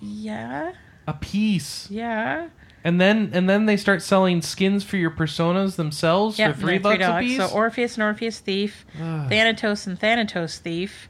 Yeah, 0.00 0.72
a 1.06 1.14
piece, 1.14 1.90
yeah. 1.90 2.48
and 2.84 3.00
then 3.00 3.30
and 3.32 3.48
then 3.48 3.66
they 3.66 3.76
start 3.76 4.02
selling 4.02 4.40
skins 4.42 4.84
for 4.84 4.96
your 4.96 5.10
personas 5.10 5.74
themselves 5.76 6.38
Yep, 6.38 6.54
for 6.54 6.60
3 6.60 6.70
they're 6.78 6.80
bucks 6.80 7.04
a 7.04 7.18
piece. 7.20 7.38
So 7.38 7.48
Orpheus 7.48 7.94
and 7.94 8.04
Orpheus 8.04 8.38
Thief, 8.38 8.84
Ugh. 9.00 9.28
Thanatos 9.28 9.86
and 9.88 9.98
Thanatos 9.98 10.58
Thief, 10.58 11.08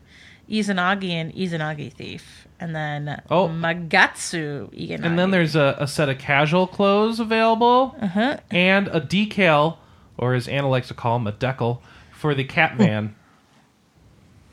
Izanagi 0.49 1.11
and 1.11 1.35
Izanagi 1.35 1.93
Thief, 1.93 2.47
and 2.59 2.75
then 2.75 3.21
Oh. 3.29 3.49
Magatsu 3.49 4.73
Izanagi. 4.73 5.05
and 5.05 5.19
then 5.19 5.31
there's 5.31 5.57
a, 5.57 5.77
a 5.79 5.87
set 5.87 6.09
of 6.09 6.17
casual 6.19 6.67
clothes 6.67 7.21
available, 7.21 7.95
uh-huh. 8.01 8.39
and 8.51 8.89
a 8.89 9.01
decal, 9.01 9.77
or 10.17 10.33
as 10.35 10.49
Anna 10.49 10.71
likes 10.71 10.89
to 10.89 10.95
call 10.95 11.19
them, 11.19 11.27
a 11.27 11.33
decal 11.33 11.81
for 12.27 12.35
the 12.35 12.43
cat 12.45 12.77
van, 12.77 13.15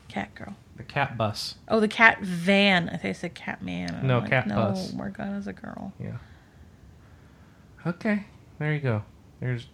Cat 0.06 0.32
Girl. 0.36 0.54
the 0.76 0.84
cat 0.84 1.16
bus. 1.16 1.56
Oh, 1.66 1.80
the 1.80 1.88
cat 1.88 2.20
van. 2.22 2.88
I 2.88 2.92
think 2.96 3.04
I 3.16 3.18
said 3.18 3.34
cat 3.34 3.62
man. 3.62 3.92
I'm 4.00 4.06
No, 4.06 4.20
like, 4.20 4.30
cat 4.30 4.46
no, 4.46 4.54
bus. 4.54 4.92
Morgana's 4.92 5.48
a 5.48 5.52
girl. 5.52 5.92
Yeah. 5.98 6.18
Okay, 7.84 8.26
there 8.60 8.72
you 8.72 8.78
go. 8.80 9.02
There's 9.40 9.66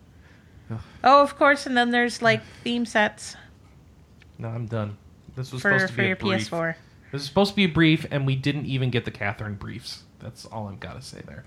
Oh, 1.05 1.21
of 1.23 1.37
course, 1.37 1.67
and 1.67 1.77
then 1.77 1.91
there's 1.91 2.23
like 2.23 2.43
theme 2.65 2.87
sets 2.87 3.37
no, 4.39 4.49
I'm 4.49 4.65
done. 4.65 4.97
This 5.37 5.53
was 5.53 5.61
for 5.61 5.73
supposed 5.73 5.89
to 5.89 5.93
for 5.95 6.01
be 6.01 6.07
your 6.07 6.17
a 6.17 6.19
brief. 6.39 6.51
PS4. 6.51 6.75
This 7.13 7.21
is 7.21 7.29
supposed 7.29 7.51
to 7.51 7.57
be 7.57 7.65
a 7.65 7.69
brief, 7.69 8.07
and 8.11 8.25
we 8.27 8.35
didn't 8.35 8.65
even 8.65 8.89
get 8.89 9.05
the 9.05 9.11
Catherine 9.11 9.57
briefs. 9.57 10.05
That's 10.21 10.47
all 10.47 10.69
I've 10.69 10.81
got 10.81 10.95
to 10.95 11.03
say 11.07 11.21
there. 11.27 11.45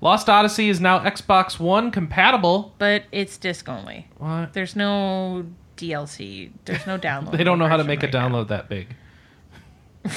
Lost 0.00 0.30
Odyssey 0.30 0.70
is 0.70 0.80
now 0.80 1.00
Xbox 1.00 1.60
One 1.60 1.90
compatible. 1.90 2.74
But 2.78 3.04
it's 3.12 3.36
disc 3.36 3.68
only. 3.68 4.08
What? 4.16 4.54
There's 4.54 4.74
no 4.74 5.44
DLC. 5.80 6.50
There's 6.64 6.86
no 6.86 6.98
download. 6.98 7.36
They 7.36 7.44
don't 7.44 7.58
know 7.58 7.66
how 7.66 7.76
to 7.76 7.82
version 7.84 7.88
make 7.88 8.02
a 8.02 8.06
right 8.06 8.12
now. 8.14 8.28
download 8.28 8.48
that 8.48 8.68
big. 8.68 8.88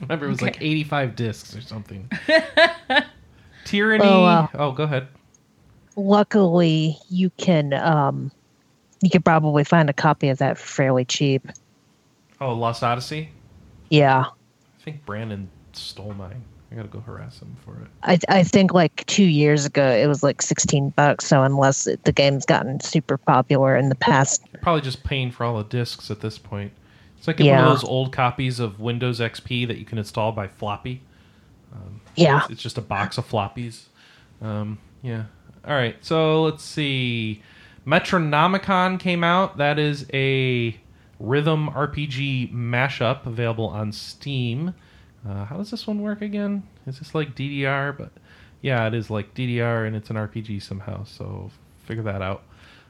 Remember, 0.00 0.26
it 0.26 0.30
was 0.30 0.42
like 0.42 0.60
85 0.60 1.16
discs 1.16 1.56
or 1.56 1.60
something. 1.60 2.10
Tyranny. 3.64 4.04
Oh, 4.04 4.22
wow. 4.22 4.48
oh, 4.54 4.72
go 4.72 4.84
ahead. 4.84 5.08
Luckily, 5.96 6.98
you 7.08 7.30
can 7.30 7.72
um, 7.74 8.30
you 9.00 9.10
could 9.10 9.24
probably 9.24 9.64
find 9.64 9.90
a 9.90 9.92
copy 9.92 10.28
of 10.28 10.38
that 10.38 10.58
fairly 10.58 11.04
cheap. 11.04 11.46
Oh, 12.40 12.52
Lost 12.54 12.82
Odyssey. 12.82 13.30
Yeah, 13.90 14.26
I 14.26 14.82
think 14.82 15.04
Brandon 15.04 15.50
stole 15.72 16.14
mine. 16.14 16.44
I 16.70 16.76
gotta 16.76 16.88
go 16.88 17.00
harass 17.00 17.40
him 17.40 17.56
for 17.64 17.74
it. 17.82 17.88
I 18.02 18.18
I 18.28 18.42
think 18.42 18.72
like 18.72 19.04
two 19.06 19.24
years 19.24 19.66
ago 19.66 19.86
it 19.88 20.06
was 20.06 20.22
like 20.22 20.40
sixteen 20.40 20.90
bucks. 20.90 21.26
So 21.26 21.42
unless 21.42 21.86
it, 21.86 22.04
the 22.04 22.12
game's 22.12 22.46
gotten 22.46 22.80
super 22.80 23.16
popular 23.18 23.76
in 23.76 23.88
the 23.88 23.94
past, 23.96 24.42
You're 24.52 24.62
probably 24.62 24.82
just 24.82 25.02
paying 25.02 25.30
for 25.30 25.44
all 25.44 25.58
the 25.58 25.64
discs 25.64 26.10
at 26.10 26.20
this 26.20 26.38
point. 26.38 26.72
It's 27.18 27.26
like 27.26 27.38
one 27.38 27.48
of 27.50 27.66
those 27.66 27.84
old 27.84 28.12
copies 28.12 28.60
of 28.60 28.80
Windows 28.80 29.20
XP 29.20 29.66
that 29.68 29.76
you 29.76 29.84
can 29.84 29.98
install 29.98 30.32
by 30.32 30.48
floppy. 30.48 31.02
yeah, 32.16 32.46
It's 32.48 32.62
just 32.62 32.78
a 32.78 32.82
box 32.82 33.18
of 33.18 33.28
floppies. 33.28 33.84
Um, 34.40 34.78
yeah. 35.02 35.24
All 35.66 35.74
right. 35.74 35.96
So 36.00 36.42
let's 36.44 36.64
see. 36.64 37.42
Metronomicon 37.86 38.98
came 38.98 39.22
out. 39.22 39.58
That 39.58 39.78
is 39.78 40.06
a 40.14 40.78
rhythm 41.18 41.68
RPG 41.70 42.54
mashup 42.54 43.26
available 43.26 43.66
on 43.66 43.92
Steam. 43.92 44.74
Uh, 45.28 45.44
how 45.44 45.56
does 45.56 45.70
this 45.70 45.86
one 45.86 46.00
work 46.00 46.22
again? 46.22 46.62
Is 46.86 46.98
this 46.98 47.14
like 47.14 47.34
DDR? 47.34 47.96
But 47.96 48.10
yeah, 48.62 48.86
it 48.86 48.94
is 48.94 49.10
like 49.10 49.34
DDR 49.34 49.86
and 49.86 49.94
it's 49.96 50.10
an 50.10 50.16
RPG 50.16 50.62
somehow. 50.62 51.04
So 51.04 51.50
figure 51.84 52.02
that 52.04 52.22
out. 52.22 52.42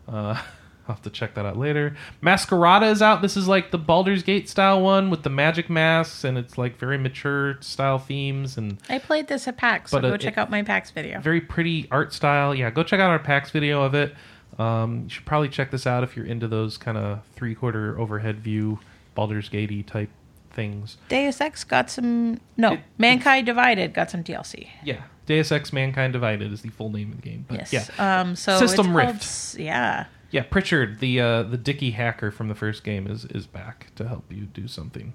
Uh, 0.09 0.41
I'll 0.89 0.97
have 0.97 1.03
to 1.03 1.11
check 1.11 1.35
that 1.35 1.47
out 1.47 1.57
later. 1.57 1.95
Masquerada 2.21 2.91
is 2.91 3.01
out. 3.01 3.23
This 3.23 3.37
is 3.37 3.47
like 3.47 3.71
the 3.71 3.79
Baldur's 3.79 4.25
Gate 4.25 4.49
style 4.49 4.81
one 4.81 5.09
with 5.09 5.23
the 5.23 5.31
magic 5.31 5.71
masks, 5.71 6.25
and 6.25 6.37
it's 6.37 6.59
like 6.59 6.79
very 6.79 6.99
mature 6.99 7.59
style 7.61 7.99
themes 7.99 8.57
and 8.57 8.79
I 8.89 8.99
played 8.99 9.29
this 9.29 9.47
at 9.47 9.57
PAX, 9.57 9.93
so 9.93 9.99
uh, 9.99 10.01
go 10.01 10.15
it- 10.15 10.21
check 10.21 10.37
out 10.37 10.51
my 10.51 10.63
PAX 10.63 10.91
video. 10.91 11.21
very 11.21 11.41
pretty 11.41 11.87
art 11.93 12.13
style. 12.13 12.55
Yeah, 12.57 12.71
go 12.71 12.83
check 12.83 12.99
out 12.99 13.11
our 13.11 13.21
PAX 13.21 13.51
video 13.51 13.83
of 13.83 13.95
it. 13.95 14.15
Um, 14.59 15.05
you 15.05 15.11
should 15.11 15.27
probably 15.27 15.49
check 15.49 15.71
this 15.71 15.87
out 15.87 16.03
if 16.03 16.17
you're 16.17 16.27
into 16.27 16.49
those 16.49 16.77
kind 16.77 16.99
of 16.99 17.21
three 17.37 17.55
quarter 17.55 17.97
overhead 17.99 18.41
view 18.41 18.81
Baldur's 19.15 19.49
Gatey 19.49 19.85
type 19.85 20.11
things. 20.53 20.97
Deus 21.09 21.41
Ex 21.41 21.65
got 21.65 21.91
some. 21.91 22.41
No, 22.57 22.75
It- 22.75 22.81
Mankind 22.99 23.47
Divided 23.47 23.93
got 23.95 24.11
some 24.11 24.23
DLC. 24.25 24.69
Yeah, 24.85 25.03
Deus 25.27 25.51
Ex: 25.53 25.73
Mankind 25.73 26.13
Divided 26.13 26.53
is 26.53 26.63
the 26.63 26.69
full 26.71 26.91
name 26.91 27.11
of 27.13 27.17
the 27.21 27.29
game. 27.29 27.45
But 27.49 27.71
Yes. 27.71 27.91
yeah, 27.99 28.21
Um. 28.21 28.37
So 28.37 28.59
System 28.59 28.97
Rift. 28.97 29.21
Called, 29.55 29.61
yeah. 29.65 30.07
yeah. 30.31 30.43
Pritchard, 30.43 31.01
the 31.01 31.21
uh, 31.21 31.43
the 31.45 31.57
Dicky 31.59 31.93
hacker 31.93 32.31
from 32.31 32.49
the 32.49 32.55
first 32.55 32.85
game, 32.85 33.07
is 33.07 33.25
is 33.27 33.47
back 33.47 33.93
to 33.97 34.07
help 34.09 34.25
you 34.33 34.43
do 34.47 34.67
something. 34.69 35.13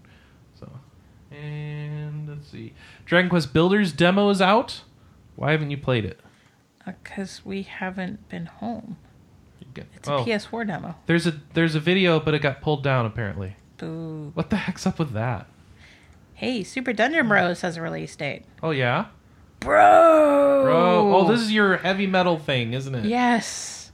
So, 0.60 0.70
and 1.32 2.30
let's 2.30 2.48
see, 2.50 2.74
Dragon 3.06 3.30
Quest 3.30 3.54
Builders 3.54 3.92
demo 3.92 4.30
is 4.30 4.42
out. 4.42 4.82
Why 5.36 5.52
haven't 5.52 5.72
you 5.72 5.78
played 5.78 6.06
it? 6.06 6.20
Because 6.86 7.44
we 7.44 7.64
haven't 7.64 8.30
been 8.30 8.46
home. 8.46 8.98
Get- 9.74 9.88
It's 9.96 10.08
a 10.08 10.14
oh, 10.14 10.24
PS4 10.26 10.68
demo. 10.68 10.96
there's 11.08 11.28
a 11.28 11.34
there's 11.54 11.76
a 11.76 11.80
video, 11.82 12.20
but 12.20 12.34
it 12.34 12.40
got 12.42 12.62
pulled 12.62 12.84
down 12.84 13.06
apparently. 13.06 13.56
Boo. 13.78 14.32
What 14.34 14.50
the 14.50 14.56
heck's 14.58 14.86
up 14.88 15.00
with 15.00 15.12
that? 15.14 15.48
Hey, 16.34 16.64
Super 16.64 16.94
Dungeon 16.94 17.28
Bros 17.28 17.62
has 17.62 17.78
a 17.78 17.82
release 17.82 18.16
date. 18.16 18.44
Oh 18.62 18.72
yeah, 18.72 19.06
Bro. 19.62 20.62
bro. 20.64 21.16
Oh, 21.16 21.28
this 21.32 21.42
is 21.42 21.52
your 21.52 21.78
heavy 21.78 22.08
metal 22.08 22.38
thing, 22.38 22.74
isn't 22.74 22.94
it? 22.94 23.06
Yes. 23.06 23.92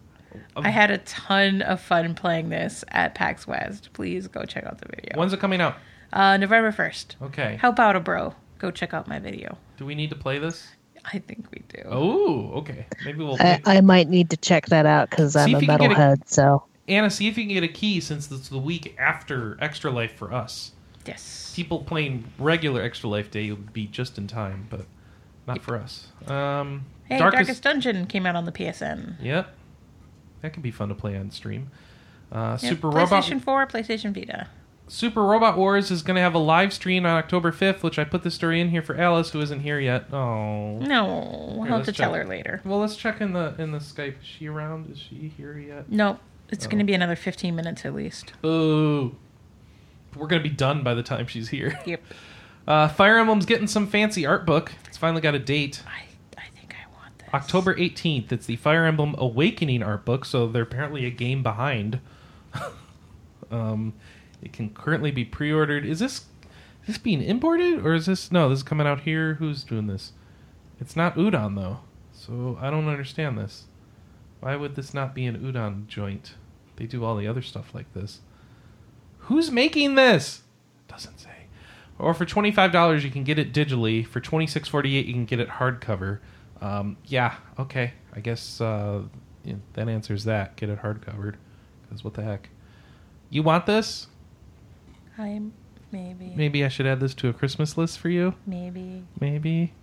Um, 0.56 0.66
I 0.66 0.70
had 0.70 0.92
a 0.92 0.98
ton 1.00 1.62
of 1.62 1.82
fun 1.82 2.16
playing 2.16 2.50
this 2.50 2.84
at 2.90 3.16
PAX 3.16 3.46
West. 3.48 3.90
Please 3.94 4.28
go 4.28 4.44
check 4.44 4.66
out 4.66 4.80
the 4.80 4.88
video. 4.96 5.18
When's 5.20 5.34
it 5.34 5.40
coming 5.40 5.62
out? 5.62 5.76
Uh, 6.14 6.38
November 6.38 6.72
1st. 6.72 7.16
Okay. 7.24 7.58
Help 7.60 7.80
out 7.80 7.96
a 7.96 8.00
bro. 8.00 8.34
Go 8.60 8.72
check 8.72 8.94
out 8.94 9.08
my 9.08 9.20
video. 9.20 9.58
Do 9.78 9.86
we 9.86 9.96
need 9.96 10.10
to 10.10 10.16
play 10.16 10.40
this? 10.40 10.68
I 11.06 11.20
think 11.20 11.48
we 11.52 11.64
do. 11.68 11.82
Oh, 11.86 12.52
okay. 12.60 12.86
Maybe 13.06 13.20
we'll. 13.24 13.36
I, 13.40 13.62
I 13.66 13.82
might 13.82 14.08
need 14.08 14.30
to 14.32 14.38
check 14.38 14.68
that 14.68 14.86
out 14.86 15.10
because 15.10 15.36
I'm 15.36 15.56
a 15.56 15.60
you 15.60 15.66
can 15.68 15.82
a- 15.82 15.90
metalhead. 15.90 16.28
So 16.28 16.64
Anna, 16.88 17.10
see 17.10 17.28
if 17.28 17.38
you 17.38 17.46
can 17.46 17.54
get 17.54 17.64
a 17.64 17.68
key 17.68 18.00
since 18.00 18.32
it's 18.32 18.50
the 18.50 18.58
week 18.58 18.96
after 19.00 19.58
Extra 19.62 19.92
Life 19.92 20.16
for 20.16 20.34
us. 20.34 20.72
Yes. 21.06 21.54
People 21.56 21.80
playing 21.80 22.26
regular 22.38 22.82
Extra 22.82 23.10
Life 23.10 23.32
Day 23.32 23.50
will 23.50 23.58
be 23.58 23.88
just 23.88 24.18
in 24.18 24.28
time, 24.28 24.68
but 24.70 24.86
not 25.48 25.62
for 25.62 25.76
us. 25.78 26.08
Um, 26.28 26.86
Hey, 27.06 27.18
Darkest... 27.18 27.62
Dungeon 27.62 28.06
came 28.08 28.26
out 28.26 28.38
on 28.38 28.46
the 28.46 28.54
PSN. 28.54 29.16
Yep. 29.22 29.54
That 30.42 30.54
could 30.54 30.64
be 30.64 30.72
fun 30.72 30.88
to 30.90 30.96
play 30.96 31.18
on 31.18 31.30
stream. 31.30 31.70
Uh, 32.32 32.58
Yep, 32.62 32.72
Super 32.72 32.88
Robot 32.90 33.24
PlayStation 33.24 33.42
4, 33.42 33.68
PlayStation 33.68 34.14
Vita. 34.14 34.48
Super 34.88 35.24
Robot 35.24 35.58
Wars 35.58 35.92
is 35.92 36.04
going 36.04 36.16
to 36.16 36.22
have 36.22 36.34
a 36.34 36.40
live 36.40 36.72
stream 36.72 37.06
on 37.06 37.18
October 37.18 37.52
5th, 37.52 37.84
which 37.84 38.00
I 38.00 38.06
put 38.06 38.24
the 38.24 38.32
story 38.32 38.62
in 38.62 38.70
here 38.70 38.82
for 38.82 38.96
Alice, 38.96 39.32
who 39.32 39.42
isn't 39.42 39.60
here 39.60 39.80
yet. 39.80 40.14
Oh. 40.14 40.78
No, 40.80 41.54
we'll 41.56 41.64
Here, 41.64 41.72
have 41.74 41.82
to 41.84 41.88
let's 41.88 41.98
tell 41.98 42.14
her 42.14 42.26
later. 42.26 42.62
Well, 42.64 42.80
let's 42.80 42.96
check 42.96 43.20
in 43.22 43.34
the 43.34 43.56
in 43.58 43.72
the 43.72 43.80
Skype. 43.80 44.20
Is 44.22 44.26
she 44.28 44.48
around? 44.48 44.90
Is 44.92 45.00
she 45.00 45.34
here 45.38 45.58
yet? 45.58 45.90
Nope. 45.90 46.20
It's 46.52 46.66
Oh. 46.66 46.70
going 46.70 46.80
to 46.80 46.86
be 46.86 46.94
another 46.94 47.16
15 47.16 47.56
minutes 47.56 47.86
at 47.86 47.94
least. 47.96 48.34
Boo. 48.42 49.16
We're 50.16 50.28
gonna 50.28 50.44
be 50.44 50.50
done 50.50 50.84
by 50.84 50.94
the 50.94 51.04
time 51.04 51.26
she's 51.28 51.50
here. 51.50 51.80
Yep. 51.86 52.02
Uh, 52.68 52.88
Fire 52.88 53.18
Emblem's 53.18 53.48
getting 53.48 53.66
some 53.66 53.88
fancy 53.88 54.24
art 54.24 54.46
book. 54.46 54.72
It's 54.86 54.96
finally 54.98 55.20
got 55.20 55.34
a 55.34 55.40
date. 55.40 55.82
I, 55.88 56.04
I 56.38 56.44
think 56.56 56.76
I 56.76 56.86
want 56.96 57.18
this. 57.18 57.28
October 57.34 57.74
18th. 57.74 58.32
It's 58.32 58.46
the 58.46 58.56
Fire 58.58 58.86
Emblem 58.86 59.16
Awakening 59.18 59.82
art 59.82 60.06
book, 60.06 60.26
so 60.26 60.48
they're 60.48 60.62
apparently 60.62 61.04
a 61.06 61.10
game 61.10 61.42
behind. 61.42 62.00
um, 63.52 63.94
it 64.44 64.54
can 64.54 64.70
currently 64.70 65.10
be 65.10 65.26
pre-ordered. 65.26 65.86
Is 65.86 66.00
this 66.00 66.26
is 66.84 66.88
this 66.88 66.98
being 67.00 67.22
imported 67.24 67.84
or 67.86 67.94
is 67.96 68.06
this 68.06 68.32
no? 68.32 68.48
This 68.50 68.60
is 68.60 68.64
coming 68.64 68.86
out 68.86 69.02
here. 69.02 69.34
Who's 69.36 69.64
doing 69.64 69.88
this? 69.88 70.14
It's 70.80 70.96
not 70.96 71.16
Udon 71.16 71.56
though, 71.56 71.80
so 72.14 72.58
I 72.62 72.70
don't 72.70 72.88
understand 72.88 73.38
this. 73.40 73.66
Why 74.40 74.56
would 74.56 74.76
this 74.76 74.94
not 74.94 75.16
be 75.16 75.26
an 75.26 75.38
Udon 75.40 75.88
joint? 75.88 76.36
They 76.76 76.86
do 76.86 77.04
all 77.04 77.16
the 77.16 77.28
other 77.28 77.42
stuff 77.42 77.74
like 77.74 77.94
this. 77.94 78.20
Who's 79.20 79.52
making 79.52 79.96
this? 79.96 80.42
Doesn't 80.88 81.20
say. 81.20 81.30
Or 82.00 82.14
for 82.14 82.26
twenty 82.26 82.52
five 82.52 82.72
dollars, 82.72 83.04
you 83.04 83.12
can 83.12 83.24
get 83.24 83.38
it 83.38 83.54
digitally. 83.54 84.06
For 84.06 84.20
twenty 84.20 84.48
six 84.48 84.68
forty 84.68 84.96
eight, 84.96 85.06
you 85.06 85.14
can 85.14 85.26
get 85.26 85.40
it 85.40 85.48
hardcover. 85.50 86.20
Um, 86.60 86.98
yeah, 87.06 87.36
okay. 87.60 87.94
I 88.14 88.20
guess 88.20 88.60
uh, 88.60 89.04
yeah, 89.44 89.56
that 89.74 89.88
answers 89.88 90.24
that. 90.26 90.56
Get 90.56 90.70
it 90.70 90.82
hardcovered. 90.82 91.36
Because 91.84 92.04
what 92.04 92.14
the 92.16 92.24
heck? 92.24 92.50
You 93.30 93.44
want 93.44 93.66
this? 93.66 94.08
I 95.18 95.42
maybe 95.92 96.34
Maybe 96.36 96.66
I 96.66 96.68
should 96.70 96.88
add 96.88 97.00
this 97.00 97.14
to 97.16 97.30
a 97.30 97.34
Christmas 97.34 97.78
list 97.78 98.00
for 98.00 98.10
you. 98.10 98.34
maybe 98.48 99.04
Maybe. 99.20 99.74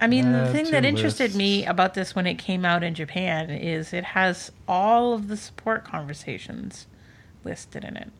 I 0.00 0.06
mean, 0.06 0.32
the 0.32 0.50
thing 0.50 0.70
that 0.70 0.86
interested 0.86 1.34
me 1.34 1.66
about 1.66 1.92
this 1.92 2.14
when 2.14 2.26
it 2.26 2.36
came 2.36 2.64
out 2.64 2.82
in 2.82 2.94
Japan 2.94 3.50
is 3.50 3.92
it 3.92 4.04
has 4.04 4.50
all 4.66 5.12
of 5.12 5.28
the 5.28 5.36
support 5.36 5.84
conversations 5.84 6.86
listed 7.44 7.84
in 7.84 7.98
it. 7.98 8.10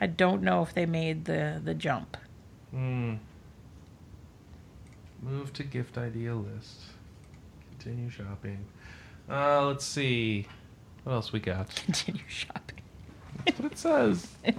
I 0.00 0.06
don't 0.06 0.42
know 0.42 0.62
if 0.62 0.72
they 0.72 0.86
made 0.86 1.24
the 1.24 1.60
the 1.62 1.74
jump. 1.74 2.16
Hmm. 2.70 3.14
Move 5.22 5.52
to 5.54 5.64
gift 5.64 5.98
idea 5.98 6.36
list. 6.36 6.82
Continue 7.70 8.10
shopping. 8.10 8.64
Uh, 9.28 9.66
let's 9.66 9.84
see. 9.84 10.46
What 11.02 11.14
else 11.14 11.32
we 11.32 11.40
got? 11.40 11.74
Continue 11.74 12.22
shopping. 12.28 12.80
That's 13.44 13.58
what 13.58 13.72
it 13.72 13.78
says. 13.78 14.28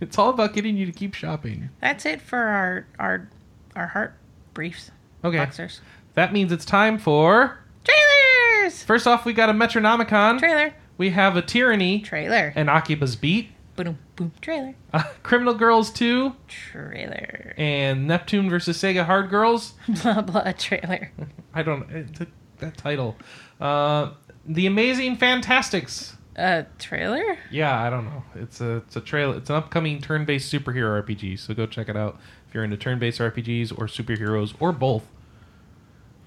it's 0.00 0.18
all 0.18 0.30
about 0.30 0.52
getting 0.52 0.76
you 0.76 0.84
to 0.84 0.92
keep 0.92 1.14
shopping. 1.14 1.70
That's 1.80 2.04
it 2.04 2.20
for 2.20 2.38
our 2.38 2.86
our 2.98 3.30
our 3.74 3.86
heart 3.86 4.14
briefs. 4.54 4.90
Okay. 5.24 5.38
Boxers. 5.38 5.80
That 6.14 6.32
means 6.32 6.52
it's 6.52 6.64
time 6.64 6.98
for. 6.98 7.58
Trailers. 7.84 8.82
First 8.82 9.06
off, 9.06 9.24
we 9.24 9.32
got 9.32 9.48
a 9.48 9.52
Metronomicon. 9.52 10.38
Trailer. 10.38 10.74
we 10.98 11.10
have 11.10 11.36
a 11.36 11.42
Tyranny 11.42 12.00
Trailer. 12.00 12.52
and 12.56 12.68
Akiba's 12.68 13.16
Beat. 13.16 13.50
Boom 13.76 13.98
boom. 14.16 14.32
Trailer. 14.42 14.74
Uh, 14.92 15.02
Criminal 15.22 15.54
Girls 15.54 15.90
2 15.90 16.34
Trailer. 16.46 17.54
and 17.56 18.06
Neptune 18.06 18.50
versus 18.50 18.76
Sega 18.76 19.04
Hard 19.06 19.30
Girls. 19.30 19.72
blah 20.02 20.20
blah. 20.20 20.52
Trailer. 20.52 21.10
I 21.54 21.62
don't 21.62 21.90
it, 21.90 22.14
that, 22.18 22.28
that 22.58 22.76
title. 22.76 23.16
Uh, 23.60 24.10
the 24.44 24.66
Amazing 24.66 25.16
Fantastics. 25.16 26.16
Uh, 26.36 26.62
trailer. 26.78 27.36
Yeah, 27.50 27.78
I 27.82 27.90
don't 27.90 28.04
know. 28.06 28.24
It's 28.34 28.60
a 28.60 28.76
it's 28.78 28.96
a 28.96 29.00
trail. 29.00 29.32
It's 29.32 29.50
an 29.50 29.56
upcoming 29.56 30.00
turn-based 30.00 30.52
superhero 30.52 31.02
RPG. 31.04 31.38
So 31.38 31.52
go 31.54 31.66
check 31.66 31.88
it 31.90 31.96
out 31.96 32.18
if 32.52 32.56
you're 32.56 32.64
into 32.64 32.76
turn-based 32.76 33.18
RPGs 33.18 33.72
or 33.72 33.86
superheroes 33.86 34.52
or 34.60 34.72
both. 34.72 35.06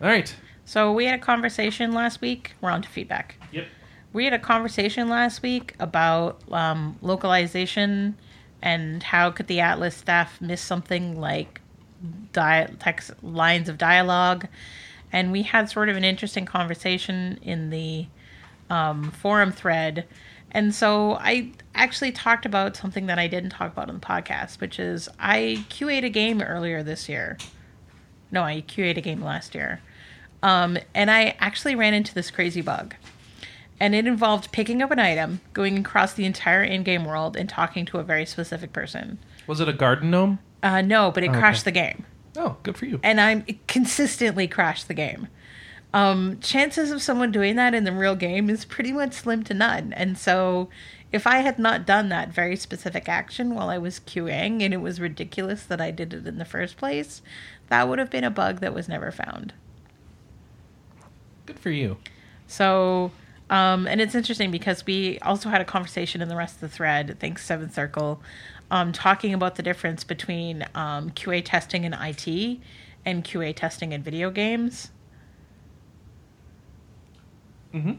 All 0.01 0.07
right. 0.07 0.36
So 0.65 0.91
we 0.91 1.05
had 1.05 1.13
a 1.13 1.21
conversation 1.21 1.91
last 1.91 2.19
week. 2.19 2.53
We're 2.61 2.71
on 2.71 2.82
to 2.82 2.89
feedback. 2.89 3.36
Yep. 3.51 3.67
We 4.11 4.23
had 4.23 4.34
a 4.34 4.39
conversation 4.39 5.07
last 5.07 5.43
week 5.43 5.76
about 5.80 6.41
um, 6.51 6.97
localization 7.03 8.17
and 8.63 9.03
how 9.03 9.30
could 9.30 9.45
the 9.45 9.59
Atlus 9.59 9.93
staff 9.93 10.41
miss 10.41 10.61
something 10.61 11.21
like 11.21 11.61
dia- 12.34 12.71
text 12.80 13.11
lines 13.21 13.69
of 13.69 13.78
dialogue, 13.78 14.47
and 15.11 15.32
we 15.32 15.43
had 15.43 15.69
sort 15.69 15.89
of 15.89 15.95
an 15.95 16.03
interesting 16.03 16.47
conversation 16.47 17.38
in 17.43 17.69
the 17.69 18.07
um, 18.71 19.11
forum 19.11 19.51
thread. 19.51 20.07
And 20.51 20.73
so 20.73 21.13
I 21.15 21.51
actually 21.73 22.11
talked 22.13 22.45
about 22.45 22.77
something 22.77 23.07
that 23.07 23.19
I 23.19 23.27
didn't 23.27 23.49
talk 23.49 23.73
about 23.73 23.89
on 23.89 23.95
the 23.95 24.05
podcast, 24.05 24.61
which 24.61 24.79
is 24.79 25.09
I 25.19 25.65
QA'd 25.69 26.03
a 26.05 26.09
game 26.09 26.41
earlier 26.41 26.81
this 26.81 27.09
year. 27.09 27.37
No, 28.31 28.43
I 28.43 28.61
QA'd 28.61 28.97
a 28.97 29.01
game 29.01 29.21
last 29.21 29.53
year. 29.53 29.81
Um, 30.41 30.77
and 30.93 31.11
I 31.11 31.35
actually 31.39 31.75
ran 31.75 31.93
into 31.93 32.13
this 32.13 32.31
crazy 32.31 32.61
bug. 32.61 32.95
And 33.79 33.93
it 33.93 34.07
involved 34.07 34.53
picking 34.53 34.81
up 34.81 34.91
an 34.91 34.99
item, 34.99 35.41
going 35.51 35.77
across 35.77 36.13
the 36.13 36.23
entire 36.25 36.63
in 36.63 36.83
game 36.83 37.03
world, 37.03 37.35
and 37.35 37.49
talking 37.49 37.85
to 37.87 37.97
a 37.97 38.03
very 38.03 38.25
specific 38.25 38.71
person. 38.71 39.19
Was 39.47 39.59
it 39.59 39.67
a 39.67 39.73
garden 39.73 40.11
gnome? 40.11 40.39
Uh, 40.63 40.81
no, 40.81 41.11
but 41.11 41.23
it 41.23 41.31
Okay. 41.31 41.39
crashed 41.39 41.65
the 41.65 41.71
game. 41.71 42.05
Oh, 42.37 42.55
good 42.63 42.77
for 42.77 42.85
you. 42.85 43.01
And 43.03 43.19
I'm 43.19 43.45
consistently 43.67 44.47
crashed 44.47 44.87
the 44.87 44.93
game. 44.93 45.27
Um, 45.95 46.41
chances 46.41 46.91
of 46.91 47.01
someone 47.01 47.31
doing 47.31 47.55
that 47.55 47.73
in 47.73 47.85
the 47.85 47.93
real 47.93 48.17
game 48.17 48.49
is 48.49 48.65
pretty 48.65 48.91
much 48.91 49.13
slim 49.13 49.43
to 49.45 49.53
none. 49.53 49.93
And 49.93 50.17
so, 50.17 50.67
if 51.13 51.25
I 51.25 51.37
had 51.37 51.57
not 51.57 51.85
done 51.85 52.09
that 52.09 52.33
very 52.33 52.57
specific 52.57 53.07
action 53.07 53.55
while 53.55 53.69
I 53.69 53.77
was 53.77 54.01
queuing, 54.01 54.61
and 54.61 54.73
it 54.73 54.81
was 54.81 54.99
ridiculous 54.99 55.63
that 55.63 55.79
I 55.79 55.91
did 55.91 56.13
it 56.13 56.27
in 56.27 56.37
the 56.37 56.43
first 56.43 56.75
place, 56.75 57.21
that 57.69 57.87
would 57.87 57.97
have 57.97 58.09
been 58.09 58.25
a 58.25 58.29
bug 58.29 58.59
that 58.59 58.73
was 58.73 58.89
never 58.89 59.09
found. 59.09 59.53
Good 61.45 61.59
for 61.59 61.69
you. 61.69 61.95
So, 62.45 63.11
um, 63.49 63.87
and 63.87 64.01
it's 64.01 64.15
interesting 64.15 64.51
because 64.51 64.85
we 64.85 65.17
also 65.19 65.47
had 65.47 65.61
a 65.61 65.65
conversation 65.65 66.21
in 66.21 66.27
the 66.27 66.35
rest 66.35 66.55
of 66.55 66.59
the 66.59 66.67
thread, 66.67 67.15
thanks 67.21 67.45
Seventh 67.45 67.73
Circle, 67.73 68.21
um, 68.69 68.91
talking 68.91 69.33
about 69.33 69.55
the 69.55 69.63
difference 69.63 70.03
between 70.03 70.65
um, 70.75 71.11
QA 71.11 71.41
testing 71.41 71.85
in 71.85 71.93
IT 71.93 72.59
and 73.05 73.23
QA 73.23 73.55
testing 73.55 73.93
in 73.93 74.03
video 74.03 74.29
games. 74.29 74.91
Mm-hmm. 77.76 77.91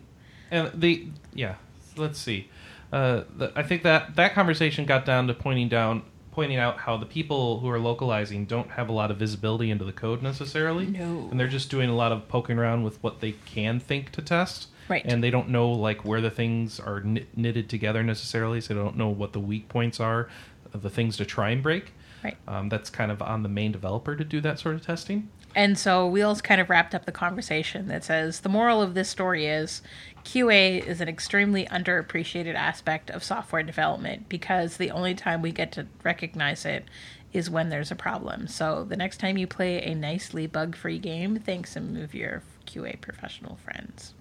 And 0.50 0.80
the 0.80 1.08
yeah, 1.34 1.56
let's 1.96 2.18
see. 2.18 2.50
Uh, 2.92 3.24
the, 3.36 3.52
I 3.56 3.62
think 3.62 3.82
that 3.82 4.16
that 4.16 4.34
conversation 4.34 4.84
got 4.86 5.04
down 5.04 5.26
to 5.26 5.34
pointing 5.34 5.68
down, 5.68 6.02
pointing 6.30 6.56
out 6.56 6.78
how 6.78 6.96
the 6.96 7.06
people 7.06 7.60
who 7.60 7.68
are 7.68 7.78
localizing 7.78 8.44
don't 8.46 8.70
have 8.70 8.88
a 8.88 8.92
lot 8.92 9.10
of 9.10 9.16
visibility 9.16 9.70
into 9.70 9.84
the 9.84 9.92
code 9.92 10.22
necessarily. 10.22 10.86
No. 10.86 11.28
and 11.30 11.38
they're 11.38 11.48
just 11.48 11.70
doing 11.70 11.90
a 11.90 11.94
lot 11.94 12.12
of 12.12 12.28
poking 12.28 12.58
around 12.58 12.84
with 12.84 13.02
what 13.02 13.20
they 13.20 13.32
can 13.44 13.80
think 13.80 14.12
to 14.12 14.22
test. 14.22 14.68
Right. 14.88 15.02
And 15.04 15.22
they 15.22 15.30
don't 15.30 15.48
know 15.48 15.70
like 15.70 16.04
where 16.04 16.20
the 16.20 16.30
things 16.30 16.78
are 16.78 17.00
knit, 17.00 17.36
knitted 17.36 17.68
together 17.68 18.04
necessarily, 18.04 18.60
so 18.60 18.74
they 18.74 18.80
don't 18.80 18.96
know 18.96 19.08
what 19.08 19.32
the 19.32 19.40
weak 19.40 19.68
points 19.68 19.98
are, 19.98 20.28
of 20.72 20.82
the 20.82 20.90
things 20.90 21.16
to 21.16 21.24
try 21.24 21.50
and 21.50 21.62
break. 21.62 21.92
Right. 22.22 22.36
Um, 22.46 22.68
that's 22.68 22.88
kind 22.88 23.10
of 23.10 23.20
on 23.20 23.42
the 23.42 23.48
main 23.48 23.72
developer 23.72 24.14
to 24.14 24.24
do 24.24 24.40
that 24.42 24.58
sort 24.60 24.76
of 24.76 24.82
testing. 24.82 25.28
And 25.56 25.78
so 25.78 26.06
Wheels 26.06 26.42
kind 26.42 26.60
of 26.60 26.68
wrapped 26.68 26.94
up 26.94 27.06
the 27.06 27.12
conversation 27.12 27.88
that 27.88 28.04
says 28.04 28.40
the 28.40 28.50
moral 28.50 28.82
of 28.82 28.92
this 28.92 29.08
story 29.08 29.46
is 29.46 29.80
QA 30.22 30.86
is 30.86 31.00
an 31.00 31.08
extremely 31.08 31.64
underappreciated 31.66 32.54
aspect 32.54 33.10
of 33.10 33.24
software 33.24 33.62
development 33.62 34.28
because 34.28 34.76
the 34.76 34.90
only 34.90 35.14
time 35.14 35.40
we 35.40 35.52
get 35.52 35.72
to 35.72 35.86
recognize 36.04 36.66
it 36.66 36.84
is 37.32 37.48
when 37.48 37.70
there's 37.70 37.90
a 37.90 37.96
problem. 37.96 38.48
So 38.48 38.84
the 38.84 38.98
next 38.98 39.16
time 39.16 39.38
you 39.38 39.46
play 39.46 39.82
a 39.82 39.94
nicely 39.94 40.46
bug 40.46 40.76
free 40.76 40.98
game, 40.98 41.38
thank 41.38 41.66
some 41.66 41.96
of 41.96 42.14
your 42.14 42.42
QA 42.66 43.00
professional 43.00 43.56
friends. 43.56 44.12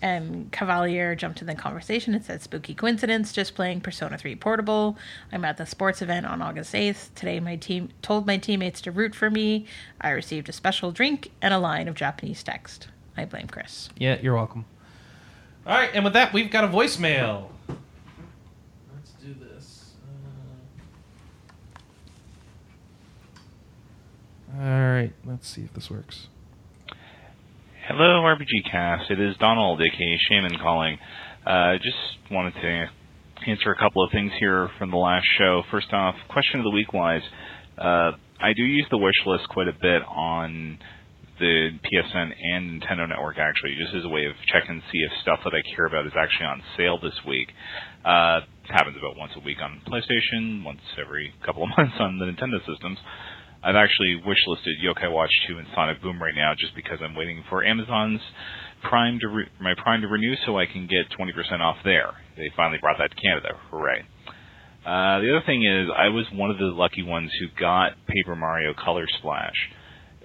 Yes. 0.00 0.10
And 0.10 0.50
Cavalier 0.52 1.14
jumped 1.14 1.40
in 1.40 1.46
the 1.46 1.54
conversation 1.54 2.14
and 2.14 2.24
said, 2.24 2.42
Spooky 2.42 2.74
coincidence, 2.74 3.32
just 3.32 3.54
playing 3.54 3.80
Persona 3.80 4.16
3 4.18 4.34
Portable. 4.36 4.96
I'm 5.32 5.44
at 5.44 5.56
the 5.56 5.66
sports 5.66 6.02
event 6.02 6.26
on 6.26 6.42
August 6.42 6.74
8th. 6.74 7.14
Today, 7.14 7.40
my 7.40 7.56
team 7.56 7.90
told 8.02 8.26
my 8.26 8.36
teammates 8.36 8.80
to 8.82 8.90
root 8.90 9.14
for 9.14 9.30
me. 9.30 9.66
I 10.00 10.10
received 10.10 10.48
a 10.48 10.52
special 10.52 10.92
drink 10.92 11.30
and 11.42 11.52
a 11.52 11.58
line 11.58 11.88
of 11.88 11.94
Japanese 11.94 12.42
text. 12.42 12.88
I 13.16 13.24
blame 13.24 13.48
Chris. 13.48 13.90
Yeah, 13.98 14.18
you're 14.20 14.34
welcome. 14.34 14.64
All 15.66 15.74
right, 15.76 15.90
and 15.92 16.04
with 16.04 16.14
that, 16.14 16.32
we've 16.32 16.50
got 16.50 16.64
a 16.64 16.68
voicemail. 16.68 17.48
Let's 17.68 19.10
do 19.22 19.34
this. 19.34 19.92
Uh... 24.58 24.62
All 24.62 24.92
right, 24.92 25.12
let's 25.24 25.46
see 25.48 25.62
if 25.62 25.74
this 25.74 25.90
works. 25.90 26.28
Hello, 27.92 28.22
RPG 28.22 28.70
Cast. 28.70 29.10
It 29.10 29.18
is 29.18 29.34
Donald, 29.38 29.80
aka 29.82 30.18
Shaman, 30.28 30.58
calling. 30.62 30.96
Uh, 31.44 31.74
just 31.82 32.30
wanted 32.30 32.54
to 32.62 32.86
answer 33.50 33.72
a 33.72 33.76
couple 33.76 34.04
of 34.04 34.12
things 34.12 34.30
here 34.38 34.70
from 34.78 34.92
the 34.92 34.96
last 34.96 35.26
show. 35.36 35.64
First 35.72 35.92
off, 35.92 36.14
question 36.28 36.60
of 36.60 36.64
the 36.64 36.70
week 36.70 36.92
wise, 36.92 37.22
uh, 37.76 38.12
I 38.40 38.52
do 38.54 38.62
use 38.62 38.86
the 38.92 38.96
wish 38.96 39.16
list 39.26 39.48
quite 39.48 39.66
a 39.66 39.72
bit 39.72 40.02
on 40.06 40.78
the 41.40 41.70
PSN 41.82 42.30
and 42.54 42.80
Nintendo 42.80 43.08
Network 43.08 43.38
actually, 43.38 43.74
just 43.74 43.92
as 43.92 44.04
a 44.04 44.08
way 44.08 44.24
of 44.26 44.34
checking 44.46 44.78
to 44.80 44.86
see 44.92 44.98
if 45.02 45.10
stuff 45.22 45.40
that 45.42 45.52
I 45.52 45.62
care 45.74 45.86
about 45.86 46.06
is 46.06 46.12
actually 46.14 46.46
on 46.46 46.62
sale 46.76 47.00
this 47.02 47.18
week. 47.26 47.48
Uh, 48.04 48.46
happens 48.70 48.96
about 49.02 49.18
once 49.18 49.32
a 49.34 49.40
week 49.40 49.58
on 49.60 49.82
PlayStation, 49.90 50.62
once 50.62 50.78
every 50.94 51.34
couple 51.44 51.64
of 51.64 51.70
months 51.76 51.96
on 51.98 52.20
the 52.20 52.26
Nintendo 52.26 52.64
systems. 52.70 52.98
I've 53.62 53.76
actually 53.76 54.22
wishlisted 54.26 54.82
Yokai 54.82 55.12
Watch 55.12 55.30
2 55.48 55.58
and 55.58 55.66
Sonic 55.74 56.00
Boom 56.02 56.22
right 56.22 56.34
now 56.34 56.52
just 56.58 56.74
because 56.74 56.98
I'm 57.02 57.14
waiting 57.14 57.44
for 57.50 57.62
Amazon's 57.62 58.20
Prime 58.82 59.18
to 59.20 59.28
re- 59.28 59.50
my 59.60 59.74
Prime 59.76 60.00
to 60.00 60.08
renew 60.08 60.34
so 60.46 60.58
I 60.58 60.66
can 60.66 60.86
get 60.86 61.10
20% 61.18 61.60
off 61.60 61.76
there. 61.84 62.14
They 62.36 62.50
finally 62.56 62.78
brought 62.80 62.96
that 62.98 63.10
to 63.10 63.16
Canada. 63.16 63.48
Hooray. 63.70 64.02
Uh, 64.84 65.20
the 65.20 65.36
other 65.36 65.42
thing 65.44 65.64
is, 65.64 65.88
I 65.94 66.08
was 66.08 66.24
one 66.32 66.50
of 66.50 66.56
the 66.56 66.64
lucky 66.64 67.02
ones 67.02 67.30
who 67.38 67.48
got 67.60 67.92
Paper 68.06 68.34
Mario 68.34 68.72
Color 68.72 69.06
Splash 69.18 69.54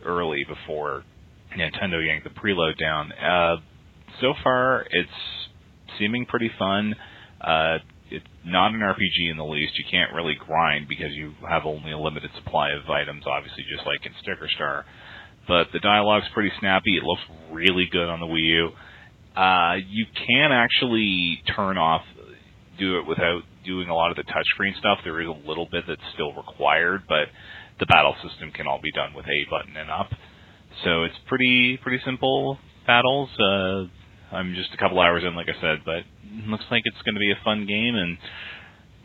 early 0.06 0.46
before 0.48 1.04
Nintendo 1.58 2.06
yanked 2.06 2.24
the 2.24 2.30
preload 2.30 2.80
down. 2.80 3.12
Uh, 3.12 3.58
so 4.22 4.34
far, 4.44 4.86
it's 4.92 5.10
seeming 6.00 6.26
pretty 6.26 6.50
fun. 6.58 6.96
Uh, 7.42 7.80
it's 8.10 8.26
not 8.46 8.74
an 8.74 8.82
RPG 8.82 9.32
in 9.32 9.38
the 9.38 9.46
least. 9.46 9.78
You 9.78 9.86
can't 9.90 10.14
really 10.14 10.36
grind 10.36 10.88
because 10.88 11.12
you 11.14 11.34
have 11.50 11.66
only 11.66 11.92
a 11.92 11.98
limited 11.98 12.32
supply 12.36 12.72
of 12.72 12.90
items, 12.90 13.24
obviously, 13.26 13.64
just 13.70 13.86
like 13.86 14.06
in 14.06 14.12
Sticker 14.22 14.50
Star. 14.56 14.86
But 15.48 15.68
the 15.74 15.80
dialogue's 15.80 16.28
pretty 16.34 16.52
snappy. 16.60 16.98
It 16.98 17.04
looks 17.04 17.22
really 17.52 17.88
good 17.92 18.08
on 18.08 18.20
the 18.20 18.26
Wii 18.26 18.46
U. 18.46 18.70
Uh, 19.40 19.76
you 19.88 20.06
can 20.28 20.52
actually 20.52 21.42
turn 21.56 21.78
off, 21.78 22.02
do 22.80 23.00
it 23.00 23.08
without 23.08 23.42
doing 23.66 23.90
a 23.90 23.96
lot 23.96 24.12
of 24.12 24.18
the 24.18 24.24
touchscreen 24.24 24.78
stuff. 24.80 25.00
There 25.04 25.22
is 25.22 25.28
a 25.28 25.48
little 25.48 25.68
bit 25.70 25.86
that's 25.88 26.02
still 26.14 26.34
required, 26.34 27.04
but 27.08 27.28
the 27.80 27.86
battle 27.86 28.16
system 28.28 28.52
can 28.52 28.68
all 28.68 28.80
be 28.82 28.92
done 28.92 29.14
with 29.14 29.26
A 29.26 29.50
button 29.50 29.76
and 29.76 29.90
up. 29.90 30.10
So 30.84 31.04
it's 31.04 31.16
pretty 31.28 31.78
pretty 31.82 32.04
simple 32.06 32.58
battles. 32.86 33.30
Uh, 33.40 33.86
I'm 34.32 34.54
just 34.56 34.74
a 34.74 34.78
couple 34.78 35.00
hours 35.00 35.24
in, 35.26 35.36
like 35.36 35.48
I 35.50 35.60
said, 35.62 35.80
but 35.86 36.04
looks 36.48 36.66
like 36.72 36.84
it's 36.86 37.02
going 37.04 37.16
to 37.16 37.20
be 37.20 37.32
a 37.32 37.44
fun 37.44 37.66
game, 37.66 37.96
and 37.96 38.18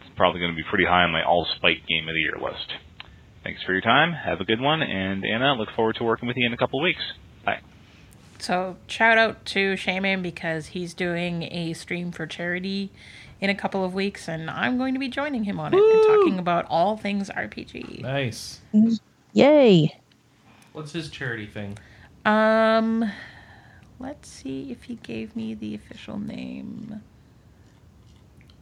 it's 0.01 0.11
probably 0.17 0.41
going 0.41 0.53
to 0.53 0.57
be 0.57 0.65
pretty 0.69 0.85
high 0.85 1.03
on 1.05 1.13
my 1.13 1.23
Allspike 1.23 1.87
Game 1.87 2.09
of 2.09 2.15
the 2.15 2.21
Year 2.21 2.37
list. 2.41 2.73
Thanks 3.45 3.63
for 3.63 3.73
your 3.73 3.81
time. 3.81 4.13
Have 4.13 4.41
a 4.41 4.45
good 4.45 4.61
one, 4.61 4.83
and 4.83 5.25
Anna, 5.25 5.55
look 5.55 5.71
forward 5.75 5.97
to 5.97 6.05
working 6.05 6.29
with 6.29 6.37
you 6.37 6.47
in 6.47 6.53
a 6.53 6.57
couple 6.57 6.81
of 6.81 6.85
weeks. 6.85 7.03
Bye. 7.45 7.61
So 8.39 8.77
shout 8.87 9.19
out 9.19 9.45
to 9.47 9.77
Shaman 9.77 10.23
because 10.23 10.69
he's 10.69 10.95
doing 10.95 11.45
a 11.45 11.73
stream 11.73 12.13
for 12.13 12.27
charity 12.27 12.91
in 13.41 13.49
a 13.49 13.55
couple 13.55 13.85
of 13.85 13.95
weeks, 13.95 14.29
and 14.29 14.51
I'm 14.51 14.77
going 14.77 14.95
to 14.95 15.01
be 15.01 15.09
joining 15.09 15.45
him 15.45 15.59
on 15.59 15.73
it 15.73 15.79
and 15.79 16.07
talking 16.07 16.39
about 16.39 16.67
all 16.69 16.97
things 16.97 17.31
RPG. 17.31 18.03
Nice. 18.03 18.61
Yay! 19.33 19.99
What's 20.73 20.93
his 20.93 21.09
charity 21.09 21.47
thing? 21.47 21.79
Um, 22.27 23.11
let's 24.01 24.29
see 24.29 24.73
if 24.73 24.85
he 24.85 24.97
gave 24.97 25.37
me 25.37 25.55
the 25.55 25.75
official 25.75 26.19
name. 26.19 27.03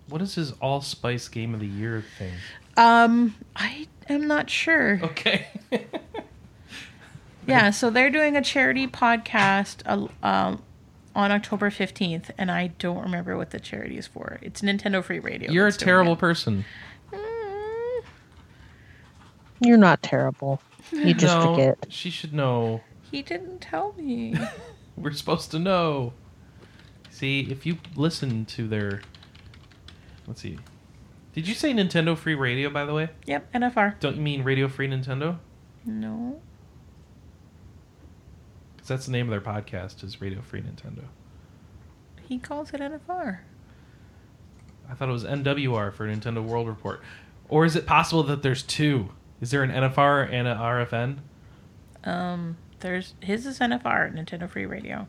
What 0.09 0.21
is 0.21 0.35
his 0.35 0.53
Allspice 0.61 1.29
Game 1.29 1.55
of 1.55 1.61
the 1.61 1.67
Year 1.67 2.03
thing? 2.19 2.35
Um, 2.77 3.35
I 3.57 3.87
am 4.09 4.27
not 4.27 4.51
sure. 4.51 5.01
Okay. 5.03 5.47
Yeah, 7.49 7.71
so 7.71 7.89
they're 7.89 8.11
doing 8.11 8.37
a 8.37 8.43
charity 8.43 8.87
podcast 8.87 9.81
uh, 9.87 10.07
um, 10.27 10.63
on 11.17 11.33
October 11.33 11.71
15th, 11.71 12.29
and 12.37 12.51
I 12.51 12.67
don't 12.79 12.99
remember 13.03 13.39
what 13.39 13.53
the 13.53 13.59
charity 13.59 13.97
is 13.97 14.07
for. 14.07 14.39
It's 14.43 14.61
Nintendo 14.61 15.03
Free 15.03 15.19
Radio. 15.19 15.51
You're 15.51 15.67
a 15.67 15.73
terrible 15.73 16.13
it. 16.13 16.19
person. 16.19 16.67
Mm, 17.11 18.03
You're 19.61 19.79
not 19.79 20.03
terrible. 20.03 20.61
You 20.93 21.15
just 21.15 21.35
no, 21.39 21.55
forget. 21.55 21.87
She 21.89 22.11
should 22.11 22.35
know. 22.35 22.83
he 23.11 23.23
didn't 23.23 23.61
tell 23.63 23.95
me. 23.97 24.35
We're 24.99 25.13
supposed 25.13 25.51
to 25.53 25.59
know. 25.59 26.13
See, 27.11 27.49
if 27.51 27.67
you 27.67 27.79
listen 27.97 28.45
to 28.47 28.69
their. 28.69 29.03
Let's 30.27 30.41
see. 30.43 30.59
Did 31.33 31.47
you 31.47 31.55
say 31.55 31.73
Nintendo 31.73 32.17
Free 32.17 32.35
Radio, 32.35 32.69
by 32.71 32.85
the 32.85 32.93
way? 32.93 33.09
yep, 33.27 33.53
NFR. 33.53 33.99
Don't 34.01 34.17
you 34.17 34.23
mean 34.23 34.43
Radio 34.43 34.69
Free 34.69 34.89
Nintendo? 34.89 35.39
No. 35.85 36.41
Because 38.77 38.89
that's 38.89 39.07
the 39.07 39.13
name 39.13 39.27
of 39.27 39.31
their 39.31 39.41
podcast, 39.41 40.03
is 40.03 40.21
Radio 40.21 40.41
Free 40.41 40.61
Nintendo. 40.63 41.05
He 42.27 42.39
calls 42.39 42.73
it 42.73 42.81
NFR. 42.81 43.39
I 44.91 44.95
thought 44.95 45.09
it 45.09 45.13
was 45.13 45.25
NWR 45.25 45.93
for 45.93 46.07
Nintendo 46.07 46.43
World 46.45 46.67
Report. 46.67 47.03
Or 47.49 47.65
is 47.65 47.77
it 47.77 47.87
possible 47.87 48.23
that 48.25 48.43
there's 48.43 48.63
two? 48.63 49.11
Is 49.41 49.51
there 49.51 49.63
an 49.63 49.71
NFR 49.71 50.31
and 50.33 50.49
an 50.49 50.57
RFN? 50.57 51.19
Um, 52.05 52.57
there's 52.81 53.15
his 53.21 53.47
is 53.47 53.59
NFR, 53.59 54.15
Nintendo 54.15 54.49
Free 54.49 54.67
Radio. 54.67 55.07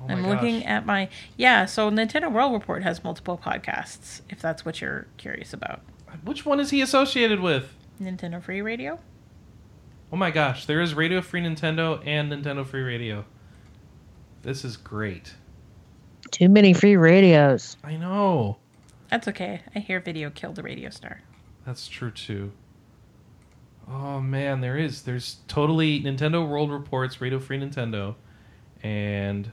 Oh 0.00 0.06
I'm 0.08 0.22
gosh. 0.22 0.30
looking 0.30 0.64
at 0.66 0.84
my 0.86 1.08
yeah. 1.36 1.64
So 1.66 1.90
Nintendo 1.90 2.30
World 2.32 2.52
Report 2.52 2.82
has 2.82 3.04
multiple 3.04 3.38
podcasts. 3.42 4.20
If 4.28 4.40
that's 4.40 4.64
what 4.64 4.80
you're 4.80 5.06
curious 5.16 5.52
about, 5.52 5.80
Which 6.24 6.44
one 6.44 6.60
is 6.60 6.70
he 6.70 6.80
associated 6.80 7.40
with? 7.40 7.72
Nintendo 8.00 8.42
Free 8.42 8.62
Radio. 8.62 8.98
Oh 10.12 10.16
my 10.16 10.30
gosh, 10.30 10.66
there 10.66 10.80
is 10.80 10.94
Radio 10.94 11.20
Free 11.22 11.40
Nintendo 11.40 12.04
and 12.06 12.30
Nintendo 12.32 12.66
Free 12.66 12.82
Radio. 12.82 13.24
This 14.42 14.64
is 14.64 14.76
great. 14.76 15.34
Too 16.30 16.48
many 16.48 16.72
free 16.72 16.96
radios. 16.96 17.76
I 17.84 17.96
know. 17.96 18.58
That's 19.10 19.28
okay. 19.28 19.60
I 19.74 19.78
hear 19.78 20.00
video 20.00 20.30
killed 20.30 20.56
the 20.56 20.62
radio 20.62 20.90
star. 20.90 21.20
That's 21.64 21.86
true 21.86 22.10
too. 22.10 22.52
Oh 23.88 24.20
man, 24.20 24.60
there 24.60 24.76
is. 24.76 25.02
There's 25.02 25.38
totally 25.48 26.00
Nintendo 26.00 26.46
World 26.46 26.70
Reports, 26.70 27.20
Radio 27.20 27.38
Free 27.38 27.58
Nintendo, 27.58 28.14
and 28.82 29.50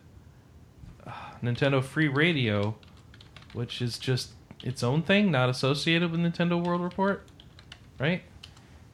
uh, 1.05 1.11
Nintendo 1.43 1.83
Free 1.83 2.07
Radio, 2.07 2.75
which 3.53 3.81
is 3.81 3.97
just 3.97 4.31
its 4.63 4.83
own 4.83 5.01
thing, 5.01 5.31
not 5.31 5.49
associated 5.49 6.11
with 6.11 6.19
Nintendo 6.19 6.63
World 6.63 6.81
Report, 6.81 7.27
right? 7.99 8.23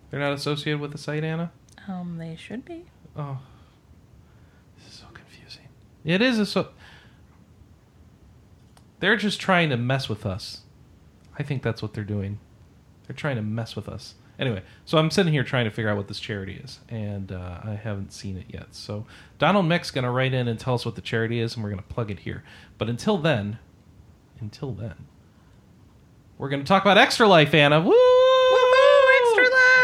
They're 0.09 0.19
not 0.19 0.33
associated 0.33 0.79
with 0.79 0.91
the 0.91 0.97
site, 0.97 1.23
Anna. 1.23 1.51
Um, 1.87 2.17
they 2.17 2.35
should 2.35 2.65
be. 2.65 2.85
Oh, 3.17 3.37
this 4.77 4.87
is 4.87 4.99
so 4.99 5.05
confusing. 5.13 5.67
It 6.03 6.21
is 6.21 6.39
a 6.39 6.45
so. 6.45 6.69
They're 8.99 9.17
just 9.17 9.39
trying 9.39 9.69
to 9.69 9.77
mess 9.77 10.07
with 10.09 10.25
us. 10.25 10.61
I 11.37 11.43
think 11.43 11.61
that's 11.61 11.81
what 11.81 11.93
they're 11.93 12.03
doing. 12.03 12.39
They're 13.05 13.15
trying 13.15 13.35
to 13.35 13.41
mess 13.41 13.75
with 13.75 13.89
us. 13.89 14.15
Anyway, 14.37 14.61
so 14.85 14.97
I'm 14.97 15.09
sitting 15.11 15.31
here 15.31 15.43
trying 15.43 15.65
to 15.65 15.71
figure 15.71 15.89
out 15.89 15.97
what 15.97 16.07
this 16.07 16.19
charity 16.19 16.59
is, 16.63 16.79
and 16.89 17.31
uh, 17.31 17.59
I 17.63 17.75
haven't 17.75 18.11
seen 18.11 18.37
it 18.37 18.45
yet. 18.49 18.75
So 18.75 19.05
Donald 19.39 19.65
Mick's 19.65 19.91
going 19.91 20.03
to 20.03 20.09
write 20.11 20.33
in 20.33 20.47
and 20.47 20.59
tell 20.59 20.73
us 20.73 20.85
what 20.85 20.95
the 20.95 21.01
charity 21.01 21.39
is, 21.39 21.55
and 21.55 21.63
we're 21.63 21.69
going 21.69 21.81
to 21.81 21.93
plug 21.93 22.11
it 22.11 22.19
here. 22.19 22.43
But 22.77 22.89
until 22.89 23.17
then, 23.17 23.59
until 24.39 24.71
then, 24.71 25.05
we're 26.37 26.49
going 26.49 26.61
to 26.61 26.67
talk 26.67 26.83
about 26.83 26.97
Extra 26.97 27.27
Life, 27.27 27.53
Anna. 27.53 27.79
Woo! 27.79 28.24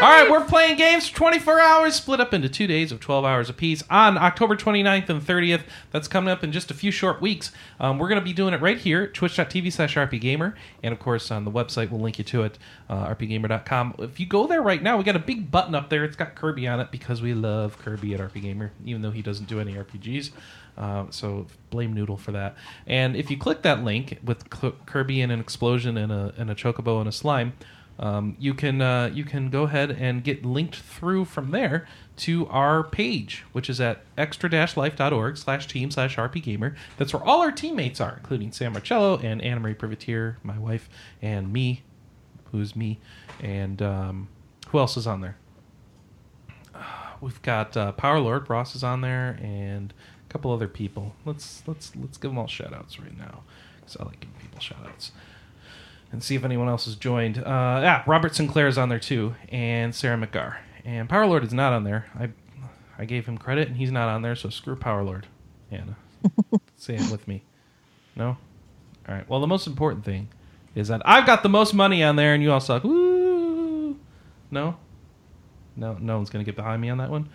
All 0.01 0.09
right, 0.09 0.31
we're 0.31 0.43
playing 0.43 0.77
games 0.77 1.07
for 1.07 1.15
24 1.15 1.59
hours, 1.59 1.93
split 1.93 2.19
up 2.19 2.33
into 2.33 2.49
two 2.49 2.65
days 2.65 2.91
of 2.91 2.99
12 2.99 3.23
hours 3.23 3.51
apiece 3.51 3.83
on 3.87 4.17
October 4.17 4.55
29th 4.55 5.09
and 5.09 5.21
30th. 5.21 5.61
That's 5.91 6.07
coming 6.07 6.31
up 6.31 6.43
in 6.43 6.51
just 6.51 6.71
a 6.71 6.73
few 6.73 6.89
short 6.89 7.21
weeks. 7.21 7.51
Um, 7.79 7.99
we're 7.99 8.07
going 8.07 8.19
to 8.19 8.25
be 8.25 8.33
doing 8.33 8.55
it 8.55 8.61
right 8.61 8.79
here 8.79 9.05
twitch.tv 9.05 9.71
slash 9.71 9.93
rpgamer. 9.93 10.55
And 10.81 10.91
of 10.91 10.99
course, 10.99 11.29
on 11.29 11.45
the 11.45 11.51
website, 11.51 11.91
we'll 11.91 12.01
link 12.01 12.17
you 12.17 12.23
to 12.23 12.41
it, 12.41 12.57
uh, 12.89 13.13
rpgamer.com. 13.13 13.97
If 13.99 14.19
you 14.19 14.25
go 14.25 14.47
there 14.47 14.63
right 14.63 14.81
now, 14.81 14.97
we 14.97 15.03
got 15.03 15.15
a 15.15 15.19
big 15.19 15.51
button 15.51 15.75
up 15.75 15.91
there. 15.91 16.03
It's 16.03 16.15
got 16.15 16.33
Kirby 16.33 16.67
on 16.67 16.79
it 16.79 16.89
because 16.89 17.21
we 17.21 17.35
love 17.35 17.77
Kirby 17.77 18.15
at 18.15 18.21
rpgamer, 18.21 18.71
even 18.83 19.03
though 19.03 19.11
he 19.11 19.21
doesn't 19.21 19.47
do 19.47 19.59
any 19.59 19.75
RPGs. 19.75 20.31
Uh, 20.79 21.05
so 21.11 21.45
blame 21.69 21.93
Noodle 21.93 22.17
for 22.17 22.31
that. 22.31 22.55
And 22.87 23.15
if 23.15 23.29
you 23.29 23.37
click 23.37 23.61
that 23.61 23.83
link 23.83 24.17
with 24.23 24.49
Kirby 24.49 25.21
and 25.21 25.31
an 25.31 25.39
explosion 25.39 25.95
and 25.95 26.11
a, 26.11 26.33
and 26.39 26.49
a 26.49 26.55
chocobo 26.55 26.99
and 26.99 27.07
a 27.07 27.11
slime, 27.11 27.53
um, 28.01 28.35
you 28.39 28.55
can 28.55 28.81
uh, 28.81 29.11
you 29.13 29.23
can 29.23 29.51
go 29.51 29.63
ahead 29.63 29.91
and 29.91 30.23
get 30.23 30.43
linked 30.43 30.75
through 30.75 31.25
from 31.25 31.51
there 31.51 31.87
to 32.17 32.47
our 32.47 32.83
page, 32.83 33.45
which 33.51 33.69
is 33.69 33.79
at 33.79 34.01
extra-life.org 34.17 35.37
slash 35.37 35.67
team 35.67 35.91
slash 35.91 36.15
rpgamer. 36.15 36.75
That's 36.97 37.13
where 37.13 37.23
all 37.23 37.41
our 37.41 37.51
teammates 37.51 38.01
are, 38.01 38.17
including 38.17 38.51
Sam 38.51 38.73
Marcello 38.73 39.19
and 39.19 39.39
Anna 39.41 39.59
Marie 39.59 39.75
Privitere, 39.75 40.37
my 40.41 40.57
wife, 40.57 40.89
and 41.21 41.53
me, 41.53 41.83
who's 42.51 42.75
me, 42.75 42.99
and 43.39 43.79
um, 43.83 44.29
who 44.69 44.79
else 44.79 44.97
is 44.97 45.05
on 45.05 45.21
there? 45.21 45.37
We've 47.21 47.41
got 47.43 47.77
uh, 47.77 47.91
Power 47.91 48.19
Lord 48.19 48.49
Ross 48.49 48.75
is 48.75 48.83
on 48.83 49.01
there, 49.01 49.37
and 49.43 49.93
a 50.27 50.33
couple 50.33 50.51
other 50.51 50.67
people. 50.67 51.13
Let's 51.23 51.61
let's 51.67 51.95
let's 51.95 52.17
give 52.17 52.31
them 52.31 52.39
all 52.39 52.47
shout 52.47 52.73
outs 52.73 52.99
right 52.99 53.15
now, 53.15 53.43
because 53.79 53.95
I 53.97 54.05
like 54.05 54.21
giving 54.21 54.35
people 54.39 54.59
shout 54.59 54.79
outs 54.87 55.11
and 56.11 56.23
see 56.23 56.35
if 56.35 56.43
anyone 56.43 56.67
else 56.67 56.85
has 56.85 56.95
joined. 56.95 57.37
Uh, 57.37 57.79
yeah, 57.81 58.03
Robert 58.05 58.35
Sinclair 58.35 58.67
is 58.67 58.77
on 58.77 58.89
there 58.89 58.99
too, 58.99 59.35
and 59.49 59.93
Sarah 59.95 60.17
McGar. 60.17 60.57
And 60.83 61.07
Power 61.07 61.25
Lord 61.25 61.43
is 61.43 61.53
not 61.53 61.73
on 61.73 61.83
there. 61.83 62.07
I 62.17 62.29
I 62.97 63.05
gave 63.05 63.25
him 63.25 63.37
credit, 63.37 63.67
and 63.67 63.77
he's 63.77 63.91
not 63.91 64.09
on 64.09 64.21
there. 64.21 64.35
So 64.35 64.49
screw 64.49 64.75
Power 64.75 65.03
Lord, 65.03 65.27
Anna. 65.71 65.95
Say 66.77 66.95
it 66.95 67.11
with 67.11 67.27
me. 67.27 67.43
No. 68.15 68.37
All 69.07 69.15
right. 69.15 69.27
Well, 69.27 69.39
the 69.39 69.47
most 69.47 69.67
important 69.67 70.05
thing 70.05 70.27
is 70.75 70.87
that 70.89 71.01
I've 71.05 71.25
got 71.25 71.43
the 71.43 71.49
most 71.49 71.73
money 71.73 72.03
on 72.03 72.15
there, 72.15 72.33
and 72.33 72.43
you 72.43 72.51
all 72.51 72.59
suck. 72.59 72.83
Woo! 72.83 73.97
No. 74.51 74.77
No, 75.75 75.93
no 75.99 76.17
one's 76.17 76.29
gonna 76.29 76.43
get 76.43 76.55
behind 76.55 76.81
me 76.81 76.89
on 76.89 76.97
that 76.97 77.09
one. 77.09 77.29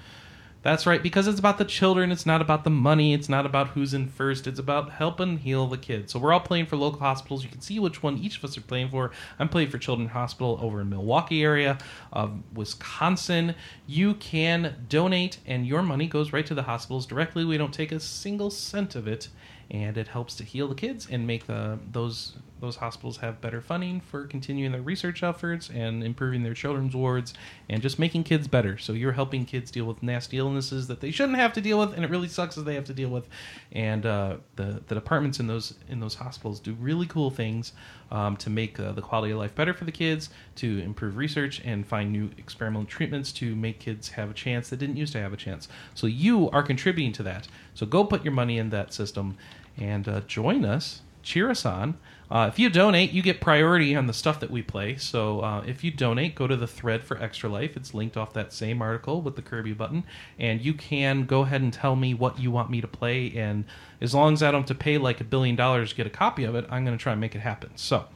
That's 0.67 0.85
right, 0.85 1.01
because 1.01 1.29
it's 1.29 1.39
about 1.39 1.59
the 1.59 1.65
children. 1.65 2.11
It's 2.11 2.27
not 2.27 2.41
about 2.41 2.65
the 2.65 2.71
money. 2.71 3.15
It's 3.15 3.29
not 3.29 3.47
about 3.47 3.69
who's 3.69 3.95
in 3.95 4.09
first. 4.09 4.49
It's 4.49 4.59
about 4.59 4.91
helping 4.91 5.39
heal 5.39 5.69
the 5.69 5.79
kids. 5.79 6.13
So 6.13 6.19
we're 6.19 6.33
all 6.33 6.41
playing 6.41 6.67
for 6.67 6.75
local 6.75 6.99
hospitals. 6.99 7.45
You 7.45 7.51
can 7.51 7.61
see 7.61 7.79
which 7.79 8.03
one 8.03 8.19
each 8.19 8.39
of 8.39 8.45
us 8.45 8.59
are 8.59 8.63
playing 8.63 8.89
for. 8.89 9.13
I'm 9.39 9.49
playing 9.49 9.71
for 9.71 9.79
Children's 9.79 10.11
Hospital 10.11 10.59
over 10.61 10.81
in 10.81 10.89
Milwaukee 10.89 11.45
area 11.45 11.79
of 12.13 12.43
Wisconsin. 12.53 13.55
You 13.87 14.15
can 14.15 14.85
donate, 14.89 15.39
and 15.47 15.65
your 15.65 15.83
money 15.83 16.09
goes 16.09 16.33
right 16.33 16.47
to 16.47 16.55
the 16.55 16.65
hospitals 16.65 17.07
directly. 17.07 17.45
We 17.45 17.59
don't 17.59 17.73
take 17.73 17.93
a 17.93 18.01
single 18.01 18.51
cent 18.51 18.97
of 18.97 19.07
it. 19.07 19.29
and 19.71 19.97
it 19.99 20.09
helps 20.09 20.35
to 20.37 20.45
heal 20.45 20.69
the 20.69 20.75
kids 20.75 21.09
and 21.11 21.27
make 21.27 21.47
the 21.47 21.79
those 21.91 22.35
those 22.61 22.77
hospitals 22.77 23.19
have 23.19 23.41
better 23.41 23.61
funding 23.61 24.01
for 24.01 24.27
continuing 24.27 24.73
their 24.73 24.83
research 24.83 25.23
efforts 25.23 25.69
and 25.71 26.03
improving 26.03 26.43
their 26.43 26.55
children's 26.55 26.95
wards 26.95 27.35
and 27.69 27.83
just 27.83 27.99
making 27.99 28.25
kids 28.25 28.49
better. 28.49 28.79
So 28.79 28.93
you're 28.93 29.13
helping 29.13 29.45
kids 29.45 29.71
deal 29.71 29.85
with 29.85 30.03
nasty 30.03 30.39
illnesses 30.39 30.87
that 30.87 31.01
they 31.01 31.11
shouldn't 31.11 31.39
have 31.39 31.53
to 31.55 31.61
deal 31.61 31.79
with, 31.79 31.93
and 31.95 32.05
it 32.05 32.11
really 32.11 32.29
sucks 32.29 32.55
that 32.55 32.63
they 32.63 32.75
have 32.75 32.85
to 32.85 32.95
deal 32.95 33.11
with. 33.11 33.29
And 33.73 34.07
uh, 34.07 34.37
the 34.57 34.83
the 34.87 34.95
departments 34.95 35.41
in 35.41 35.47
those 35.47 35.75
in 35.89 36.01
those 36.01 36.15
hospitals 36.15 36.61
do 36.61 36.75
really 36.75 37.07
cool 37.07 37.31
things 37.31 37.73
um, 38.11 38.37
to 38.39 38.51
make 38.51 38.79
uh, 38.81 38.93
the 38.93 39.03
quality 39.03 39.33
of 39.33 39.39
life 39.39 39.55
better 39.55 39.75
for 39.75 39.85
the 39.85 39.93
kids, 39.93 40.31
to 40.57 40.79
improve 40.81 41.17
research 41.17 41.61
and 41.65 41.87
find 41.87 42.13
new 42.13 42.31
experimental 42.39 42.87
treatments 42.87 43.33
to 43.33 43.55
make 43.55 43.81
kids 43.81 44.09
have 44.11 44.31
a 44.31 44.35
chance 44.35 44.71
that 44.71 44.79
didn't 44.79 44.97
used 44.97 45.13
to 45.13 45.21
have 45.21 45.33
a 45.33 45.37
chance. 45.37 45.69
So 45.95 46.07
you 46.07 46.51
are 46.51 46.63
contributing 46.63 47.13
to 47.15 47.23
that. 47.25 47.49
So 47.75 47.87
go 47.87 48.05
put 48.05 48.25
your 48.25 48.33
money 48.33 48.59
in 48.59 48.71
that 48.71 48.93
system 48.93 49.37
and 49.77 50.09
uh, 50.09 50.21
join 50.23 50.65
us. 50.65 51.03
Cheer 51.23 51.51
us 51.51 51.67
on. 51.67 51.99
Uh, 52.31 52.49
if 52.53 52.59
you 52.59 52.69
donate, 52.69 53.13
you 53.13 53.23
get 53.23 53.41
priority 53.41 53.95
on 53.95 54.07
the 54.07 54.13
stuff 54.13 54.41
that 54.41 54.51
we 54.51 54.61
play. 54.61 54.97
So 54.97 55.41
uh, 55.41 55.63
if 55.67 55.85
you 55.85 55.91
donate, 55.91 56.35
go 56.35 56.47
to 56.47 56.57
the 56.57 56.67
thread 56.67 57.05
for 57.05 57.23
Extra 57.23 57.49
Life. 57.49 57.77
It's 57.77 57.95
linked 57.95 58.17
off 58.17 58.33
that 58.33 58.53
same 58.53 58.83
article 58.83 59.23
with 59.23 59.37
the 59.37 59.43
Kirby 59.43 59.73
button, 59.73 60.05
and 60.39 60.61
you 60.61 60.75
can 60.75 61.25
go 61.25 61.43
ahead 61.43 61.63
and 61.63 61.73
tell 61.73 61.95
me 61.95 62.15
what 62.15 62.41
you 62.41 62.51
want 62.51 62.69
me 62.69 62.81
to 62.81 62.89
play. 62.89 63.33
And 63.37 63.65
as 64.01 64.15
long 64.15 64.33
as 64.33 64.43
I 64.43 64.51
don't 64.51 64.63
have 64.63 64.69
to 64.69 64.75
pay 64.75 64.99
like 64.99 65.21
a 65.21 65.25
billion 65.25 65.55
dollars 65.55 65.91
to 65.91 65.97
get 65.97 66.07
a 66.07 66.11
copy 66.11 66.45
of 66.45 66.55
it, 66.57 66.67
I'm 66.69 66.85
going 66.85 66.97
to 66.97 67.03
try 67.03 67.13
and 67.13 67.21
make 67.21 67.37
it 67.37 67.41
happen. 67.41 67.71
So 67.77 68.07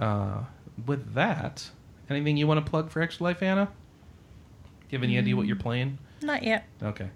uh, 0.00 0.40
with 0.86 1.14
that, 1.14 1.70
anything 2.10 2.36
you 2.36 2.46
want 2.48 2.64
to 2.64 2.68
plug 2.68 2.90
for 2.90 3.00
Extra 3.00 3.24
Life, 3.24 3.42
Anna? 3.42 3.66
Do 3.66 4.86
you 4.90 4.98
have 4.98 5.04
any 5.04 5.18
idea 5.18 5.36
what 5.36 5.46
you're 5.46 5.56
playing? 5.56 5.98
Not 6.20 6.42
yet. 6.42 6.66
Okay. 6.82 7.10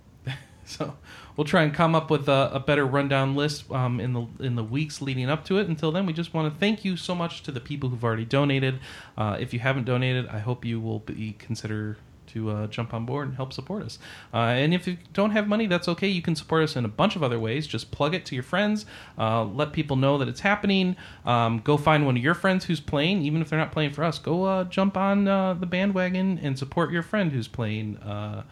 So 0.66 0.94
we'll 1.36 1.44
try 1.46 1.62
and 1.62 1.72
come 1.72 1.94
up 1.94 2.10
with 2.10 2.28
a, 2.28 2.50
a 2.52 2.60
better 2.60 2.84
rundown 2.84 3.34
list 3.34 3.70
um, 3.70 4.00
in 4.00 4.12
the 4.12 4.26
in 4.40 4.56
the 4.56 4.64
weeks 4.64 5.00
leading 5.00 5.30
up 5.30 5.44
to 5.46 5.58
it. 5.58 5.68
Until 5.68 5.92
then, 5.92 6.06
we 6.06 6.12
just 6.12 6.34
want 6.34 6.52
to 6.52 6.60
thank 6.60 6.84
you 6.84 6.96
so 6.96 7.14
much 7.14 7.42
to 7.44 7.52
the 7.52 7.60
people 7.60 7.88
who've 7.88 8.04
already 8.04 8.24
donated. 8.24 8.80
Uh, 9.16 9.36
if 9.40 9.54
you 9.54 9.60
haven't 9.60 9.84
donated, 9.84 10.26
I 10.26 10.40
hope 10.40 10.64
you 10.64 10.80
will 10.80 10.98
be 10.98 11.36
consider 11.38 11.96
to 12.28 12.50
uh, 12.50 12.66
jump 12.66 12.92
on 12.92 13.06
board 13.06 13.28
and 13.28 13.36
help 13.36 13.52
support 13.52 13.82
us. 13.82 13.98
Uh, 14.34 14.38
and 14.38 14.74
if 14.74 14.86
you 14.86 14.98
don't 15.12 15.30
have 15.30 15.48
money, 15.48 15.66
that's 15.66 15.88
okay. 15.88 16.08
You 16.08 16.22
can 16.22 16.34
support 16.34 16.64
us 16.64 16.76
in 16.76 16.84
a 16.84 16.88
bunch 16.88 17.16
of 17.16 17.22
other 17.22 17.38
ways. 17.38 17.66
Just 17.66 17.90
plug 17.90 18.14
it 18.14 18.24
to 18.26 18.34
your 18.34 18.44
friends. 18.44 18.84
Uh, 19.16 19.44
let 19.44 19.72
people 19.72 19.96
know 19.96 20.18
that 20.18 20.28
it's 20.28 20.40
happening. 20.40 20.96
Um, 21.24 21.60
go 21.60 21.76
find 21.76 22.04
one 22.04 22.16
of 22.16 22.22
your 22.22 22.34
friends 22.34 22.64
who's 22.64 22.80
playing, 22.80 23.22
even 23.22 23.40
if 23.40 23.48
they're 23.48 23.58
not 23.58 23.72
playing 23.72 23.92
for 23.92 24.04
us. 24.04 24.18
Go 24.18 24.44
uh, 24.44 24.64
jump 24.64 24.96
on 24.96 25.28
uh, 25.28 25.54
the 25.54 25.66
bandwagon 25.66 26.38
and 26.42 26.58
support 26.58 26.90
your 26.90 27.02
friend 27.02 27.32
who's 27.32 27.48
playing 27.48 27.96
uh, 27.98 28.42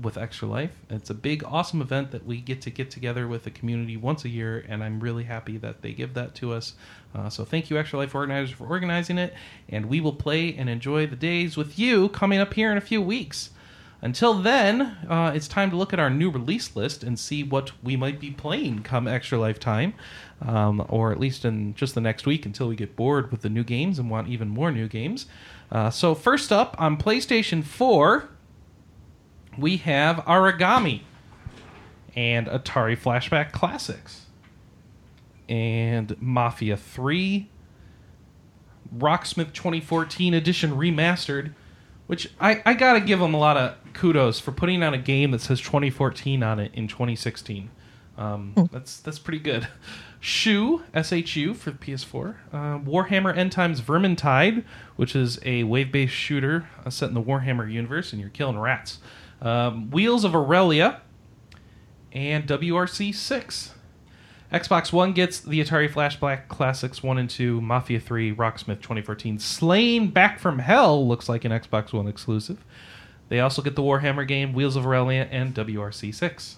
with 0.00 0.16
Extra 0.16 0.48
Life. 0.48 0.72
It's 0.90 1.10
a 1.10 1.14
big, 1.14 1.42
awesome 1.44 1.80
event 1.80 2.10
that 2.12 2.24
we 2.24 2.40
get 2.40 2.62
to 2.62 2.70
get 2.70 2.90
together 2.90 3.26
with 3.26 3.44
the 3.44 3.50
community 3.50 3.96
once 3.96 4.24
a 4.24 4.28
year, 4.28 4.64
and 4.68 4.82
I'm 4.82 5.00
really 5.00 5.24
happy 5.24 5.56
that 5.58 5.82
they 5.82 5.92
give 5.92 6.14
that 6.14 6.34
to 6.36 6.52
us. 6.52 6.74
Uh, 7.14 7.28
so 7.28 7.44
thank 7.44 7.70
you, 7.70 7.78
Extra 7.78 7.98
Life 7.98 8.14
organizers, 8.14 8.54
for 8.54 8.66
organizing 8.66 9.18
it, 9.18 9.34
and 9.68 9.86
we 9.86 10.00
will 10.00 10.12
play 10.12 10.54
and 10.54 10.68
enjoy 10.68 11.06
the 11.06 11.16
days 11.16 11.56
with 11.56 11.78
you 11.78 12.08
coming 12.10 12.38
up 12.38 12.54
here 12.54 12.70
in 12.70 12.78
a 12.78 12.82
few 12.82 13.02
weeks. 13.02 13.50
Until 14.00 14.34
then, 14.34 14.80
uh, 15.08 15.32
it's 15.34 15.48
time 15.48 15.70
to 15.70 15.76
look 15.76 15.92
at 15.92 15.98
our 15.98 16.10
new 16.10 16.30
release 16.30 16.76
list 16.76 17.02
and 17.02 17.18
see 17.18 17.42
what 17.42 17.72
we 17.82 17.96
might 17.96 18.20
be 18.20 18.30
playing 18.30 18.84
come 18.84 19.08
Extra 19.08 19.38
Life 19.38 19.58
time, 19.58 19.94
um, 20.40 20.84
or 20.88 21.10
at 21.10 21.18
least 21.18 21.44
in 21.44 21.74
just 21.74 21.96
the 21.96 22.00
next 22.00 22.24
week 22.24 22.46
until 22.46 22.68
we 22.68 22.76
get 22.76 22.94
bored 22.94 23.32
with 23.32 23.42
the 23.42 23.48
new 23.48 23.64
games 23.64 23.98
and 23.98 24.08
want 24.08 24.28
even 24.28 24.48
more 24.48 24.70
new 24.70 24.86
games. 24.86 25.26
Uh, 25.72 25.90
so 25.90 26.14
first 26.14 26.52
up 26.52 26.76
on 26.78 26.96
PlayStation 26.96 27.64
4, 27.64 28.28
we 29.58 29.78
have 29.78 30.16
Origami 30.18 31.02
and 32.14 32.46
Atari 32.46 32.96
Flashback 32.96 33.52
Classics 33.52 34.26
and 35.48 36.20
Mafia 36.20 36.76
3 36.76 37.48
Rocksmith 38.96 39.52
2014 39.52 40.34
edition 40.34 40.72
remastered 40.72 41.52
which 42.06 42.30
I, 42.40 42.62
I 42.64 42.72
gotta 42.74 43.00
give 43.00 43.18
them 43.18 43.34
a 43.34 43.38
lot 43.38 43.56
of 43.56 43.74
kudos 43.92 44.40
for 44.40 44.52
putting 44.52 44.82
out 44.82 44.94
a 44.94 44.98
game 44.98 45.32
that 45.32 45.40
says 45.40 45.60
2014 45.60 46.42
on 46.42 46.60
it 46.60 46.72
in 46.74 46.88
2016 46.88 47.70
um, 48.16 48.68
that's 48.72 48.98
that's 48.98 49.20
pretty 49.20 49.38
good. 49.38 49.68
Shu 50.18 50.82
SHU 50.92 51.54
for 51.54 51.70
the 51.70 51.78
PS4 51.78 52.34
uh, 52.52 52.56
Warhammer 52.80 53.36
End 53.36 53.52
Times 53.52 53.80
Vermintide 53.80 54.64
which 54.96 55.14
is 55.14 55.38
a 55.44 55.62
wave-based 55.64 56.12
shooter 56.12 56.68
uh, 56.84 56.90
set 56.90 57.08
in 57.08 57.14
the 57.14 57.22
Warhammer 57.22 57.70
universe 57.70 58.12
and 58.12 58.20
you're 58.20 58.30
killing 58.30 58.58
rats 58.58 58.98
um, 59.40 59.90
Wheels 59.90 60.24
of 60.24 60.34
Aurelia, 60.34 61.00
and 62.12 62.46
WRC 62.46 63.14
6. 63.14 63.74
Xbox 64.52 64.92
One 64.92 65.12
gets 65.12 65.40
the 65.40 65.60
Atari 65.60 65.90
Flashback 65.90 66.48
Classics 66.48 67.02
1 67.02 67.18
and 67.18 67.28
2, 67.28 67.60
Mafia 67.60 68.00
3, 68.00 68.34
Rocksmith 68.34 68.80
2014. 68.80 69.38
Slain 69.38 70.08
Back 70.08 70.38
from 70.38 70.60
Hell 70.60 71.06
looks 71.06 71.28
like 71.28 71.44
an 71.44 71.52
Xbox 71.52 71.92
One 71.92 72.08
exclusive. 72.08 72.64
They 73.28 73.40
also 73.40 73.60
get 73.60 73.76
the 73.76 73.82
Warhammer 73.82 74.26
game, 74.26 74.54
Wheels 74.54 74.74
of 74.74 74.86
Aurelia, 74.86 75.28
and 75.30 75.54
WRC 75.54 76.14
6. 76.14 76.56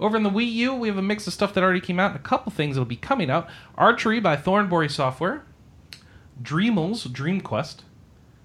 Over 0.00 0.16
in 0.16 0.24
the 0.24 0.30
Wii 0.30 0.50
U, 0.52 0.74
we 0.74 0.88
have 0.88 0.98
a 0.98 1.02
mix 1.02 1.28
of 1.28 1.32
stuff 1.32 1.54
that 1.54 1.62
already 1.62 1.80
came 1.80 2.00
out 2.00 2.10
and 2.10 2.18
a 2.18 2.22
couple 2.22 2.50
things 2.50 2.74
that'll 2.74 2.86
be 2.86 2.96
coming 2.96 3.30
out. 3.30 3.48
Archery 3.76 4.18
by 4.18 4.34
Thornbury 4.34 4.88
Software, 4.88 5.44
Dreamals 6.42 7.04
Dream 7.04 7.40
Quest, 7.40 7.84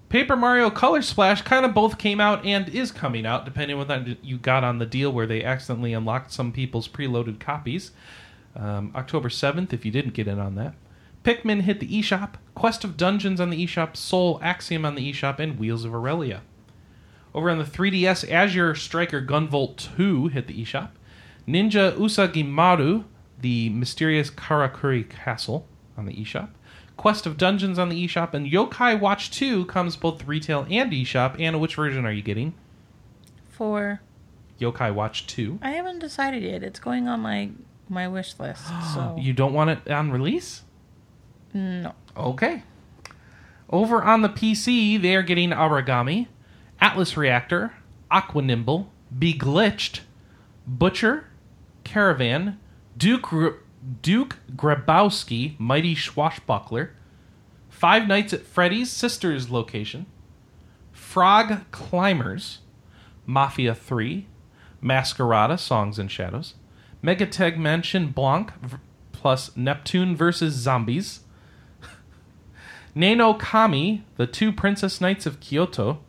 Paper 0.08 0.36
Mario 0.36 0.70
Color 0.70 1.02
Splash 1.02 1.42
kind 1.42 1.66
of 1.66 1.74
both 1.74 1.98
came 1.98 2.18
out 2.18 2.44
and 2.44 2.68
is 2.70 2.90
coming 2.90 3.26
out, 3.26 3.44
depending 3.44 3.78
on 3.78 3.86
whether 3.86 4.16
you 4.22 4.38
got 4.38 4.64
on 4.64 4.78
the 4.78 4.86
deal 4.86 5.12
where 5.12 5.26
they 5.26 5.44
accidentally 5.44 5.92
unlocked 5.92 6.32
some 6.32 6.50
people's 6.50 6.88
preloaded 6.88 7.38
copies. 7.38 7.90
Um, 8.56 8.90
October 8.94 9.28
7th, 9.28 9.74
if 9.74 9.84
you 9.84 9.90
didn't 9.90 10.14
get 10.14 10.26
in 10.26 10.38
on 10.38 10.54
that. 10.54 10.74
Pikmin 11.24 11.62
hit 11.62 11.80
the 11.80 11.86
eShop, 11.86 12.34
Quest 12.54 12.84
of 12.84 12.96
Dungeons 12.96 13.38
on 13.38 13.50
the 13.50 13.66
eShop, 13.66 13.96
Soul 13.96 14.40
Axiom 14.42 14.86
on 14.86 14.94
the 14.94 15.12
eShop, 15.12 15.38
and 15.38 15.58
Wheels 15.58 15.84
of 15.84 15.94
Aurelia. 15.94 16.40
Over 17.34 17.50
on 17.50 17.58
the 17.58 17.64
3DS, 17.64 18.30
Azure 18.30 18.74
Striker 18.74 19.20
Gunvolt 19.20 19.76
2 19.96 20.28
hit 20.28 20.46
the 20.46 20.64
eShop. 20.64 20.90
Ninja 21.46 21.94
Usagimaru, 21.96 23.04
the 23.40 23.68
mysterious 23.68 24.30
Karakuri 24.30 25.08
Castle 25.08 25.66
on 25.98 26.06
the 26.06 26.14
eShop. 26.14 26.48
Quest 26.98 27.26
of 27.26 27.36
Dungeons 27.38 27.78
on 27.78 27.88
the 27.88 28.06
eShop, 28.06 28.34
and 28.34 28.46
Yokai 28.50 28.98
Watch 28.98 29.30
2 29.30 29.64
comes 29.66 29.94
both 29.96 30.26
retail 30.26 30.66
and 30.68 30.92
eShop. 30.92 31.40
Anna, 31.40 31.56
which 31.56 31.76
version 31.76 32.04
are 32.04 32.10
you 32.12 32.22
getting? 32.22 32.52
For 33.48 34.00
Yokai 34.60 34.92
Watch 34.92 35.26
2. 35.28 35.60
I 35.62 35.70
haven't 35.70 36.00
decided 36.00 36.42
yet. 36.42 36.62
It's 36.64 36.80
going 36.80 37.08
on 37.08 37.20
my 37.20 37.50
my 37.88 38.06
wish 38.08 38.38
list. 38.38 38.64
So 38.94 39.16
You 39.18 39.32
don't 39.32 39.54
want 39.54 39.70
it 39.70 39.90
on 39.90 40.10
release? 40.10 40.64
no. 41.54 41.94
Okay. 42.16 42.64
Over 43.70 44.02
on 44.02 44.22
the 44.22 44.28
PC, 44.28 45.00
they 45.00 45.14
are 45.14 45.22
getting 45.22 45.50
Origami, 45.50 46.26
Atlas 46.80 47.16
Reactor, 47.16 47.74
Aqua 48.10 48.42
Nimble, 48.42 48.90
Beglitched, 49.16 50.00
Butcher, 50.66 51.26
Caravan, 51.84 52.58
Duke 52.96 53.62
Duke 54.02 54.36
Grabowski, 54.54 55.58
Mighty 55.58 55.94
Swashbuckler, 55.94 56.92
Five 57.68 58.08
Nights 58.08 58.32
at 58.32 58.42
Freddy's 58.42 58.90
Sisters 58.90 59.50
location, 59.50 60.06
Frog 60.92 61.70
Climbers, 61.70 62.58
Mafia 63.24 63.74
3, 63.74 64.26
Masquerada 64.82 65.58
Songs 65.58 65.98
and 65.98 66.10
Shadows, 66.10 66.54
MegaTagmension 67.02 68.12
Blanc 68.14 68.52
v- 68.60 68.76
plus 69.12 69.56
Neptune 69.56 70.16
versus 70.16 70.54
Zombies, 70.54 71.20
Nano 72.94 73.34
Kami, 73.34 74.04
The 74.16 74.26
Two 74.26 74.52
Princess 74.52 75.00
Knights 75.00 75.24
of 75.26 75.40
Kyoto, 75.40 76.00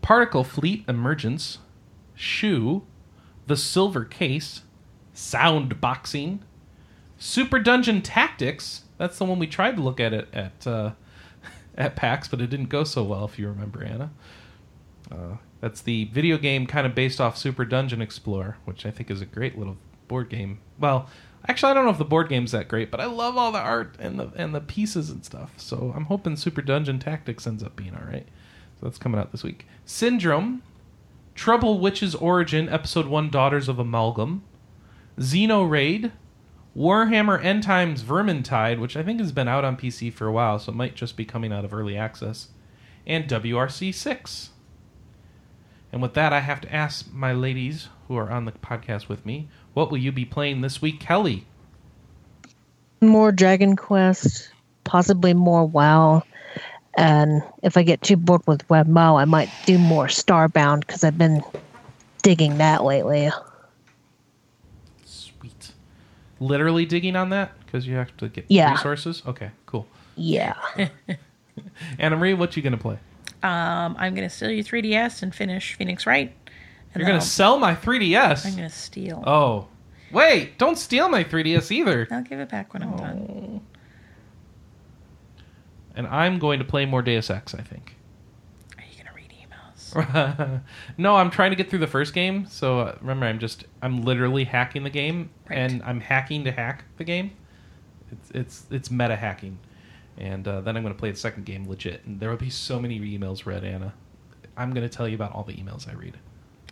Particle 0.00 0.44
Fleet 0.44 0.84
Emergence, 0.88 1.58
Shu, 2.14 2.84
The 3.46 3.56
Silver 3.56 4.04
Case, 4.04 4.62
Sound 5.12 5.80
Boxing, 5.80 6.42
Super 7.18 7.58
Dungeon 7.58 8.00
Tactics. 8.00 8.82
That's 8.96 9.18
the 9.18 9.24
one 9.24 9.38
we 9.38 9.46
tried 9.46 9.76
to 9.76 9.82
look 9.82 10.00
at 10.00 10.12
it 10.12 10.28
at 10.32 10.66
uh, 10.66 10.92
at 11.76 11.96
PAX, 11.96 12.28
but 12.28 12.40
it 12.40 12.48
didn't 12.48 12.68
go 12.68 12.84
so 12.84 13.02
well. 13.02 13.24
If 13.24 13.38
you 13.38 13.48
remember, 13.48 13.82
Anna. 13.82 14.10
Uh, 15.10 15.36
that's 15.60 15.80
the 15.80 16.04
video 16.06 16.38
game 16.38 16.66
kind 16.66 16.86
of 16.86 16.94
based 16.94 17.20
off 17.20 17.36
Super 17.36 17.64
Dungeon 17.64 18.00
Explorer, 18.00 18.58
which 18.64 18.86
I 18.86 18.90
think 18.90 19.10
is 19.10 19.20
a 19.20 19.26
great 19.26 19.58
little 19.58 19.76
board 20.06 20.28
game. 20.28 20.60
Well, 20.78 21.08
actually, 21.48 21.72
I 21.72 21.74
don't 21.74 21.84
know 21.84 21.90
if 21.90 21.98
the 21.98 22.04
board 22.04 22.28
game's 22.28 22.52
that 22.52 22.68
great, 22.68 22.90
but 22.90 23.00
I 23.00 23.06
love 23.06 23.36
all 23.36 23.50
the 23.50 23.58
art 23.58 23.96
and 23.98 24.18
the 24.18 24.30
and 24.36 24.54
the 24.54 24.60
pieces 24.60 25.10
and 25.10 25.24
stuff. 25.24 25.52
So 25.56 25.92
I'm 25.96 26.04
hoping 26.04 26.36
Super 26.36 26.62
Dungeon 26.62 26.98
Tactics 26.98 27.46
ends 27.46 27.62
up 27.62 27.74
being 27.74 27.94
all 27.94 28.06
right. 28.06 28.26
So 28.78 28.86
that's 28.86 28.98
coming 28.98 29.20
out 29.20 29.32
this 29.32 29.42
week. 29.42 29.66
Syndrome, 29.84 30.62
Trouble 31.34 31.80
Witch's 31.80 32.14
Origin, 32.14 32.68
Episode 32.68 33.06
One, 33.06 33.28
Daughters 33.28 33.68
of 33.68 33.80
Amalgam, 33.80 34.44
Xenoraid, 35.18 36.12
Warhammer 36.76 37.42
End 37.42 37.62
Times 37.62 38.02
Vermintide, 38.02 38.78
which 38.78 38.96
I 38.96 39.02
think 39.02 39.20
has 39.20 39.32
been 39.32 39.48
out 39.48 39.64
on 39.64 39.76
PC 39.76 40.12
for 40.12 40.26
a 40.26 40.32
while, 40.32 40.58
so 40.58 40.72
it 40.72 40.76
might 40.76 40.94
just 40.94 41.16
be 41.16 41.24
coming 41.24 41.52
out 41.52 41.64
of 41.64 41.74
early 41.74 41.96
access, 41.96 42.48
and 43.06 43.28
WRC 43.28 43.92
6. 43.94 44.50
And 45.90 46.02
with 46.02 46.14
that, 46.14 46.32
I 46.32 46.40
have 46.40 46.60
to 46.60 46.72
ask 46.72 47.12
my 47.12 47.32
ladies 47.32 47.88
who 48.06 48.16
are 48.16 48.30
on 48.30 48.44
the 48.44 48.52
podcast 48.52 49.08
with 49.08 49.24
me, 49.26 49.48
what 49.74 49.90
will 49.90 49.98
you 49.98 50.12
be 50.12 50.24
playing 50.24 50.60
this 50.60 50.82
week, 50.82 51.00
Kelly? 51.00 51.46
more 53.00 53.32
Dragon 53.32 53.76
Quest, 53.76 54.50
possibly 54.84 55.34
more 55.34 55.66
WoW. 55.66 56.22
And 56.96 57.42
if 57.62 57.76
I 57.76 57.82
get 57.82 58.02
too 58.02 58.16
bored 58.16 58.42
with 58.46 58.66
WebMo, 58.68 59.20
I 59.20 59.24
might 59.24 59.50
do 59.66 59.78
more 59.78 60.06
Starbound 60.06 60.80
because 60.80 61.04
I've 61.04 61.18
been 61.18 61.42
digging 62.22 62.58
that 62.58 62.84
lately. 62.84 63.30
Sweet. 66.38 66.46
Literally 66.46 66.86
digging 66.86 67.16
on 67.16 67.30
that 67.30 67.52
because 67.64 67.86
you 67.86 67.96
have 67.96 68.16
to 68.18 68.28
get 68.28 68.46
Yeah. 68.48 68.70
resources. 68.72 69.22
Okay, 69.26 69.50
cool. 69.66 69.86
Yeah. 70.16 70.54
Anna 71.98 72.16
Marie, 72.16 72.34
what 72.34 72.56
you 72.56 72.62
gonna 72.62 72.76
play? 72.76 72.98
Um, 73.42 73.96
I'm 73.98 74.14
gonna 74.14 74.30
steal 74.30 74.50
your 74.50 74.64
3DS 74.64 75.22
and 75.22 75.34
finish 75.34 75.74
Phoenix 75.74 76.06
Wright. 76.06 76.34
You're 76.96 77.04
gonna 77.04 77.16
I'll- 77.16 77.20
sell 77.20 77.58
my 77.58 77.74
3DS. 77.74 78.46
I'm 78.46 78.54
gonna 78.56 78.70
steal. 78.70 79.22
Oh, 79.26 79.68
wait! 80.12 80.58
Don't 80.58 80.78
steal 80.78 81.08
my 81.08 81.22
3DS 81.22 81.70
either. 81.70 82.08
I'll 82.10 82.22
give 82.22 82.40
it 82.40 82.48
back 82.48 82.72
when 82.72 82.82
I'm 82.82 82.94
Oh. 82.94 82.96
done. 82.96 83.60
And 85.94 86.06
I'm 86.06 86.38
going 86.38 86.58
to 86.60 86.64
play 86.64 86.86
more 86.86 87.02
Deus 87.02 87.28
Ex. 87.30 87.54
I 87.54 87.62
think. 87.62 87.96
Are 89.94 90.00
you 90.02 90.06
gonna 90.12 90.36
read 90.38 90.48
emails? 90.48 90.60
no, 90.98 91.16
I'm 91.16 91.30
trying 91.30 91.50
to 91.50 91.56
get 91.56 91.70
through 91.70 91.78
the 91.80 91.86
first 91.86 92.14
game. 92.14 92.46
So 92.46 92.80
uh, 92.80 92.96
remember, 93.00 93.26
I'm 93.26 93.38
just 93.38 93.64
I'm 93.82 94.02
literally 94.02 94.44
hacking 94.44 94.82
the 94.84 94.90
game, 94.90 95.30
Right. 95.48 95.58
and 95.58 95.82
I'm 95.82 96.00
hacking 96.00 96.44
to 96.44 96.52
hack 96.52 96.84
the 96.96 97.04
game. 97.04 97.32
It's 98.10 98.30
it's 98.32 98.66
it's 98.70 98.90
meta 98.90 99.16
hacking, 99.16 99.58
and 100.16 100.46
uh, 100.48 100.60
then 100.62 100.76
I'm 100.76 100.82
going 100.82 100.94
to 100.94 100.98
play 100.98 101.10
the 101.10 101.16
second 101.18 101.44
game 101.44 101.68
legit. 101.68 102.04
And 102.06 102.18
there 102.20 102.30
will 102.30 102.36
be 102.36 102.50
so 102.50 102.80
many 102.80 102.98
emails 103.00 103.44
read, 103.46 103.64
Anna. 103.64 103.92
I'm 104.56 104.72
going 104.72 104.88
to 104.88 104.94
tell 104.94 105.06
you 105.06 105.14
about 105.14 105.32
all 105.32 105.44
the 105.44 105.52
emails 105.54 105.88
I 105.88 105.92
read. 105.92 106.16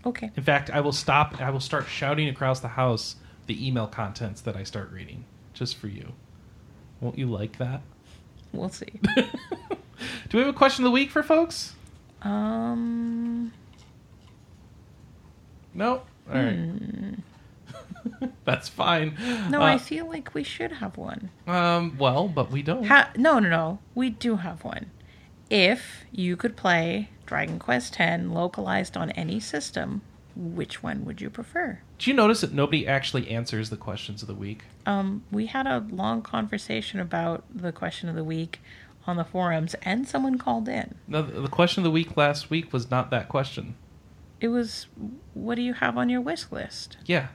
Okay. 0.04 0.30
In 0.36 0.42
fact, 0.42 0.70
I 0.70 0.80
will 0.80 0.92
stop. 0.92 1.40
I 1.40 1.50
will 1.50 1.60
start 1.60 1.86
shouting 1.88 2.28
across 2.28 2.60
the 2.60 2.68
house 2.68 3.16
the 3.46 3.66
email 3.66 3.86
contents 3.86 4.40
that 4.42 4.56
I 4.56 4.62
start 4.64 4.90
reading, 4.92 5.24
just 5.52 5.76
for 5.76 5.88
you. 5.88 6.12
Won't 7.00 7.18
you 7.18 7.26
like 7.26 7.58
that? 7.58 7.82
We'll 8.52 8.68
see. 8.70 8.88
Do 9.14 10.38
we 10.38 10.40
have 10.40 10.48
a 10.48 10.52
question 10.52 10.84
of 10.84 10.88
the 10.88 10.92
week 10.92 11.10
for 11.10 11.22
folks? 11.22 11.74
Um. 12.26 13.52
No. 15.74 16.02
All 16.28 16.34
right. 16.34 17.14
That's 18.44 18.68
fine. 18.68 19.10
Hmm. 19.12 19.50
No, 19.50 19.60
Uh, 19.60 19.64
I 19.66 19.78
feel 19.78 20.06
like 20.06 20.34
we 20.34 20.42
should 20.42 20.72
have 20.72 20.96
one. 20.96 21.30
Um. 21.46 21.96
Well, 21.98 22.28
but 22.28 22.50
we 22.50 22.62
don't. 22.62 22.84
Ha- 22.84 23.10
no, 23.16 23.38
no, 23.38 23.48
no. 23.48 23.78
We 23.94 24.10
do 24.10 24.36
have 24.36 24.64
one. 24.64 24.90
If 25.50 26.04
you 26.10 26.36
could 26.36 26.56
play 26.56 27.10
Dragon 27.26 27.58
Quest 27.58 28.00
X 28.00 28.22
localized 28.24 28.96
on 28.96 29.10
any 29.12 29.38
system, 29.38 30.02
which 30.34 30.82
one 30.82 31.04
would 31.04 31.20
you 31.20 31.30
prefer? 31.30 31.80
Do 31.98 32.10
you 32.10 32.16
notice 32.16 32.40
that 32.40 32.52
nobody 32.52 32.86
actually 32.86 33.30
answers 33.30 33.70
the 33.70 33.76
questions 33.76 34.22
of 34.22 34.28
the 34.28 34.34
week? 34.34 34.64
Um, 34.86 35.22
we 35.30 35.46
had 35.46 35.66
a 35.66 35.84
long 35.90 36.20
conversation 36.22 37.00
about 37.00 37.44
the 37.54 37.72
question 37.72 38.08
of 38.08 38.14
the 38.16 38.24
week 38.24 38.60
on 39.06 39.16
the 39.16 39.24
forums, 39.24 39.74
and 39.82 40.06
someone 40.06 40.38
called 40.38 40.68
in. 40.68 40.94
No, 41.08 41.22
the 41.22 41.40
the 41.42 41.48
question 41.48 41.80
of 41.80 41.84
the 41.84 41.90
week 41.90 42.16
last 42.16 42.50
week 42.50 42.72
was 42.72 42.90
not 42.90 43.10
that 43.10 43.28
question. 43.28 43.74
It 44.40 44.48
was, 44.48 44.86
"What 45.34 45.54
do 45.56 45.62
you 45.62 45.74
have 45.74 45.96
on 45.96 46.08
your 46.08 46.20
wish 46.20 46.50
list?" 46.50 46.96
Yeah. 47.06 47.28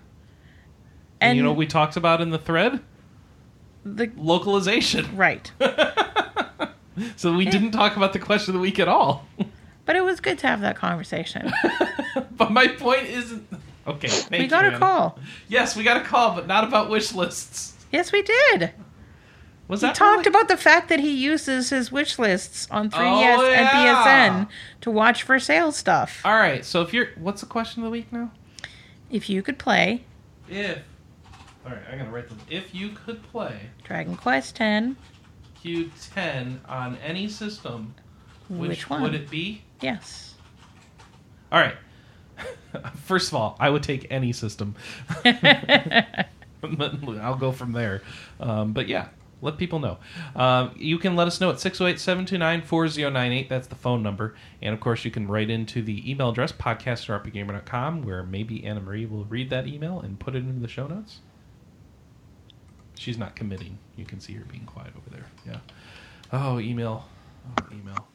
And, 1.19 1.32
And 1.32 1.38
you 1.38 1.43
know 1.43 1.49
what 1.51 1.57
we 1.57 1.67
talked 1.67 1.95
about 1.97 2.19
in 2.22 2.32
the 2.32 2.39
thread? 2.39 2.80
the 3.84 4.11
Localization. 4.15 5.15
right, 5.17 5.51
So 7.15 7.34
we 7.36 7.45
didn't 7.45 7.72
talk 7.72 7.95
about 7.95 8.13
the 8.13 8.19
question 8.19 8.51
of 8.51 8.55
the 8.55 8.61
week 8.61 8.80
at 8.80 8.88
all. 8.88 9.26
but 9.86 9.95
it 9.95 10.03
was 10.03 10.19
good 10.19 10.38
to 10.39 10.47
have 10.47 10.61
that 10.61 10.76
conversation. 10.76 11.51
but 12.38 12.51
my 12.51 12.67
point 12.67 13.03
isn't. 13.07 13.47
Okay. 13.88 14.09
We 14.30 14.47
got 14.47 14.63
you, 14.63 14.69
a 14.69 14.74
Anna. 14.74 14.80
call. 14.80 15.19
Yes, 15.47 15.76
we 15.76 15.84
got 15.84 15.97
a 15.97 16.03
call, 16.03 16.36
but 16.36 16.45
not 16.47 16.63
about 16.63 16.89
wish 16.89 17.13
lists. 17.13 17.76
Yes, 17.91 18.11
we 18.11 18.22
did. 18.22 18.72
Was 19.72 19.80
He 19.80 19.88
that 19.88 19.95
talked 19.95 20.26
really- 20.26 20.36
about 20.38 20.49
the 20.49 20.57
fact 20.57 20.89
that 20.89 20.99
he 20.99 21.15
uses 21.15 21.69
his 21.69 21.93
wish 21.93 22.19
lists 22.19 22.67
on 22.69 22.89
3DS 22.89 23.38
Oh, 23.39 23.49
and. 23.51 23.69
PSN 23.69 24.49
to 24.82 24.91
watch 24.91 25.24
for 25.24 25.39
sale 25.39 25.72
stuff. 25.72 26.19
All 26.26 26.36
right. 26.36 26.65
So 26.65 26.82
if 26.82 26.93
you're, 26.93 27.07
what's 27.15 27.39
the 27.39 27.47
question 27.47 27.82
of 27.82 27.86
the 27.86 27.89
week 27.89 28.11
now? 28.11 28.32
If 29.09 29.30
you 29.30 29.41
could 29.41 29.57
play 29.57 30.03
If. 30.49 30.80
All 31.65 31.72
right, 31.72 31.82
I'm 31.89 31.99
gonna 31.99 32.11
write 32.11 32.28
them. 32.28 32.39
If 32.49 32.76
you 32.76 32.89
could 32.89 33.24
play 33.32 33.69
Dragon 33.86 34.17
Quest 34.17 34.59
X, 34.59 34.88
Q10 35.63 36.57
on 36.67 36.97
any 36.97 37.30
system, 37.30 37.95
which, 38.49 38.69
which 38.72 38.89
one? 38.89 39.03
would 39.03 39.15
it 39.15 39.30
be? 39.30 39.61
Yes. 39.80 40.34
All 41.49 41.61
right. 41.61 41.76
First 43.05 43.30
of 43.30 43.36
all, 43.36 43.55
I 43.57 43.69
would 43.69 43.84
take 43.84 44.05
any 44.09 44.34
system. 44.34 44.76
I'll 45.24 46.28
go 47.39 47.53
from 47.53 47.72
there. 47.72 48.01
Um, 48.41 48.74
but 48.74 48.89
yeah, 48.89 49.07
let 49.41 49.57
people 49.57 49.79
know. 49.79 49.97
Um, 50.35 50.71
you 50.77 50.97
can 50.97 51.15
let 51.15 51.27
us 51.27 51.41
know 51.41 51.49
at 51.49 51.59
608 51.59 51.99
729 51.99 52.61
4098. 52.61 53.49
That's 53.49 53.67
the 53.67 53.75
phone 53.75 54.03
number. 54.03 54.35
And 54.61 54.73
of 54.73 54.79
course, 54.79 55.03
you 55.03 55.11
can 55.11 55.27
write 55.27 55.49
into 55.49 55.81
the 55.81 56.09
email 56.09 56.29
address 56.29 56.51
podcast 56.51 57.01
where 58.03 58.23
maybe 58.23 58.65
Anna 58.65 58.81
Marie 58.81 59.05
will 59.05 59.25
read 59.25 59.49
that 59.49 59.67
email 59.67 59.99
and 59.99 60.19
put 60.19 60.35
it 60.35 60.39
into 60.39 60.61
the 60.61 60.67
show 60.67 60.87
notes. 60.87 61.19
She's 62.97 63.17
not 63.17 63.35
committing. 63.35 63.79
You 63.95 64.05
can 64.05 64.19
see 64.19 64.33
her 64.33 64.45
being 64.45 64.65
quiet 64.65 64.93
over 64.95 65.09
there. 65.09 65.25
Yeah. 65.45 65.59
Oh, 66.31 66.59
email. 66.59 67.07
Oh, 67.59 67.65
email. 67.71 68.07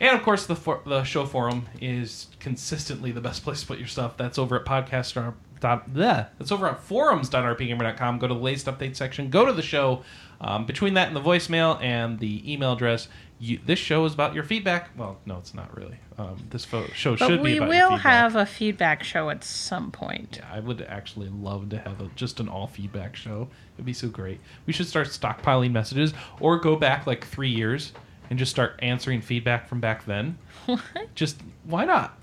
And 0.00 0.16
of 0.16 0.22
course, 0.22 0.46
the 0.46 0.56
for, 0.56 0.80
the 0.86 1.04
show 1.04 1.24
forum 1.24 1.68
is 1.80 2.28
consistently 2.40 3.12
the 3.12 3.20
best 3.20 3.44
place 3.44 3.60
to 3.60 3.66
put 3.66 3.78
your 3.78 3.88
stuff. 3.88 4.16
That's 4.16 4.38
over 4.38 4.56
at 4.56 4.64
podcast 4.64 5.34
dot 5.60 5.90
bleh. 5.92 6.28
That's 6.38 6.52
over 6.52 6.66
at 6.66 6.80
forums.rpgamer.com. 6.80 8.18
Go 8.18 8.28
to 8.28 8.34
the 8.34 8.40
latest 8.40 8.66
update 8.66 8.96
section. 8.96 9.30
Go 9.30 9.46
to 9.46 9.52
the 9.52 9.62
show. 9.62 10.02
Um, 10.40 10.66
between 10.66 10.94
that 10.94 11.08
and 11.08 11.16
the 11.16 11.20
voicemail 11.22 11.80
and 11.82 12.18
the 12.18 12.50
email 12.52 12.72
address, 12.74 13.08
you, 13.38 13.58
this 13.64 13.78
show 13.78 14.04
is 14.04 14.14
about 14.14 14.34
your 14.34 14.44
feedback. 14.44 14.90
Well, 14.96 15.18
no, 15.26 15.38
it's 15.38 15.54
not 15.54 15.74
really. 15.76 15.96
Um, 16.18 16.36
this 16.50 16.64
fo- 16.64 16.86
show 16.94 17.16
But 17.16 17.26
should 17.26 17.42
be 17.42 17.52
we 17.52 17.56
about 17.58 17.66
your 17.66 17.68
will 17.68 17.96
feedback. 17.96 18.00
have 18.02 18.36
a 18.36 18.46
feedback 18.46 19.02
show 19.02 19.30
at 19.30 19.44
some 19.44 19.90
point. 19.90 20.40
Yeah, 20.40 20.48
I 20.52 20.60
would 20.60 20.82
actually 20.82 21.28
love 21.28 21.68
to 21.70 21.78
have 21.78 22.00
a, 22.00 22.08
just 22.16 22.40
an 22.40 22.48
all 22.48 22.66
feedback 22.66 23.16
show. 23.16 23.48
It'd 23.76 23.84
be 23.86 23.92
so 23.92 24.08
great. 24.08 24.40
We 24.66 24.72
should 24.72 24.86
start 24.86 25.08
stockpiling 25.08 25.72
messages 25.72 26.12
or 26.40 26.58
go 26.58 26.76
back 26.76 27.06
like 27.06 27.26
three 27.26 27.50
years 27.50 27.92
and 28.30 28.38
just 28.38 28.50
start 28.50 28.78
answering 28.80 29.20
feedback 29.20 29.68
from 29.68 29.80
back 29.80 30.04
then. 30.06 30.38
What? 30.66 30.80
Just 31.14 31.40
why 31.64 31.84
not? 31.84 32.18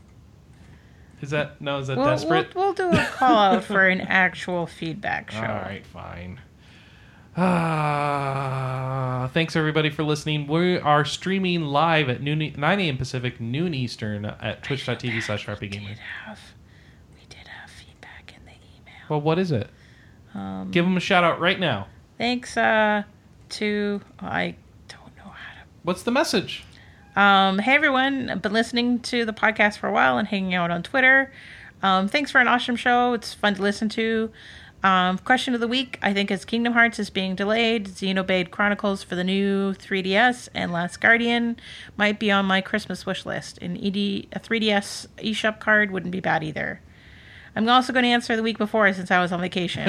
Is 1.22 1.30
that 1.30 1.62
no? 1.62 1.78
Is 1.80 1.88
that 1.88 1.98
We'll, 1.98 2.06
we'll, 2.28 2.46
we'll 2.54 2.74
do 2.74 2.90
a 2.92 3.06
call 3.14 3.38
out 3.38 3.64
for 3.64 3.88
an 3.88 4.02
actual 4.02 4.68
feedback 4.68 5.32
show. 5.32 5.38
All 5.40 5.44
right, 5.46 5.86
fine. 5.86 6.42
Ah, 7.36 9.30
thanks 9.34 9.56
everybody 9.56 9.90
for 9.90 10.04
listening. 10.04 10.48
We 10.48 10.78
are 10.78 11.06
streaming 11.06 11.62
live 11.62 12.10
at 12.10 12.22
noon, 12.22 12.54
9 12.58 12.80
a.m. 12.80 12.98
Pacific, 12.98 13.40
noon 13.40 13.74
Eastern 13.74 14.26
at 14.26 14.64
twitch.tv 14.64 15.22
slash 15.24 15.48
We 15.48 15.54
rpgamer. 15.54 15.88
did 15.90 15.98
have, 16.26 16.40
we 17.16 17.26
did 17.30 17.48
have 17.48 17.70
feedback 17.70 18.34
in 18.38 18.46
the 18.46 18.52
email. 18.52 18.94
Well, 19.10 19.22
what 19.22 19.40
is 19.40 19.52
it? 19.52 19.70
Um, 20.34 20.72
Give 20.72 20.84
them 20.86 20.98
a 20.98 21.00
shout 21.00 21.24
out 21.24 21.40
right 21.40 21.60
now. 21.60 21.88
thanks 22.18 22.58
uh, 22.58 23.04
to 23.50 24.02
I 24.20 24.56
don't 24.88 25.16
know 25.18 25.24
how 25.24 25.54
to 25.54 25.60
What's 25.84 26.04
the 26.04 26.12
message? 26.12 26.64
Um, 27.16 27.60
hey 27.60 27.76
everyone, 27.76 28.30
I've 28.30 28.42
been 28.42 28.54
listening 28.54 29.00
to 29.02 29.26
the 29.26 29.34
podcast 29.34 29.78
for 29.78 29.88
a 29.88 29.92
while 29.92 30.18
and 30.18 30.28
hanging 30.28 30.54
out 30.56 30.72
on 30.72 30.82
Twitter. 30.84 31.32
Um, 31.84 32.08
thanks 32.08 32.32
for 32.32 32.42
an 32.42 32.48
awesome 32.48 32.76
show. 32.76 33.14
It's 33.14 33.34
fun 33.34 33.56
to 33.56 33.62
listen 33.62 33.90
to. 33.90 34.32
Um, 34.84 35.18
question 35.20 35.54
of 35.54 35.62
the 35.62 35.68
week 35.68 35.98
I 36.02 36.14
think 36.14 36.30
is 36.30 36.44
Kingdom 36.44 36.74
Hearts 36.74 37.00
is 37.00 37.10
being 37.10 37.36
delayed. 37.36 37.88
Xenoblade 37.88 38.52
Chronicles 38.52 39.02
for 39.02 39.16
the 39.16 39.24
new 39.24 39.74
3DS 39.74 40.50
and 40.54 40.74
Last 40.74 41.00
Guardian 41.00 41.58
might 41.96 42.20
be 42.20 42.30
on 42.30 42.46
my 42.46 42.60
Christmas 42.60 43.06
wish 43.06 43.26
list. 43.26 43.58
An 43.60 43.78
ED, 43.78 44.28
a 44.34 44.40
3DS 44.40 45.08
eShop 45.20 45.60
card 45.60 45.92
wouldn't 45.92 46.12
be 46.12 46.20
bad 46.20 46.44
either. 46.44 46.82
I'm 47.56 47.70
also 47.70 47.94
going 47.94 48.04
to 48.04 48.10
answer 48.10 48.36
the 48.36 48.44
week 48.44 48.58
before 48.58 48.92
since 48.94 49.12
I 49.12 49.22
was 49.22 49.32
on 49.32 49.40
vacation. 49.40 49.88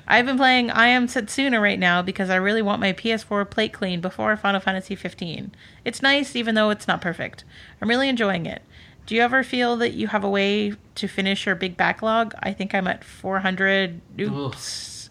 I've 0.06 0.26
been 0.26 0.36
playing 0.36 0.70
I 0.70 0.88
Am 0.88 1.08
Setsuna 1.08 1.60
right 1.60 1.78
now 1.78 2.02
because 2.02 2.30
I 2.30 2.36
really 2.36 2.62
want 2.62 2.80
my 2.80 2.92
PS4 2.92 3.48
plate 3.50 3.72
clean 3.72 4.00
before 4.00 4.36
Final 4.36 4.60
Fantasy 4.60 4.94
15. 4.94 5.52
It's 5.84 6.02
nice 6.02 6.36
even 6.36 6.54
though 6.54 6.70
it's 6.70 6.86
not 6.86 7.00
perfect. 7.00 7.44
I'm 7.80 7.88
really 7.88 8.08
enjoying 8.08 8.46
it. 8.46 8.62
Do 9.06 9.14
you 9.14 9.22
ever 9.22 9.44
feel 9.44 9.76
that 9.76 9.92
you 9.92 10.08
have 10.08 10.24
a 10.24 10.28
way 10.28 10.74
to 10.96 11.08
finish 11.08 11.46
your 11.46 11.54
big 11.54 11.76
backlog? 11.76 12.34
I 12.40 12.52
think 12.52 12.74
I'm 12.74 12.88
at 12.88 13.04
400. 13.04 14.00
Oops. 14.20 15.10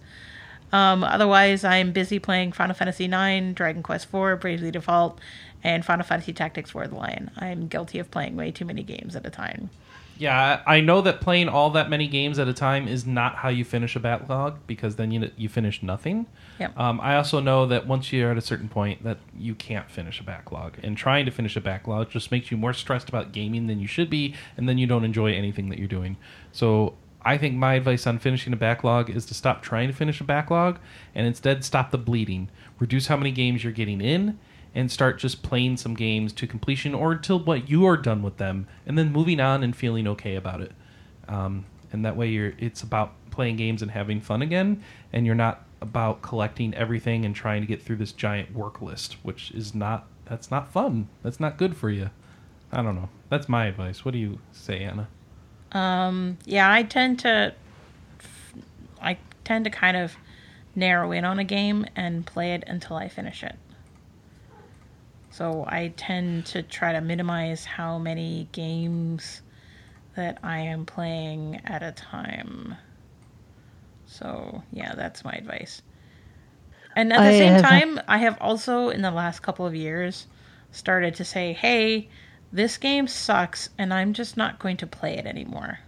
Um, 0.74 1.04
otherwise, 1.04 1.64
I'm 1.64 1.94
busy 1.94 2.20
playing 2.20 2.52
Final 2.52 2.76
Fantasy 2.76 3.06
IX, 3.06 3.54
Dragon 3.54 3.82
Quest 3.82 4.14
IV, 4.14 4.42
Bravely 4.42 4.72
Default, 4.72 5.20
and 5.64 5.86
Final 5.86 6.06
Fantasy 6.06 6.34
Tactics 6.34 6.74
War 6.74 6.84
of 6.84 6.90
the 6.90 6.98
Lion. 6.98 7.32
I'm 7.38 7.68
guilty 7.68 7.98
of 8.00 8.12
playing 8.12 8.36
way 8.36 8.52
too 8.52 8.66
many 8.66 8.84
games 8.84 9.16
at 9.16 9.26
a 9.26 9.30
time. 9.30 9.70
Yeah, 10.18 10.62
I 10.66 10.80
know 10.80 11.02
that 11.02 11.20
playing 11.20 11.50
all 11.50 11.72
that 11.72 11.90
many 11.90 12.08
games 12.08 12.40
at 12.40 12.48
a 12.48 12.54
time 12.54 12.88
is 12.88 13.06
not 13.06 13.36
how 13.36 13.50
you 13.50 13.66
finish 13.66 13.96
a 13.96 14.00
backlog 14.00 14.60
because 14.66 14.96
then 14.96 15.12
you 15.12 15.30
you 15.36 15.50
finish 15.50 15.84
nothing. 15.84 16.26
Yep. 16.60 16.80
Um, 16.80 17.02
I 17.02 17.18
also 17.18 17.40
know 17.42 17.66
that 17.66 17.86
once 17.86 18.14
you're 18.14 18.32
at 18.32 18.38
a 18.38 18.42
certain 18.42 18.70
point 18.70 19.04
that 19.04 19.18
you 19.38 19.56
can't 19.56 19.90
finish 19.92 20.22
a 20.22 20.24
backlog, 20.24 20.78
and 20.82 20.96
trying 20.96 21.26
to 21.26 21.32
finish 21.32 21.56
a 21.58 21.62
backlog 21.62 22.10
just 22.10 22.32
makes 22.32 22.50
you 22.50 22.58
more 22.58 22.74
stressed 22.74 23.10
about 23.10 23.34
gaming 23.34 23.68
than 23.68 23.80
you 23.80 23.88
should 23.88 24.10
be, 24.10 24.36
and 24.56 24.70
then 24.70 24.78
you 24.78 24.88
don't 24.88 25.04
enjoy 25.04 25.34
anything 25.34 25.70
that 25.70 25.80
you're 25.80 25.88
doing. 25.88 26.16
So 26.54 26.96
I 27.26 27.38
think 27.38 27.56
my 27.56 27.74
advice 27.74 28.06
on 28.06 28.20
finishing 28.20 28.54
a 28.54 28.58
backlog 28.58 29.10
is 29.10 29.26
to 29.26 29.34
stop 29.34 29.64
trying 29.64 29.88
to 29.88 29.94
finish 29.94 30.22
a 30.22 30.24
backlog 30.24 30.80
and 31.16 31.26
instead 31.26 31.66
stop 31.66 31.92
the 31.92 31.98
bleeding. 31.98 32.50
Reduce 32.80 33.08
how 33.08 33.18
many 33.18 33.32
games 33.32 33.64
you're 33.64 33.74
getting 33.74 34.00
in 34.00 34.38
and 34.76 34.92
start 34.92 35.18
just 35.18 35.42
playing 35.42 35.78
some 35.78 35.96
games 35.96 36.34
to 36.34 36.46
completion 36.46 36.94
or 36.94 37.14
until 37.14 37.40
what 37.40 37.70
you 37.70 37.86
are 37.86 37.98
done 37.98 38.22
with 38.22 38.38
them 38.38 38.68
and 38.86 38.98
then 38.98 39.12
moving 39.12 39.40
on 39.40 39.64
and 39.64 39.76
feeling 39.76 40.08
okay 40.08 40.36
about 40.36 40.62
it. 40.62 40.74
Um, 41.28 41.66
and 41.92 42.06
that 42.06 42.16
way 42.16 42.28
you're 42.28 42.54
it's 42.60 42.84
about 42.84 43.14
playing 43.32 43.56
games 43.56 43.82
and 43.82 43.90
having 43.90 44.22
fun 44.22 44.42
again 44.42 44.84
and 45.14 45.26
you're 45.26 45.34
not 45.34 45.64
about 45.82 46.22
collecting 46.22 46.74
everything 46.76 47.26
and 47.26 47.36
trying 47.36 47.62
to 47.62 47.68
get 47.68 47.82
through 47.82 47.96
this 47.96 48.12
giant 48.12 48.54
work 48.54 48.82
list, 48.82 49.14
which 49.24 49.52
is 49.52 49.74
not 49.74 50.08
that's 50.26 50.52
not 50.52 50.72
fun. 50.72 51.08
That's 51.24 51.40
not 51.40 51.58
good 51.58 51.76
for 51.78 51.90
you. 51.90 52.10
I 52.72 52.82
don't 52.82 52.96
know. 52.96 53.10
That's 53.30 53.48
my 53.48 53.68
advice. 53.68 54.04
What 54.04 54.12
do 54.12 54.18
you 54.18 54.40
say, 54.52 54.84
Anna? 54.84 55.08
Um, 55.72 56.38
yeah, 56.46 56.72
I 56.72 56.84
tend 56.84 57.20
to, 57.20 57.54
I 59.02 59.18
tend 59.44 59.66
to 59.66 59.72
kind 59.72 59.96
of 59.98 60.16
narrow 60.76 61.12
in 61.12 61.26
on 61.26 61.40
a 61.40 61.44
game 61.44 61.86
and 61.96 62.26
play 62.26 62.54
it 62.54 62.64
until 62.68 62.98
I 62.98 63.08
finish 63.08 63.44
it. 63.44 63.56
So 65.36 65.66
I 65.68 65.94
tend 65.98 66.46
to 66.48 66.64
try 66.64 66.94
to 66.94 67.02
minimize 67.02 67.66
how 67.66 67.98
many 68.00 68.48
games 68.54 69.42
that 70.16 70.40
I 70.42 70.60
am 70.60 70.86
playing 70.86 71.62
at 71.66 71.84
a 71.84 71.92
time. 71.92 72.76
So 74.06 74.64
yeah, 74.72 74.96
that's 74.96 75.26
my 75.26 75.34
advice. 75.34 75.82
And 76.96 77.12
at 77.12 77.24
the 77.24 77.32
I 77.32 77.34
same 77.34 77.58
time, 77.58 78.00
I 78.08 78.20
have 78.20 78.38
also 78.42 78.90
in 78.90 79.02
the 79.02 79.12
last 79.12 79.42
couple 79.42 79.66
of 79.66 79.76
years 79.76 80.28
started 80.72 81.16
to 81.16 81.26
say, 81.26 81.52
"Hey, 81.54 82.08
this 82.54 82.78
game 82.78 83.08
sucks 83.08 83.70
and 83.78 83.94
I'm 83.94 84.14
just 84.14 84.38
not 84.38 84.60
going 84.60 84.78
to 84.78 84.88
play 84.88 85.18
it 85.18 85.26
anymore." 85.26 85.80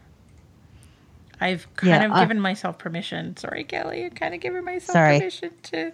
I've 1.39 1.73
kind 1.75 2.03
Yeah, 2.03 2.03
of 2.03 2.11
I- 2.11 2.21
given 2.21 2.41
myself 2.41 2.79
permission. 2.79 3.37
Sorry, 3.37 3.63
Kelly, 3.63 4.05
I'm 4.05 4.11
kind 4.11 4.33
of 4.35 4.41
given 4.41 4.65
myself 4.65 4.93
Sorry. 4.93 5.17
permission 5.19 5.51
to 5.63 5.93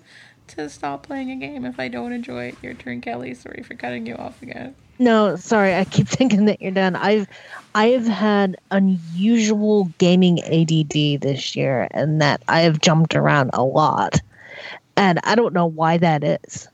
to 0.49 0.69
stop 0.69 1.03
playing 1.03 1.31
a 1.31 1.35
game 1.35 1.65
if 1.65 1.79
I 1.79 1.87
don't 1.87 2.13
enjoy 2.13 2.45
it. 2.45 2.57
Your 2.61 2.73
turn, 2.73 3.01
Kelly. 3.01 3.33
Sorry 3.33 3.63
for 3.63 3.75
cutting 3.75 4.05
you 4.05 4.15
off 4.15 4.41
again. 4.41 4.75
No, 4.99 5.35
sorry, 5.35 5.75
I 5.75 5.85
keep 5.85 6.07
thinking 6.09 6.45
that 6.45 6.61
you're 6.61 6.71
done. 6.71 6.95
I've 6.95 7.27
I've 7.75 8.05
had 8.05 8.57
unusual 8.71 9.85
gaming 9.97 10.39
ADD 10.43 11.21
this 11.21 11.55
year 11.55 11.87
and 11.91 12.21
that 12.21 12.43
I 12.47 12.61
have 12.61 12.79
jumped 12.79 13.15
around 13.15 13.49
a 13.53 13.63
lot. 13.63 14.19
And 14.95 15.19
I 15.23 15.33
don't 15.35 15.53
know 15.53 15.65
why 15.65 15.97
that 15.97 16.23
is. 16.23 16.67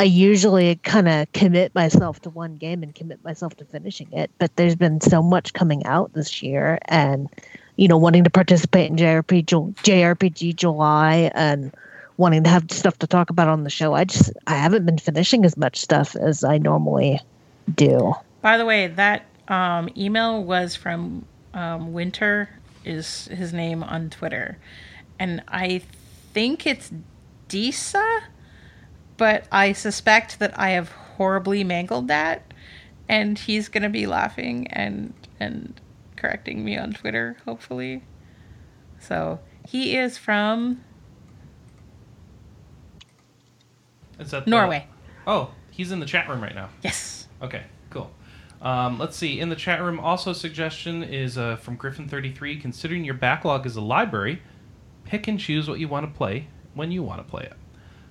I 0.00 0.04
usually 0.04 0.74
kind 0.76 1.08
of 1.08 1.32
commit 1.32 1.72
myself 1.72 2.20
to 2.22 2.30
one 2.30 2.56
game 2.56 2.82
and 2.82 2.92
commit 2.92 3.22
myself 3.24 3.56
to 3.58 3.64
finishing 3.64 4.12
it, 4.12 4.28
but 4.38 4.54
there's 4.56 4.74
been 4.74 5.00
so 5.00 5.22
much 5.22 5.52
coming 5.52 5.86
out 5.86 6.12
this 6.14 6.42
year 6.42 6.78
and 6.86 7.28
you 7.76 7.86
know 7.86 7.96
wanting 7.96 8.24
to 8.24 8.30
participate 8.30 8.90
in 8.90 8.96
JRPG 8.96 9.76
JRPG 9.76 10.56
July 10.56 11.30
and 11.34 11.72
wanting 12.16 12.44
to 12.44 12.50
have 12.50 12.70
stuff 12.70 12.98
to 12.98 13.06
talk 13.06 13.30
about 13.30 13.48
on 13.48 13.64
the 13.64 13.70
show. 13.70 13.94
I 13.94 14.04
just 14.04 14.32
I 14.46 14.54
haven't 14.54 14.86
been 14.86 14.98
finishing 14.98 15.44
as 15.44 15.56
much 15.56 15.80
stuff 15.80 16.14
as 16.16 16.44
I 16.44 16.58
normally 16.58 17.20
do. 17.74 18.14
By 18.40 18.58
the 18.58 18.64
way, 18.64 18.88
that 18.88 19.24
um, 19.48 19.88
email 19.96 20.42
was 20.42 20.76
from 20.76 21.24
um, 21.52 21.92
Winter, 21.92 22.48
is 22.84 23.26
his 23.26 23.52
name 23.52 23.82
on 23.82 24.10
Twitter, 24.10 24.58
and 25.18 25.42
I 25.48 25.82
think 26.32 26.66
it's 26.66 26.92
Disa, 27.48 28.20
but 29.16 29.46
I 29.50 29.72
suspect 29.72 30.38
that 30.38 30.58
I 30.58 30.70
have 30.70 30.90
horribly 30.90 31.64
mangled 31.64 32.08
that, 32.08 32.52
and 33.08 33.38
he's 33.38 33.68
gonna 33.68 33.90
be 33.90 34.06
laughing 34.06 34.66
and 34.68 35.14
and 35.40 35.80
correcting 36.16 36.64
me 36.64 36.76
on 36.76 36.92
Twitter, 36.92 37.36
hopefully. 37.44 38.02
So 38.98 39.40
he 39.66 39.96
is 39.96 40.16
from 40.16 40.82
Is 44.18 44.30
that 44.30 44.44
the- 44.44 44.50
Norway. 44.50 44.86
oh, 45.26 45.50
he's 45.70 45.92
in 45.92 46.00
the 46.00 46.06
chat 46.06 46.28
room 46.28 46.42
right 46.42 46.54
now. 46.54 46.68
Yes. 46.82 47.28
Okay, 47.42 47.62
cool. 47.90 48.10
Um, 48.62 48.98
let's 48.98 49.16
see. 49.16 49.40
In 49.40 49.48
the 49.50 49.56
chat 49.56 49.82
room, 49.82 50.00
also 50.00 50.30
a 50.30 50.34
suggestion 50.34 51.02
is 51.02 51.36
uh, 51.36 51.56
from 51.56 51.76
Griffin33. 51.76 52.60
Considering 52.60 53.04
your 53.04 53.14
backlog 53.14 53.66
is 53.66 53.76
a 53.76 53.80
library, 53.82 54.40
pick 55.04 55.28
and 55.28 55.38
choose 55.38 55.68
what 55.68 55.78
you 55.78 55.88
want 55.88 56.10
to 56.10 56.16
play 56.16 56.46
when 56.72 56.90
you 56.90 57.02
want 57.02 57.24
to 57.24 57.30
play 57.30 57.42
it. 57.44 57.52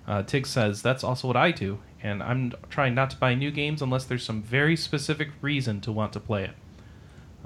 Uh, 0.08 0.22
Tig 0.22 0.45
says 0.45 0.82
that's 0.82 1.04
also 1.04 1.28
what 1.28 1.38
I 1.38 1.51
do, 1.51 1.80
and 2.04 2.22
I'm 2.22 2.51
trying 2.70 2.93
not 2.93 3.10
to 3.12 3.18
buy 3.18 3.34
new 3.34 3.49
games 3.51 3.82
unless 3.82 4.04
there's 4.04 4.24
some 4.24 4.43
very 4.43 4.76
specific 4.76 5.30
reason 5.41 5.80
to 5.82 5.91
want 5.91 6.14
to 6.14 6.20
play 6.20 6.43
it. 6.43 6.51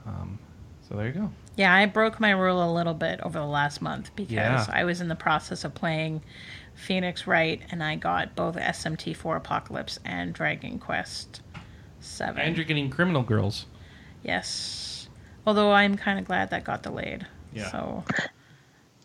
Um, 0.06 0.40
so 0.90 0.96
there 0.96 1.08
you 1.08 1.14
go. 1.14 1.32
Yeah, 1.58 1.74
I 1.74 1.86
broke 1.88 2.20
my 2.20 2.30
rule 2.32 2.64
a 2.64 2.72
little 2.72 2.94
bit 2.94 3.20
over 3.22 3.38
the 3.40 3.46
last 3.46 3.82
month 3.82 4.16
because 4.16 4.32
Yeah. 4.32 4.66
I 4.72 4.84
was 4.86 5.02
in 5.02 5.08
the 5.10 5.16
process 5.16 5.64
of 5.66 5.74
playing 5.74 6.22
Phoenix 6.76 7.26
Wright 7.28 7.62
and 7.72 7.84
I 7.84 7.96
got 7.96 8.36
both 8.36 8.56
SMT4 8.56 9.36
Apocalypse 9.38 10.00
and 10.06 10.34
Dragon 10.34 10.78
Quest 10.80 11.42
7. 12.00 12.40
And 12.40 12.56
you're 12.56 12.66
getting 12.66 12.90
Criminal 12.92 13.24
Girls. 13.24 13.66
Yes. 14.24 15.10
Although 15.46 15.72
I'm 15.74 15.98
kind 15.98 16.20
of 16.20 16.26
glad 16.26 16.52
that 16.52 16.64
got 16.64 16.84
delayed. 16.84 17.26
Yeah. 17.54 17.72
So 17.72 18.04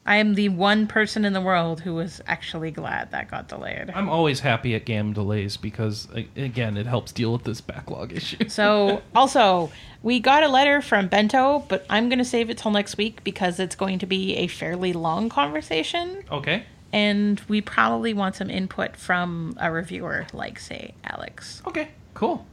I 0.04 0.16
am 0.16 0.34
the 0.34 0.48
one 0.48 0.88
person 0.88 1.24
in 1.24 1.32
the 1.32 1.40
world 1.40 1.80
who 1.80 1.94
was 1.94 2.20
actually 2.26 2.72
glad 2.72 3.12
that 3.12 3.30
got 3.30 3.46
delayed. 3.48 3.90
I'm 3.94 4.08
always 4.08 4.40
happy 4.40 4.74
at 4.74 4.84
game 4.84 5.12
delays 5.12 5.56
because, 5.56 6.08
a- 6.14 6.26
again, 6.36 6.76
it 6.76 6.86
helps 6.86 7.12
deal 7.12 7.32
with 7.32 7.44
this 7.44 7.60
backlog 7.60 8.12
issue. 8.12 8.48
So, 8.48 9.02
also, 9.14 9.70
we 10.02 10.18
got 10.18 10.42
a 10.42 10.48
letter 10.48 10.82
from 10.82 11.06
Bento, 11.06 11.64
but 11.68 11.86
I'm 11.88 12.08
going 12.08 12.18
to 12.18 12.24
save 12.24 12.50
it 12.50 12.58
till 12.58 12.72
next 12.72 12.96
week 12.96 13.22
because 13.22 13.60
it's 13.60 13.76
going 13.76 14.00
to 14.00 14.06
be 14.06 14.34
a 14.38 14.48
fairly 14.48 14.92
long 14.92 15.28
conversation. 15.28 16.24
okay. 16.30 16.64
And 16.92 17.40
we 17.48 17.62
probably 17.62 18.12
want 18.12 18.34
some 18.34 18.50
input 18.50 18.96
from 18.96 19.56
a 19.58 19.70
reviewer, 19.72 20.26
like, 20.34 20.58
say, 20.58 20.92
Alex. 21.04 21.62
Okay. 21.66 21.88
Cool. 22.12 22.44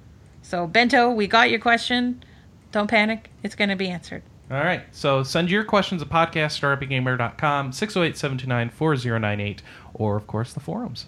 So, 0.44 0.66
Bento, 0.66 1.10
we 1.10 1.28
got 1.28 1.50
your 1.50 1.60
question. 1.60 2.24
Don't 2.72 2.88
panic, 2.90 3.32
it's 3.44 3.56
going 3.56 3.70
to 3.70 3.76
be 3.76 3.90
answered. 3.90 4.22
All 4.52 4.58
right. 4.64 4.84
So 4.92 5.22
send 5.24 5.50
your 5.52 5.64
questions 5.64 6.02
to 6.02 6.08
podcast 6.08 6.64
at 6.64 6.80
rpgamer.com, 6.80 7.72
608 7.72 8.18
729 8.18 8.70
4098, 8.70 9.62
or, 9.94 10.18
of 10.18 10.26
course, 10.28 10.54
the 10.54 10.60
forums. 10.60 11.06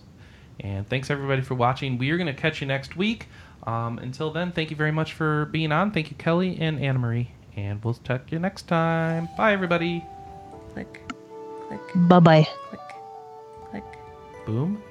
And 0.59 0.87
thanks, 0.87 1.09
everybody, 1.09 1.41
for 1.41 1.55
watching. 1.55 1.97
We 1.97 2.11
are 2.11 2.17
going 2.17 2.27
to 2.27 2.39
catch 2.39 2.61
you 2.61 2.67
next 2.67 2.95
week. 2.95 3.27
Um, 3.63 3.97
until 3.99 4.31
then, 4.31 4.51
thank 4.51 4.69
you 4.69 4.75
very 4.75 4.91
much 4.91 5.13
for 5.13 5.45
being 5.45 5.71
on. 5.71 5.91
Thank 5.91 6.11
you, 6.11 6.17
Kelly 6.17 6.57
and 6.59 6.79
Anna 6.79 6.99
Marie. 6.99 7.31
And 7.55 7.83
we'll 7.83 7.95
check 7.95 8.31
you 8.31 8.39
next 8.39 8.67
time. 8.67 9.27
Bye, 9.37 9.53
everybody. 9.53 10.05
Click, 10.73 11.01
click, 11.67 11.81
Bye 12.07 12.19
bye. 12.19 12.47
click, 12.69 12.79
click. 13.71 13.83
Boom. 14.45 14.81